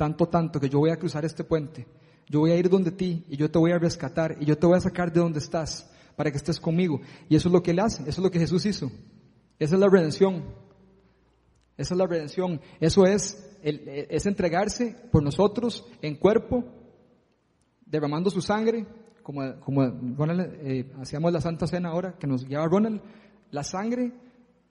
tanto, 0.00 0.28
tanto, 0.28 0.58
que 0.58 0.70
yo 0.70 0.78
voy 0.78 0.88
a 0.88 0.96
cruzar 0.96 1.26
este 1.26 1.44
puente. 1.44 1.86
Yo 2.26 2.40
voy 2.40 2.52
a 2.52 2.56
ir 2.56 2.70
donde 2.70 2.90
ti 2.90 3.22
y 3.28 3.36
yo 3.36 3.50
te 3.50 3.58
voy 3.58 3.72
a 3.72 3.78
rescatar 3.78 4.34
y 4.40 4.46
yo 4.46 4.56
te 4.56 4.66
voy 4.66 4.78
a 4.78 4.80
sacar 4.80 5.12
de 5.12 5.20
donde 5.20 5.40
estás 5.40 5.90
para 6.16 6.30
que 6.30 6.38
estés 6.38 6.58
conmigo. 6.58 7.02
Y 7.28 7.36
eso 7.36 7.50
es 7.50 7.52
lo 7.52 7.62
que 7.62 7.72
Él 7.72 7.80
hace, 7.80 8.00
eso 8.04 8.12
es 8.12 8.18
lo 8.18 8.30
que 8.30 8.38
Jesús 8.38 8.64
hizo. 8.64 8.90
Esa 9.58 9.74
es 9.74 9.80
la 9.80 9.90
redención. 9.90 10.42
Esa 11.76 11.92
es 11.92 11.98
la 11.98 12.06
redención. 12.06 12.62
Eso 12.80 13.04
es, 13.04 13.46
es 13.62 14.24
entregarse 14.24 14.96
por 15.12 15.22
nosotros 15.22 15.84
en 16.00 16.16
cuerpo, 16.16 16.64
derramando 17.84 18.30
su 18.30 18.40
sangre 18.40 18.86
como, 19.22 19.60
como 19.60 19.86
Ronald, 20.16 20.56
eh, 20.62 20.90
hacíamos 20.98 21.30
la 21.30 21.42
Santa 21.42 21.66
Cena 21.66 21.90
ahora, 21.90 22.16
que 22.18 22.26
nos 22.26 22.46
guiaba 22.46 22.66
Ronald, 22.68 23.02
la 23.50 23.64
sangre 23.64 24.12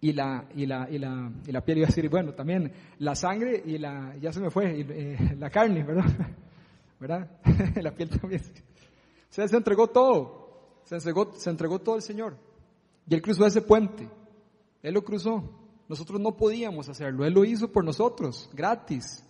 y 0.01 0.13
la, 0.13 0.47
y 0.55 0.65
la, 0.65 0.87
y 0.89 0.97
la, 0.97 1.31
y 1.45 1.51
la 1.51 1.61
piel, 1.61 1.79
iba 1.79 1.87
a 1.87 1.89
decir, 1.89 2.09
bueno, 2.09 2.33
también 2.33 2.71
la 2.99 3.15
sangre 3.15 3.61
y 3.65 3.77
la, 3.77 4.15
ya 4.17 4.31
se 4.31 4.39
me 4.39 4.49
fue, 4.49 4.79
eh, 4.79 5.35
la 5.37 5.49
carne, 5.49 5.83
¿verdad? 5.83 6.05
¿Verdad? 6.99 7.29
la 7.81 7.91
piel 7.91 8.09
también. 8.09 8.41
O 8.41 9.33
sea, 9.33 9.47
se 9.47 9.57
entregó 9.57 9.87
todo, 9.87 10.81
se 10.85 10.95
entregó, 10.95 11.33
se 11.33 11.49
entregó 11.49 11.79
todo 11.79 11.95
el 11.95 12.01
Señor. 12.01 12.37
Y 13.07 13.13
Él 13.13 13.21
cruzó 13.21 13.45
ese 13.45 13.61
puente, 13.61 14.07
Él 14.81 14.93
lo 14.93 15.03
cruzó. 15.03 15.55
Nosotros 15.87 16.19
no 16.21 16.37
podíamos 16.37 16.87
hacerlo, 16.87 17.25
Él 17.25 17.33
lo 17.33 17.43
hizo 17.43 17.71
por 17.71 17.83
nosotros, 17.83 18.49
gratis. 18.53 19.23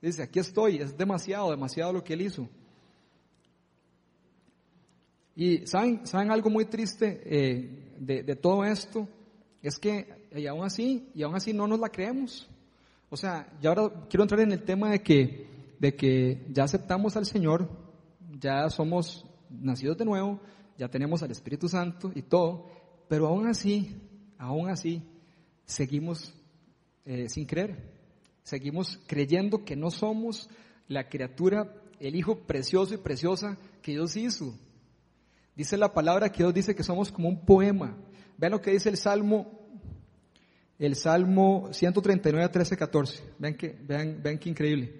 Dice, 0.00 0.22
aquí 0.22 0.38
estoy, 0.38 0.78
es 0.78 0.96
demasiado, 0.96 1.50
demasiado 1.50 1.92
lo 1.92 2.02
que 2.02 2.14
Él 2.14 2.22
hizo. 2.22 2.48
Y 5.36 5.66
¿saben, 5.66 6.06
saben 6.06 6.30
algo 6.30 6.50
muy 6.50 6.64
triste 6.64 7.20
eh, 7.24 7.94
de, 7.98 8.36
todo 8.36 8.64
esto? 8.64 9.08
Es 9.62 9.78
que, 9.78 10.28
y 10.34 10.46
aún 10.46 10.64
así, 10.64 11.10
y 11.14 11.22
aún 11.22 11.34
así 11.34 11.52
no 11.52 11.66
nos 11.66 11.80
la 11.80 11.90
creemos. 11.90 12.48
O 13.10 13.16
sea, 13.16 13.52
y 13.60 13.66
ahora 13.66 13.90
quiero 14.08 14.24
entrar 14.24 14.40
en 14.40 14.52
el 14.52 14.62
tema 14.62 14.90
de 14.90 15.02
que, 15.02 15.46
de 15.78 15.94
que 15.94 16.46
ya 16.50 16.64
aceptamos 16.64 17.16
al 17.16 17.26
Señor, 17.26 17.68
ya 18.38 18.70
somos 18.70 19.26
nacidos 19.50 19.98
de 19.98 20.04
nuevo, 20.04 20.40
ya 20.78 20.88
tenemos 20.88 21.22
al 21.22 21.30
Espíritu 21.30 21.68
Santo 21.68 22.10
y 22.14 22.22
todo, 22.22 22.66
pero 23.08 23.26
aún 23.26 23.46
así, 23.48 23.96
aún 24.38 24.70
así, 24.70 25.02
seguimos 25.64 26.32
eh, 27.04 27.28
sin 27.28 27.46
creer. 27.46 27.90
Seguimos 28.42 28.98
creyendo 29.06 29.64
que 29.64 29.76
no 29.76 29.90
somos 29.90 30.48
la 30.88 31.08
criatura, 31.08 31.74
el 31.98 32.16
Hijo 32.16 32.38
precioso 32.38 32.94
y 32.94 32.98
preciosa 32.98 33.58
que 33.82 33.92
Dios 33.92 34.16
hizo. 34.16 34.54
Dice 35.54 35.76
la 35.76 35.92
palabra 35.92 36.30
que 36.30 36.38
Dios 36.38 36.54
dice 36.54 36.74
que 36.74 36.82
somos 36.82 37.12
como 37.12 37.28
un 37.28 37.44
poema. 37.44 37.96
Vean 38.40 38.52
lo 38.52 38.62
que 38.62 38.70
dice 38.70 38.88
el 38.88 38.96
Salmo, 38.96 39.46
el 40.78 40.96
Salmo 40.96 41.68
139, 41.72 42.48
13, 42.48 42.74
14. 42.74 43.22
Vean 43.38 43.54
que, 43.54 43.78
vean, 43.86 44.18
vean 44.22 44.38
qué 44.38 44.48
increíble. 44.48 44.94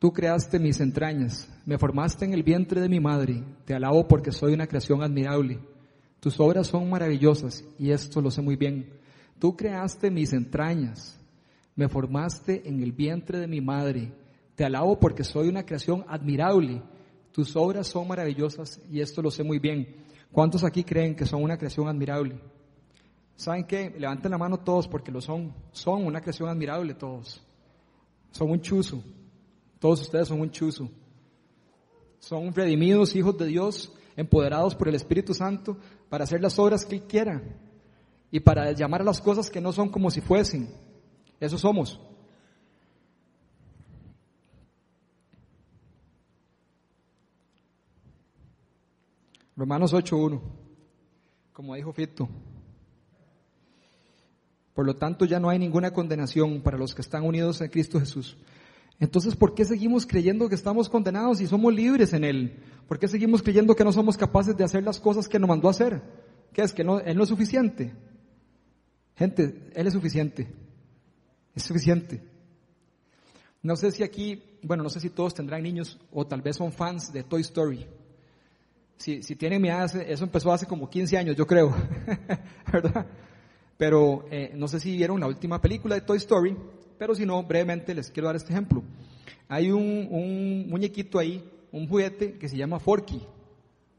Tú 0.00 0.12
creaste 0.12 0.58
mis 0.58 0.80
entrañas, 0.80 1.48
me 1.66 1.78
formaste 1.78 2.24
en 2.24 2.32
el 2.32 2.42
vientre 2.42 2.80
de 2.80 2.88
mi 2.88 2.98
madre, 2.98 3.44
te 3.64 3.74
alabo 3.74 4.08
porque 4.08 4.32
soy 4.32 4.54
una 4.54 4.66
creación 4.66 5.04
admirable. 5.04 5.60
Tus 6.18 6.40
obras 6.40 6.66
son 6.66 6.90
maravillosas 6.90 7.64
y 7.78 7.92
esto 7.92 8.20
lo 8.20 8.32
sé 8.32 8.42
muy 8.42 8.56
bien. 8.56 8.92
Tú 9.38 9.56
creaste 9.56 10.10
mis 10.10 10.32
entrañas, 10.32 11.16
me 11.76 11.88
formaste 11.88 12.68
en 12.68 12.82
el 12.82 12.90
vientre 12.90 13.38
de 13.38 13.46
mi 13.46 13.60
madre, 13.60 14.12
te 14.56 14.64
alabo 14.64 14.98
porque 14.98 15.22
soy 15.22 15.48
una 15.48 15.64
creación 15.64 16.04
admirable. 16.08 16.82
Tus 17.30 17.54
obras 17.54 17.86
son 17.86 18.08
maravillosas 18.08 18.82
y 18.90 19.00
esto 19.00 19.22
lo 19.22 19.30
sé 19.30 19.44
muy 19.44 19.60
bien. 19.60 20.00
¿Cuántos 20.32 20.64
aquí 20.64 20.84
creen 20.84 21.16
que 21.16 21.26
son 21.26 21.42
una 21.42 21.58
creación 21.58 21.88
admirable? 21.88 22.40
¿Saben 23.36 23.64
qué? 23.64 23.90
Levanten 23.98 24.30
la 24.30 24.38
mano 24.38 24.58
todos 24.58 24.86
porque 24.86 25.10
lo 25.10 25.20
son. 25.20 25.54
Son 25.72 26.04
una 26.04 26.20
creación 26.20 26.48
admirable 26.48 26.94
todos. 26.94 27.42
Son 28.30 28.50
un 28.50 28.60
chuzo. 28.60 29.02
Todos 29.78 30.02
ustedes 30.02 30.28
son 30.28 30.40
un 30.40 30.50
chuzo. 30.50 30.88
Son 32.18 32.52
redimidos 32.52 33.16
hijos 33.16 33.36
de 33.38 33.46
Dios, 33.46 33.92
empoderados 34.14 34.74
por 34.74 34.88
el 34.88 34.94
Espíritu 34.94 35.32
Santo 35.32 35.78
para 36.08 36.24
hacer 36.24 36.42
las 36.42 36.58
obras 36.58 36.84
que 36.84 36.96
Él 36.96 37.02
quiera 37.04 37.42
y 38.30 38.40
para 38.40 38.72
llamar 38.72 39.00
a 39.00 39.04
las 39.04 39.20
cosas 39.20 39.50
que 39.50 39.60
no 39.60 39.72
son 39.72 39.88
como 39.88 40.10
si 40.10 40.20
fuesen. 40.20 40.68
Eso 41.40 41.56
somos. 41.56 41.98
Romanos 49.60 49.92
8.1, 49.92 50.40
como 51.52 51.74
dijo 51.74 51.92
Fito. 51.92 52.26
Por 54.72 54.86
lo 54.86 54.96
tanto, 54.96 55.26
ya 55.26 55.38
no 55.38 55.50
hay 55.50 55.58
ninguna 55.58 55.92
condenación 55.92 56.62
para 56.62 56.78
los 56.78 56.94
que 56.94 57.02
están 57.02 57.24
unidos 57.24 57.60
a 57.60 57.68
Cristo 57.68 58.00
Jesús. 58.00 58.38
Entonces, 58.98 59.36
¿por 59.36 59.52
qué 59.52 59.66
seguimos 59.66 60.06
creyendo 60.06 60.48
que 60.48 60.54
estamos 60.54 60.88
condenados 60.88 61.42
y 61.42 61.46
somos 61.46 61.74
libres 61.74 62.14
en 62.14 62.24
Él? 62.24 62.62
¿Por 62.88 62.98
qué 62.98 63.06
seguimos 63.06 63.42
creyendo 63.42 63.76
que 63.76 63.84
no 63.84 63.92
somos 63.92 64.16
capaces 64.16 64.56
de 64.56 64.64
hacer 64.64 64.82
las 64.82 64.98
cosas 64.98 65.28
que 65.28 65.38
nos 65.38 65.48
mandó 65.48 65.68
a 65.68 65.72
hacer? 65.72 66.00
¿Qué 66.54 66.62
es? 66.62 66.72
¿Que 66.72 66.82
no, 66.82 66.98
Él 66.98 67.18
no 67.18 67.24
es 67.24 67.28
suficiente? 67.28 67.92
Gente, 69.14 69.70
Él 69.74 69.86
es 69.86 69.92
suficiente. 69.92 70.50
Es 71.54 71.64
suficiente. 71.64 72.22
No 73.62 73.76
sé 73.76 73.92
si 73.92 74.02
aquí, 74.04 74.42
bueno, 74.62 74.82
no 74.82 74.88
sé 74.88 75.00
si 75.00 75.10
todos 75.10 75.34
tendrán 75.34 75.62
niños 75.62 75.98
o 76.12 76.26
tal 76.26 76.40
vez 76.40 76.56
son 76.56 76.72
fans 76.72 77.12
de 77.12 77.24
Toy 77.24 77.42
Story 77.42 77.86
si, 79.00 79.22
si 79.22 79.34
tienen 79.34 79.62
mi 79.62 79.68
edad, 79.68 79.90
eso 79.96 80.24
empezó 80.24 80.52
hace 80.52 80.66
como 80.66 80.90
15 80.90 81.16
años, 81.16 81.34
yo 81.34 81.46
creo, 81.46 81.74
¿verdad? 82.72 83.06
Pero 83.78 84.26
eh, 84.30 84.52
no 84.54 84.68
sé 84.68 84.78
si 84.78 84.94
vieron 84.94 85.18
la 85.20 85.26
última 85.26 85.58
película 85.58 85.94
de 85.94 86.02
Toy 86.02 86.18
Story, 86.18 86.54
pero 86.98 87.14
si 87.14 87.24
no, 87.24 87.42
brevemente 87.42 87.94
les 87.94 88.10
quiero 88.10 88.26
dar 88.26 88.36
este 88.36 88.52
ejemplo. 88.52 88.82
hay 89.48 89.70
un, 89.70 90.06
un 90.10 90.68
muñequito 90.68 91.18
ahí, 91.18 91.42
un 91.72 91.88
juguete 91.88 92.36
que 92.36 92.46
se 92.46 92.58
llama 92.58 92.78
Forky, 92.78 93.22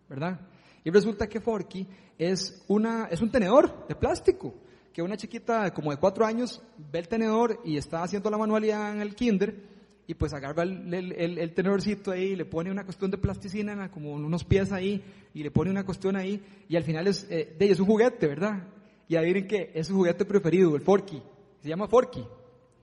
¿verdad? 0.08 0.40
Y 0.84 0.92
resulta 0.92 1.28
que 1.28 1.42
Forky 1.42 1.88
es, 2.20 2.64
una, 2.68 3.08
es 3.10 3.22
un 3.22 3.32
tenedor 3.32 3.88
de 3.88 3.96
plástico, 3.96 4.54
que 4.94 5.02
una 5.02 5.18
chiquita 5.18 5.74
como 5.74 5.90
de 5.90 5.98
cuatro 5.98 6.28
años 6.28 6.62
ve 6.92 7.00
el 7.00 7.08
tenedor 7.08 7.60
y 7.66 7.76
está 7.76 8.04
haciendo 8.04 8.30
la 8.30 8.38
manualidad 8.38 8.94
en 8.94 9.02
el 9.02 9.16
kinder 9.16 9.71
y 10.08 10.14
pues 10.14 10.34
agarra 10.34 10.64
el, 10.64 10.94
el, 10.94 11.38
el, 11.38 11.54
tenedorcito 11.54 12.12
ahí 12.12 12.36
le 12.36 12.46
pone 12.46 12.72
una 12.72 12.84
cuestión 12.84 13.12
de 13.12 13.18
plasticina, 13.18 13.90
como 13.92 14.14
unos 14.14 14.44
pies 14.44 14.72
ahí, 14.72 15.04
y 15.34 15.44
le 15.44 15.52
pone 15.52 15.72
una 15.72 15.86
cuestión 15.86 16.16
ahí, 16.16 16.42
y 16.68 16.76
al 16.76 16.84
final 16.84 17.08
es, 17.08 17.28
eh, 17.30 17.56
de, 17.58 17.72
es 17.72 17.80
un 17.80 17.86
juguete, 17.86 18.28
¿verdad? 18.28 18.68
Y 19.08 19.16
adivinen 19.16 19.48
que 19.48 19.72
es 19.74 19.88
su 19.88 19.96
juguete 19.96 20.26
preferido, 20.26 20.76
el 20.76 20.82
Forky, 20.82 21.22
se 21.62 21.70
llama 21.70 21.88
Forky, 21.88 22.26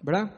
¿verdad? 0.03 0.35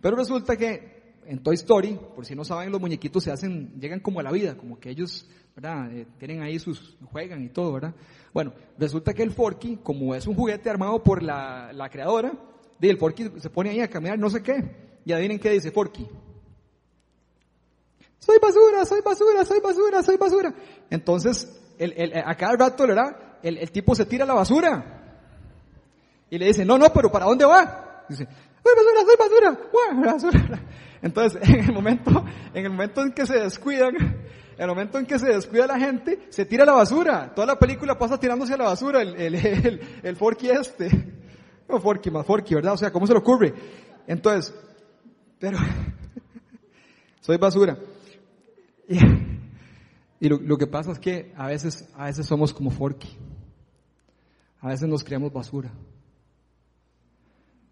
Pero 0.00 0.16
resulta 0.16 0.56
que 0.56 1.00
en 1.26 1.42
Toy 1.42 1.54
Story, 1.54 1.98
por 2.14 2.24
si 2.24 2.34
no 2.34 2.44
saben, 2.44 2.72
los 2.72 2.80
muñequitos 2.80 3.22
se 3.22 3.30
hacen, 3.30 3.78
llegan 3.80 4.00
como 4.00 4.20
a 4.20 4.22
la 4.22 4.32
vida, 4.32 4.56
como 4.56 4.78
que 4.78 4.90
ellos, 4.90 5.28
¿verdad? 5.54 5.92
Eh, 5.92 6.06
tienen 6.18 6.42
ahí 6.42 6.58
sus, 6.58 6.96
juegan 7.10 7.44
y 7.44 7.48
todo, 7.48 7.72
¿verdad? 7.72 7.94
Bueno, 8.32 8.52
resulta 8.78 9.12
que 9.12 9.22
el 9.22 9.32
Forky, 9.32 9.78
como 9.82 10.14
es 10.14 10.26
un 10.26 10.34
juguete 10.34 10.70
armado 10.70 11.02
por 11.02 11.22
la, 11.22 11.72
la 11.72 11.88
creadora, 11.88 12.32
el 12.80 12.96
Forky 12.96 13.30
se 13.38 13.50
pone 13.50 13.70
ahí 13.70 13.80
a 13.80 13.88
caminar 13.88 14.18
no 14.18 14.30
sé 14.30 14.42
qué, 14.42 14.89
y 15.04 15.12
adivinen 15.12 15.38
qué 15.38 15.50
dice 15.50 15.70
Forky. 15.70 16.08
Soy 18.18 18.38
basura, 18.40 18.84
soy 18.84 19.00
basura, 19.00 19.44
soy 19.44 19.60
basura, 19.60 20.02
soy 20.02 20.16
basura. 20.16 20.54
Entonces, 20.90 21.48
el, 21.78 21.94
el, 21.96 22.12
a 22.18 22.34
cada 22.36 22.56
rato, 22.56 22.86
¿verdad? 22.86 23.38
El, 23.42 23.58
el 23.58 23.70
tipo 23.70 23.94
se 23.94 24.04
tira 24.04 24.26
la 24.26 24.34
basura. 24.34 25.00
Y 26.28 26.38
le 26.38 26.46
dice, 26.46 26.64
no, 26.64 26.78
no, 26.78 26.92
pero 26.92 27.10
¿para 27.10 27.24
dónde 27.26 27.44
va? 27.44 28.04
Dice, 28.08 28.28
soy 28.62 29.16
basura, 29.16 29.58
soy 29.72 30.12
basura, 30.12 30.12
basura. 30.12 30.62
Entonces, 31.02 31.40
en 31.48 31.64
el 31.64 31.72
momento, 31.72 32.24
en 32.52 32.64
el 32.64 32.70
momento 32.70 33.02
en 33.02 33.12
que 33.12 33.26
se 33.26 33.40
descuidan, 33.40 33.96
en 33.96 34.20
el 34.58 34.68
momento 34.68 34.98
en 34.98 35.06
que 35.06 35.18
se 35.18 35.28
descuida 35.28 35.66
la 35.66 35.78
gente, 35.78 36.26
se 36.28 36.44
tira 36.44 36.64
la 36.64 36.72
basura. 36.72 37.32
Toda 37.34 37.46
la 37.46 37.58
película 37.58 37.98
pasa 37.98 38.20
tirándose 38.20 38.54
a 38.54 38.58
la 38.58 38.64
basura, 38.64 39.00
el, 39.00 39.16
el, 39.16 39.34
el, 39.34 39.80
el 40.02 40.16
Forky 40.16 40.50
este. 40.50 40.90
No, 41.68 41.80
Forky, 41.80 42.10
más 42.10 42.26
Forky, 42.26 42.54
¿verdad? 42.54 42.74
O 42.74 42.76
sea, 42.76 42.92
¿cómo 42.92 43.06
se 43.06 43.14
le 43.14 43.20
ocurre? 43.20 43.54
Entonces, 44.06 44.54
pero, 45.40 45.58
soy 47.20 47.36
basura. 47.36 47.76
Y, 48.92 48.98
y 50.26 50.28
lo, 50.28 50.38
lo, 50.38 50.58
que 50.58 50.66
pasa 50.66 50.90
es 50.90 50.98
que 50.98 51.32
a 51.36 51.46
veces, 51.46 51.88
a 51.94 52.06
veces 52.06 52.26
somos 52.26 52.52
como 52.52 52.70
Forky. 52.70 53.08
A 54.60 54.68
veces 54.68 54.88
nos 54.88 55.04
creamos 55.04 55.32
basura. 55.32 55.72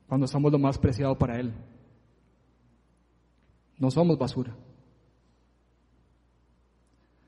Cuando 0.07 0.27
somos 0.27 0.51
lo 0.51 0.59
más 0.59 0.79
preciado 0.79 1.19
para 1.19 1.39
Él. 1.39 1.53
No 3.79 3.91
somos 3.91 4.17
basura. 4.17 4.57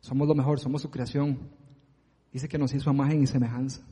Somos 0.01 0.27
lo 0.27 0.35
mejor, 0.35 0.59
somos 0.59 0.83
su 0.83 0.91
creación. 0.91 1.39
Dice 2.33 2.49
que 2.49 2.59
nos 2.59 2.73
hizo 2.73 2.91
imagen 2.91 3.23
y 3.23 3.27
semejanza. 3.27 3.83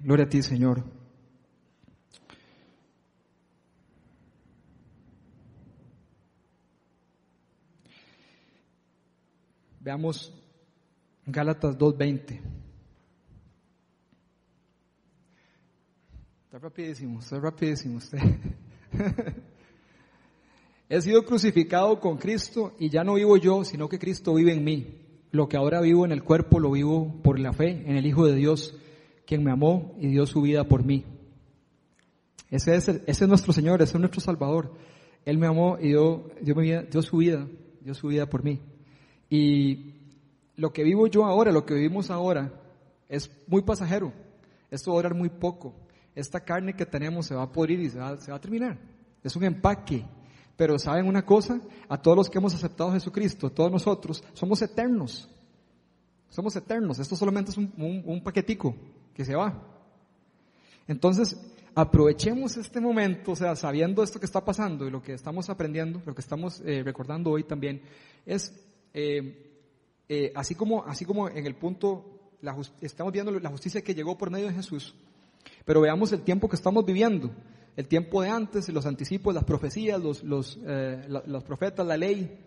Gloria 0.00 0.26
a 0.26 0.28
ti, 0.28 0.42
Señor. 0.42 0.97
Veamos 9.88 10.30
Gálatas 11.24 11.78
2.20. 11.78 12.40
Está 16.44 16.58
rapidísimo, 16.58 17.20
está 17.20 17.40
rapidísimo 17.40 17.96
usted. 17.96 18.18
He 20.90 21.00
sido 21.00 21.24
crucificado 21.24 22.00
con 22.00 22.18
Cristo 22.18 22.74
y 22.78 22.90
ya 22.90 23.02
no 23.02 23.14
vivo 23.14 23.38
yo, 23.38 23.64
sino 23.64 23.88
que 23.88 23.98
Cristo 23.98 24.34
vive 24.34 24.52
en 24.52 24.62
mí. 24.62 25.00
Lo 25.30 25.48
que 25.48 25.56
ahora 25.56 25.80
vivo 25.80 26.04
en 26.04 26.12
el 26.12 26.22
cuerpo 26.22 26.60
lo 26.60 26.72
vivo 26.72 27.22
por 27.22 27.38
la 27.38 27.54
fe 27.54 27.70
en 27.70 27.96
el 27.96 28.04
Hijo 28.04 28.26
de 28.26 28.34
Dios, 28.34 28.78
quien 29.24 29.42
me 29.42 29.52
amó 29.52 29.96
y 29.98 30.08
dio 30.08 30.26
su 30.26 30.42
vida 30.42 30.64
por 30.64 30.84
mí. 30.84 31.06
Ese 32.50 32.74
es, 32.74 32.88
ese 32.88 33.02
es 33.06 33.26
nuestro 33.26 33.54
Señor, 33.54 33.80
ese 33.80 33.96
es 33.96 34.00
nuestro 34.00 34.20
Salvador. 34.20 34.70
Él 35.24 35.38
me 35.38 35.46
amó 35.46 35.78
y 35.80 35.88
dio 35.88 36.30
su 37.00 37.16
vida, 37.16 37.48
dio 37.80 37.94
su 37.94 38.08
vida 38.08 38.26
por 38.28 38.44
mí. 38.44 38.60
Y 39.28 39.94
lo 40.56 40.72
que 40.72 40.82
vivo 40.82 41.06
yo 41.06 41.24
ahora, 41.24 41.52
lo 41.52 41.66
que 41.66 41.74
vivimos 41.74 42.10
ahora, 42.10 42.52
es 43.08 43.30
muy 43.46 43.62
pasajero. 43.62 44.12
Esto 44.70 44.90
va 44.90 44.96
a 44.96 45.02
durar 45.02 45.14
muy 45.14 45.28
poco 45.28 45.74
esta 46.18 46.40
carne 46.40 46.74
que 46.74 46.84
tenemos 46.84 47.26
se 47.26 47.34
va 47.36 47.44
a 47.44 47.52
pudrir 47.52 47.78
y 47.78 47.90
se 47.90 47.98
va, 47.98 48.08
a 48.10 48.40
terminar. 48.40 48.76
Es 49.22 49.36
un 49.36 49.44
empaque. 49.44 50.04
Pero 50.56 50.76
¿saben 50.76 51.06
una 51.06 51.24
cosa? 51.24 51.60
A 51.88 52.02
todos 52.02 52.16
los 52.16 52.28
que 52.28 52.38
hemos 52.38 52.52
aceptado 52.54 52.90
a 52.90 52.94
Jesucristo, 52.94 53.50
todos 53.50 53.70
nosotros, 53.70 54.24
somos 54.32 54.60
eternos. 54.60 55.28
Somos 56.28 56.56
eternos. 56.56 56.98
Esto 56.98 57.14
solamente 57.14 57.52
es 57.52 57.56
un, 57.56 58.20
paquetico 58.24 58.74
que 59.14 59.24
se 59.24 59.36
va. 59.36 59.62
Entonces, 60.88 61.40
aprovechemos 61.72 62.56
este 62.56 62.80
momento, 62.80 63.32
o 63.32 63.36
sea, 63.36 63.54
sabiendo 63.54 64.02
esto 64.02 64.18
que 64.18 64.26
está 64.26 64.44
pasando 64.44 64.88
y 64.88 64.90
lo 64.90 65.00
que 65.00 65.12
estamos 65.12 65.48
aprendiendo, 65.48 66.02
lo 66.04 66.16
que 66.16 66.20
estamos 66.20 66.60
eh, 66.64 66.82
recordando 66.82 67.30
hoy 67.30 67.44
también, 67.44 67.80
es 68.26 68.52
eh, 68.94 69.48
eh, 70.08 70.32
así, 70.34 70.54
como, 70.54 70.84
así 70.84 71.04
como 71.04 71.28
en 71.28 71.46
el 71.46 71.54
punto, 71.54 72.04
estamos 72.80 73.12
viendo 73.12 73.32
la 73.38 73.50
justicia 73.50 73.82
que 73.82 73.94
llegó 73.94 74.16
por 74.16 74.30
medio 74.30 74.46
de 74.46 74.54
Jesús, 74.54 74.94
pero 75.64 75.80
veamos 75.80 76.12
el 76.12 76.22
tiempo 76.22 76.48
que 76.48 76.56
estamos 76.56 76.84
viviendo, 76.84 77.30
el 77.76 77.86
tiempo 77.88 78.22
de 78.22 78.30
antes, 78.30 78.68
los 78.70 78.86
anticipos, 78.86 79.34
las 79.34 79.44
profecías, 79.44 80.00
los, 80.00 80.22
los, 80.24 80.58
eh, 80.66 81.04
los 81.26 81.44
profetas, 81.44 81.86
la 81.86 81.96
ley, 81.96 82.38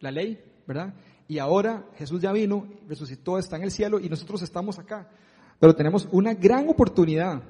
la 0.00 0.10
ley, 0.10 0.38
¿verdad? 0.66 0.94
Y 1.26 1.38
ahora 1.38 1.84
Jesús 1.96 2.20
ya 2.22 2.32
vino, 2.32 2.66
resucitó, 2.88 3.38
está 3.38 3.56
en 3.56 3.64
el 3.64 3.70
cielo 3.70 3.98
y 4.00 4.08
nosotros 4.08 4.42
estamos 4.42 4.78
acá. 4.78 5.10
Pero 5.60 5.74
tenemos 5.74 6.08
una 6.12 6.34
gran 6.34 6.68
oportunidad 6.68 7.42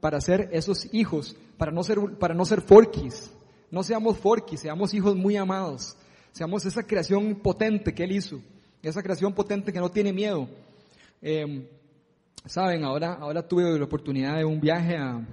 para 0.00 0.20
ser 0.20 0.48
esos 0.52 0.92
hijos, 0.94 1.36
para 1.58 1.72
no 1.72 1.82
ser, 1.82 1.98
para 2.18 2.34
no 2.34 2.44
ser 2.44 2.60
forquis. 2.60 3.30
No 3.70 3.82
seamos 3.82 4.18
forquis, 4.18 4.60
seamos 4.60 4.94
hijos 4.94 5.16
muy 5.16 5.36
amados. 5.36 5.96
Seamos 6.36 6.66
esa 6.66 6.82
creación 6.82 7.36
potente 7.36 7.94
que 7.94 8.04
Él 8.04 8.12
hizo. 8.12 8.42
Esa 8.82 9.02
creación 9.02 9.32
potente 9.32 9.72
que 9.72 9.80
no 9.80 9.88
tiene 9.90 10.12
miedo. 10.12 10.46
Eh, 11.22 11.66
Saben, 12.44 12.84
ahora, 12.84 13.14
ahora 13.14 13.48
tuve 13.48 13.78
la 13.78 13.86
oportunidad 13.86 14.36
de 14.36 14.44
un 14.44 14.60
viaje 14.60 14.98
a, 14.98 15.26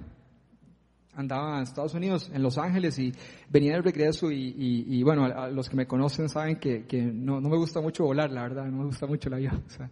andaba 1.14 1.58
en 1.58 1.64
Estados 1.64 1.92
Unidos, 1.92 2.30
en 2.32 2.42
Los 2.42 2.56
Ángeles, 2.56 2.98
y 2.98 3.12
venía 3.50 3.74
de 3.74 3.82
regreso 3.82 4.30
y, 4.30 4.54
y, 4.88 5.02
bueno, 5.02 5.26
a, 5.26 5.48
los 5.48 5.68
que 5.68 5.76
me 5.76 5.86
conocen 5.86 6.30
saben 6.30 6.56
que, 6.56 6.82
no, 7.12 7.38
no, 7.38 7.50
me 7.50 7.58
gusta 7.58 7.82
mucho 7.82 8.04
volar, 8.04 8.30
la 8.32 8.42
verdad, 8.42 8.64
no 8.64 8.78
me 8.78 8.84
gusta 8.86 9.06
mucho. 9.06 9.28
O 9.66 9.70
sea, 9.70 9.90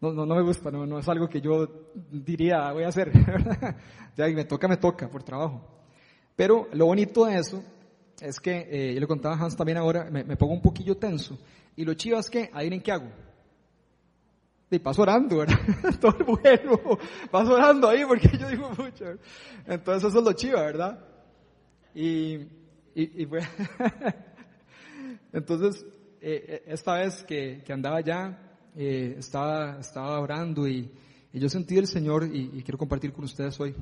no, 0.00 0.12
no, 0.12 0.26
no, 0.26 0.34
me 0.34 0.42
gusta, 0.42 0.72
no, 0.72 0.84
no 0.84 0.98
es 0.98 1.08
algo 1.08 1.28
que 1.28 1.40
yo 1.40 1.68
diría 2.10 2.72
voy 2.72 2.82
a 2.82 2.88
hacer, 2.88 3.12
ya 4.16 4.26
me 4.26 4.44
toca, 4.46 4.66
me 4.66 4.78
toca, 4.78 5.08
por 5.08 5.22
trabajo. 5.22 5.64
Pero 6.34 6.66
lo 6.72 6.86
bonito 6.86 7.24
de 7.26 7.36
eso 7.36 7.62
es 8.20 8.40
que, 8.40 8.68
eh, 8.70 8.94
yo 8.94 9.00
le 9.00 9.06
contaba 9.06 9.34
a 9.34 9.38
Hans 9.38 9.56
también 9.56 9.78
ahora, 9.78 10.08
me, 10.10 10.24
me 10.24 10.36
pongo 10.36 10.54
un 10.54 10.62
poquillo 10.62 10.96
tenso, 10.96 11.38
y 11.76 11.84
lo 11.84 11.94
chido 11.94 12.18
es 12.18 12.28
que, 12.30 12.50
adivinen 12.52 12.80
qué 12.80 12.92
hago 12.92 13.10
y 14.70 14.78
paso 14.78 15.02
orando, 15.02 15.38
¿verdad? 15.38 15.58
Todo 16.00 16.16
el 16.18 16.24
vuelo, 16.24 16.98
paso 17.30 17.54
orando 17.54 17.88
ahí 17.88 18.04
porque 18.06 18.30
yo 18.38 18.48
digo 18.48 18.70
mucho. 18.78 19.04
Entonces 19.66 20.08
eso 20.08 20.18
es 20.18 20.24
lo 20.24 20.32
chiva, 20.32 20.62
¿verdad? 20.62 21.04
Y, 21.94 22.34
y, 22.94 23.22
y 23.22 23.28
entonces, 25.32 25.84
eh, 26.20 26.44
eh, 26.48 26.62
esta 26.66 26.94
vez 26.94 27.24
que, 27.24 27.62
que 27.64 27.72
andaba 27.72 27.96
allá, 27.96 28.38
estaba, 28.76 29.80
estaba 29.80 30.20
orando 30.20 30.68
y, 30.68 30.90
yo 31.32 31.48
sentí 31.48 31.76
el 31.76 31.86
Señor 31.86 32.28
y, 32.32 32.62
quiero 32.62 32.78
compartir 32.78 33.12
con 33.12 33.24
ustedes 33.24 33.58
hoy. 33.60 33.74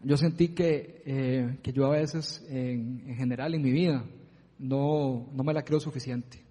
Yo 0.00 0.16
sentí 0.16 0.48
que, 0.48 1.02
eh, 1.06 1.58
que 1.62 1.72
yo 1.72 1.86
a 1.86 1.90
veces, 1.90 2.46
en, 2.48 3.02
en 3.06 3.16
general 3.16 3.54
en 3.54 3.62
mi 3.62 3.72
vida, 3.72 4.04
no, 4.58 5.28
no 5.32 5.44
me 5.44 5.52
la 5.52 5.64
creo 5.64 5.80
suficiente. 5.80 6.44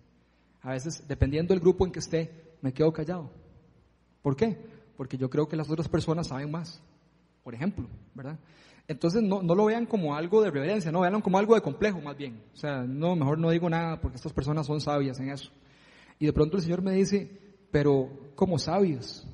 A 0.61 0.71
veces, 0.71 1.07
dependiendo 1.07 1.53
del 1.53 1.61
grupo 1.61 1.85
en 1.85 1.91
que 1.91 1.99
esté, 1.99 2.47
me 2.61 2.73
quedo 2.73 2.91
callado. 2.91 3.31
¿Por 4.21 4.35
qué? 4.35 4.57
Porque 4.97 5.17
yo 5.17 5.29
creo 5.29 5.47
que 5.47 5.55
las 5.55 5.69
otras 5.69 5.87
personas 5.87 6.27
saben 6.27 6.51
más, 6.51 6.81
por 7.43 7.53
ejemplo, 7.53 7.87
¿verdad? 8.13 8.37
Entonces 8.87 9.21
no, 9.21 9.41
no 9.41 9.53
lo 9.53 9.65
vean 9.65 9.85
como 9.85 10.15
algo 10.15 10.41
de 10.41 10.49
reverencia, 10.49 10.91
no, 10.91 11.01
veanlo 11.01 11.21
como 11.21 11.37
algo 11.37 11.55
de 11.55 11.61
complejo 11.61 12.01
más 12.01 12.17
bien. 12.17 12.41
O 12.53 12.57
sea, 12.57 12.83
no, 12.83 13.15
mejor 13.15 13.37
no 13.37 13.49
digo 13.49 13.69
nada 13.69 13.99
porque 13.99 14.15
estas 14.15 14.33
personas 14.33 14.65
son 14.65 14.81
sabias 14.81 15.19
en 15.19 15.29
eso. 15.29 15.51
Y 16.19 16.25
de 16.25 16.33
pronto 16.33 16.57
el 16.57 16.63
Señor 16.63 16.81
me 16.81 16.93
dice, 16.93 17.29
pero 17.69 18.09
como 18.35 18.57
sabios, 18.57 19.27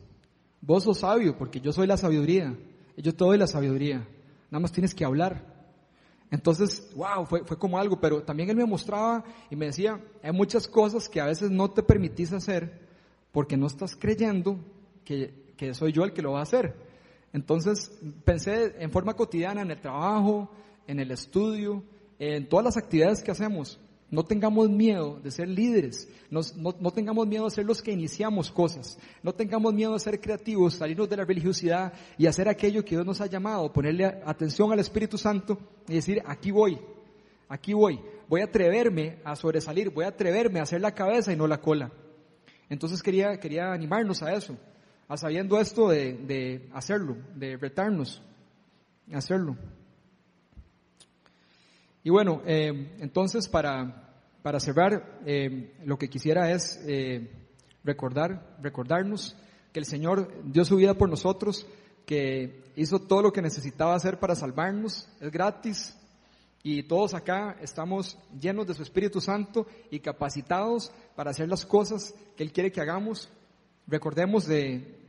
vos 0.59 0.83
sos 0.83 0.99
sabio 0.99 1.37
porque 1.37 1.61
yo 1.61 1.71
soy 1.71 1.87
la 1.87 1.97
sabiduría, 1.97 2.57
yo 2.97 3.13
te 3.13 3.23
doy 3.23 3.37
la 3.37 3.47
sabiduría, 3.47 4.07
nada 4.49 4.61
más 4.61 4.71
tienes 4.71 4.93
que 4.93 5.05
hablar. 5.05 5.53
Entonces, 6.31 6.89
wow, 6.95 7.25
fue, 7.25 7.43
fue 7.43 7.57
como 7.57 7.77
algo, 7.77 7.99
pero 7.99 8.23
también 8.23 8.49
Él 8.49 8.55
me 8.55 8.65
mostraba 8.65 9.23
y 9.49 9.55
me 9.55 9.67
decía, 9.67 10.01
hay 10.23 10.31
muchas 10.31 10.67
cosas 10.67 11.07
que 11.07 11.21
a 11.21 11.25
veces 11.25 11.51
no 11.51 11.69
te 11.69 11.83
permitís 11.83 12.33
hacer 12.33 12.81
porque 13.31 13.55
no 13.55 13.67
estás 13.67 13.95
creyendo 13.95 14.57
que, 15.05 15.53
que 15.57 15.73
soy 15.73 15.91
yo 15.91 16.03
el 16.03 16.13
que 16.13 16.21
lo 16.21 16.31
va 16.31 16.39
a 16.39 16.43
hacer. 16.43 16.75
Entonces 17.33 17.91
pensé 18.23 18.75
en 18.79 18.91
forma 18.91 19.15
cotidiana 19.15 19.61
en 19.61 19.71
el 19.71 19.81
trabajo, 19.81 20.49
en 20.87 20.99
el 20.99 21.11
estudio, 21.11 21.83
en 22.19 22.47
todas 22.47 22.65
las 22.65 22.77
actividades 22.77 23.23
que 23.23 23.31
hacemos. 23.31 23.79
No 24.13 24.23
tengamos 24.23 24.69
miedo 24.69 25.19
de 25.23 25.31
ser 25.31 25.47
líderes, 25.47 26.07
no, 26.29 26.41
no, 26.55 26.91
tengamos 26.91 27.25
miedo 27.25 27.45
de 27.45 27.49
ser 27.49 27.65
los 27.65 27.81
que 27.81 27.91
iniciamos 27.91 28.51
cosas, 28.51 28.99
no 29.23 29.33
tengamos 29.33 29.73
miedo 29.73 29.93
de 29.93 29.99
ser 29.99 30.21
creativos, 30.21 30.75
salirnos 30.75 31.09
de 31.09 31.17
la 31.17 31.25
religiosidad 31.25 31.91
y 32.15 32.27
hacer 32.27 32.47
aquello 32.47 32.85
que 32.85 32.91
Dios 32.91 33.07
nos 33.07 33.21
ha 33.21 33.25
llamado, 33.25 33.73
ponerle 33.73 34.05
atención 34.05 34.71
al 34.71 34.77
Espíritu 34.77 35.17
Santo 35.17 35.57
y 35.87 35.95
decir, 35.95 36.21
aquí 36.27 36.51
voy, 36.51 36.77
aquí 37.49 37.73
voy, 37.73 37.99
voy 38.29 38.41
a 38.41 38.43
atreverme 38.43 39.17
a 39.23 39.35
sobresalir, 39.35 39.89
voy 39.89 40.05
a 40.05 40.09
atreverme 40.09 40.59
a 40.59 40.63
hacer 40.63 40.79
la 40.79 40.93
cabeza 40.93 41.33
y 41.33 41.35
no 41.35 41.47
la 41.47 41.59
cola. 41.59 41.91
Entonces 42.69 43.01
quería, 43.01 43.39
quería 43.39 43.73
animarnos 43.73 44.21
a 44.21 44.31
eso, 44.31 44.55
a 45.07 45.17
sabiendo 45.17 45.59
esto 45.59 45.89
de, 45.89 46.13
de 46.13 46.69
hacerlo, 46.71 47.17
de 47.33 47.57
retarnos, 47.57 48.21
hacerlo. 49.11 49.57
Y 52.03 52.11
bueno, 52.11 52.43
eh, 52.45 52.95
entonces 52.99 53.47
para, 53.47 54.02
para 54.43 54.59
cerrar, 54.59 55.21
eh, 55.25 55.73
lo 55.85 55.97
que 55.97 56.09
quisiera 56.09 56.51
es 56.51 56.79
eh, 56.85 57.31
recordar, 57.83 58.57
recordarnos 58.61 59.35
que 59.71 59.79
el 59.79 59.85
Señor 59.85 60.31
dio 60.43 60.65
su 60.65 60.75
vida 60.75 60.93
por 60.93 61.09
nosotros, 61.09 61.65
que 62.05 62.61
hizo 62.75 62.99
todo 62.99 63.21
lo 63.21 63.31
que 63.31 63.41
necesitaba 63.41 63.95
hacer 63.95 64.19
para 64.19 64.35
salvarnos, 64.35 65.09
es 65.21 65.31
gratis, 65.31 65.97
y 66.61 66.83
todos 66.83 67.13
acá 67.13 67.57
estamos 67.61 68.17
llenos 68.39 68.67
de 68.67 68.73
su 68.73 68.83
Espíritu 68.83 69.19
Santo 69.19 69.65
y 69.89 69.99
capacitados 69.99 70.91
para 71.15 71.31
hacer 71.31 71.49
las 71.49 71.65
cosas 71.65 72.13
que 72.35 72.43
Él 72.43 72.51
quiere 72.51 72.71
que 72.71 72.81
hagamos. 72.81 73.29
Recordemos 73.87 74.45
de, 74.45 75.02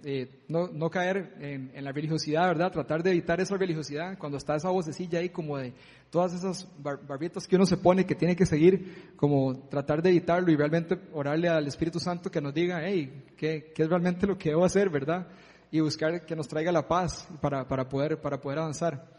no, 0.48 0.68
no, 0.68 0.90
caer 0.90 1.34
en, 1.40 1.84
la 1.84 1.92
religiosidad, 1.92 2.48
¿verdad? 2.48 2.72
Tratar 2.72 3.02
de 3.02 3.10
evitar 3.10 3.40
esa 3.40 3.56
religiosidad 3.56 4.18
cuando 4.18 4.38
está 4.38 4.56
esa 4.56 4.70
vocecilla 4.70 5.18
ahí 5.18 5.30
como 5.30 5.58
de 5.58 5.72
todas 6.10 6.34
esas 6.34 6.68
barbitas 6.78 7.46
que 7.46 7.56
uno 7.56 7.66
se 7.66 7.76
pone 7.76 8.06
que 8.06 8.14
tiene 8.14 8.36
que 8.36 8.46
seguir, 8.46 9.12
como 9.16 9.68
tratar 9.68 10.02
de 10.02 10.10
evitarlo 10.10 10.52
y 10.52 10.56
realmente 10.56 10.98
orarle 11.12 11.48
al 11.48 11.66
Espíritu 11.66 11.98
Santo 11.98 12.30
que 12.30 12.40
nos 12.40 12.54
diga, 12.54 12.80
hey, 12.84 13.24
¿qué, 13.36 13.72
qué 13.74 13.82
es 13.82 13.88
realmente 13.88 14.26
lo 14.26 14.38
que 14.38 14.50
debo 14.50 14.64
hacer, 14.64 14.90
verdad? 14.90 15.26
Y 15.70 15.80
buscar 15.80 16.24
que 16.24 16.36
nos 16.36 16.46
traiga 16.46 16.70
la 16.70 16.86
paz 16.86 17.26
para, 17.40 17.66
para, 17.66 17.88
poder, 17.88 18.20
para 18.20 18.40
poder 18.40 18.60
avanzar. 18.60 19.14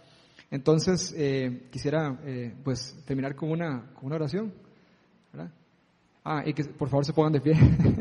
Entonces, 0.51 1.13
eh, 1.17 1.67
quisiera 1.71 2.19
eh, 2.23 2.55
pues 2.63 2.95
terminar 3.05 3.35
con 3.35 3.51
una, 3.51 3.91
con 3.93 4.05
una 4.05 4.15
oración, 4.15 4.53
¿verdad? 5.33 5.51
Ah, 6.23 6.43
y 6.45 6.53
que 6.53 6.63
por 6.63 6.89
favor 6.89 7.05
se 7.05 7.13
pongan 7.13 7.33
de 7.33 7.41
pie. 7.41 7.53